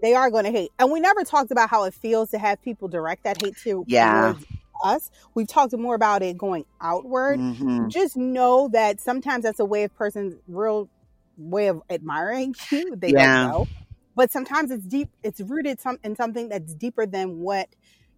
They 0.00 0.14
are 0.14 0.30
gonna 0.30 0.50
hate, 0.50 0.72
and 0.78 0.90
we 0.90 1.00
never 1.00 1.22
talked 1.22 1.50
about 1.50 1.68
how 1.68 1.84
it 1.84 1.94
feels 1.94 2.30
to 2.30 2.38
have 2.38 2.62
people 2.62 2.88
direct 2.88 3.24
that 3.24 3.42
hate 3.42 3.56
to 3.64 3.84
yeah. 3.86 4.34
us. 4.82 5.10
We've 5.34 5.46
talked 5.46 5.76
more 5.76 5.94
about 5.94 6.22
it 6.22 6.38
going 6.38 6.64
outward. 6.80 7.38
Mm-hmm. 7.38 7.88
Just 7.88 8.16
know 8.16 8.68
that 8.72 9.00
sometimes 9.00 9.44
that's 9.44 9.60
a 9.60 9.64
way 9.64 9.84
of 9.84 9.94
person's 9.94 10.34
real 10.48 10.88
way 11.36 11.68
of 11.68 11.82
admiring 11.90 12.54
you. 12.70 12.96
They 12.96 13.10
yeah. 13.10 13.42
don't 13.42 13.50
know, 13.50 13.68
but 14.16 14.30
sometimes 14.30 14.70
it's 14.70 14.84
deep. 14.84 15.10
It's 15.22 15.40
rooted 15.40 15.80
some 15.80 15.98
in 16.04 16.16
something 16.16 16.48
that's 16.48 16.74
deeper 16.74 17.06
than 17.06 17.40
what 17.40 17.68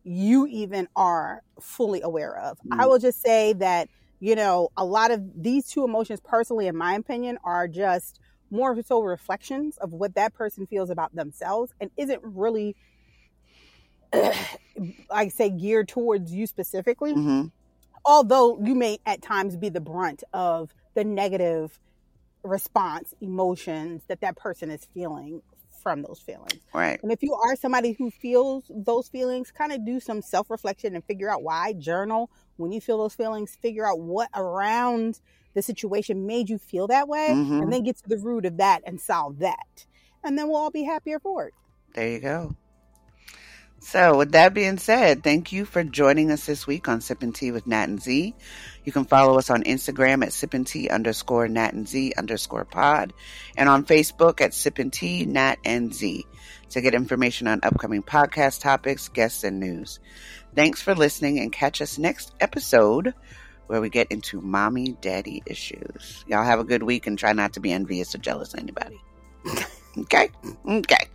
you 0.04 0.46
even 0.48 0.88
are 0.96 1.42
fully 1.60 2.02
aware 2.02 2.36
of. 2.38 2.58
Mm. 2.66 2.78
I 2.78 2.86
will 2.86 2.98
just 2.98 3.20
say 3.22 3.54
that, 3.54 3.88
you 4.20 4.36
know, 4.36 4.68
a 4.76 4.84
lot 4.84 5.10
of 5.10 5.22
these 5.42 5.68
two 5.68 5.84
emotions, 5.84 6.20
personally, 6.24 6.66
in 6.68 6.76
my 6.76 6.94
opinion, 6.94 7.38
are 7.44 7.68
just 7.68 8.20
more 8.50 8.80
so 8.82 9.00
reflections 9.00 9.76
of 9.78 9.92
what 9.92 10.14
that 10.14 10.34
person 10.34 10.66
feels 10.66 10.90
about 10.90 11.14
themselves 11.14 11.72
and 11.80 11.90
isn't 11.96 12.20
really 12.22 12.76
I 15.10 15.28
say 15.28 15.50
geared 15.50 15.88
towards 15.88 16.32
you 16.32 16.46
specifically. 16.46 17.14
hmm 17.14 17.46
Although 18.04 18.60
you 18.64 18.74
may 18.74 18.98
at 19.06 19.22
times 19.22 19.56
be 19.56 19.68
the 19.70 19.80
brunt 19.80 20.24
of 20.32 20.74
the 20.94 21.04
negative 21.04 21.78
response, 22.44 23.14
emotions 23.20 24.04
that 24.08 24.20
that 24.22 24.36
person 24.36 24.70
is 24.70 24.86
feeling 24.94 25.42
from 25.84 26.02
those 26.02 26.18
feelings. 26.18 26.60
Right. 26.72 27.00
And 27.02 27.12
if 27.12 27.22
you 27.22 27.34
are 27.34 27.54
somebody 27.54 27.92
who 27.92 28.10
feels 28.10 28.64
those 28.68 29.08
feelings, 29.08 29.52
kind 29.52 29.70
of 29.70 29.86
do 29.86 30.00
some 30.00 30.20
self 30.20 30.50
reflection 30.50 30.96
and 30.96 31.04
figure 31.04 31.30
out 31.30 31.44
why. 31.44 31.74
Journal 31.74 32.28
when 32.56 32.72
you 32.72 32.80
feel 32.80 32.98
those 32.98 33.14
feelings, 33.14 33.56
figure 33.60 33.86
out 33.86 34.00
what 34.00 34.28
around 34.34 35.20
the 35.54 35.62
situation 35.62 36.26
made 36.26 36.48
you 36.48 36.58
feel 36.58 36.86
that 36.88 37.06
way, 37.08 37.28
Mhm. 37.30 37.62
and 37.62 37.72
then 37.72 37.82
get 37.84 37.96
to 37.98 38.08
the 38.08 38.18
root 38.18 38.44
of 38.46 38.56
that 38.56 38.82
and 38.86 39.00
solve 39.00 39.38
that. 39.38 39.86
And 40.24 40.38
then 40.38 40.48
we'll 40.48 40.56
all 40.56 40.70
be 40.70 40.82
happier 40.84 41.20
for 41.20 41.46
it. 41.46 41.54
There 41.94 42.08
you 42.08 42.18
go. 42.20 42.56
So, 43.84 44.16
with 44.16 44.32
that 44.32 44.54
being 44.54 44.78
said, 44.78 45.22
thank 45.22 45.52
you 45.52 45.66
for 45.66 45.84
joining 45.84 46.30
us 46.30 46.46
this 46.46 46.66
week 46.66 46.88
on 46.88 47.00
Sippin' 47.00 47.34
Tea 47.34 47.50
with 47.50 47.66
Nat 47.66 47.84
and 47.84 48.02
Z. 48.02 48.34
You 48.82 48.92
can 48.92 49.04
follow 49.04 49.36
us 49.36 49.50
on 49.50 49.62
Instagram 49.62 50.22
at 50.22 50.30
Sippin' 50.30 50.64
Tea 50.64 50.88
underscore 50.88 51.48
Nat 51.48 51.74
and 51.74 51.86
Z 51.86 52.14
underscore 52.16 52.64
pod 52.64 53.12
and 53.58 53.68
on 53.68 53.84
Facebook 53.84 54.40
at 54.40 54.52
Sippin' 54.52 54.90
Tea 54.90 55.26
Nat 55.26 55.56
and 55.66 55.94
Z 55.94 56.24
to 56.70 56.80
get 56.80 56.94
information 56.94 57.46
on 57.46 57.60
upcoming 57.62 58.02
podcast 58.02 58.62
topics, 58.62 59.10
guests, 59.10 59.44
and 59.44 59.60
news. 59.60 60.00
Thanks 60.56 60.80
for 60.80 60.94
listening 60.94 61.38
and 61.38 61.52
catch 61.52 61.82
us 61.82 61.98
next 61.98 62.34
episode 62.40 63.12
where 63.66 63.82
we 63.82 63.90
get 63.90 64.10
into 64.10 64.40
mommy 64.40 64.96
daddy 65.02 65.42
issues. 65.44 66.24
Y'all 66.26 66.42
have 66.42 66.58
a 66.58 66.64
good 66.64 66.82
week 66.82 67.06
and 67.06 67.18
try 67.18 67.34
not 67.34 67.52
to 67.52 67.60
be 67.60 67.70
envious 67.70 68.14
or 68.14 68.18
jealous 68.18 68.54
of 68.54 68.60
anybody. 68.60 68.98
okay? 69.98 70.30
Okay. 70.66 71.08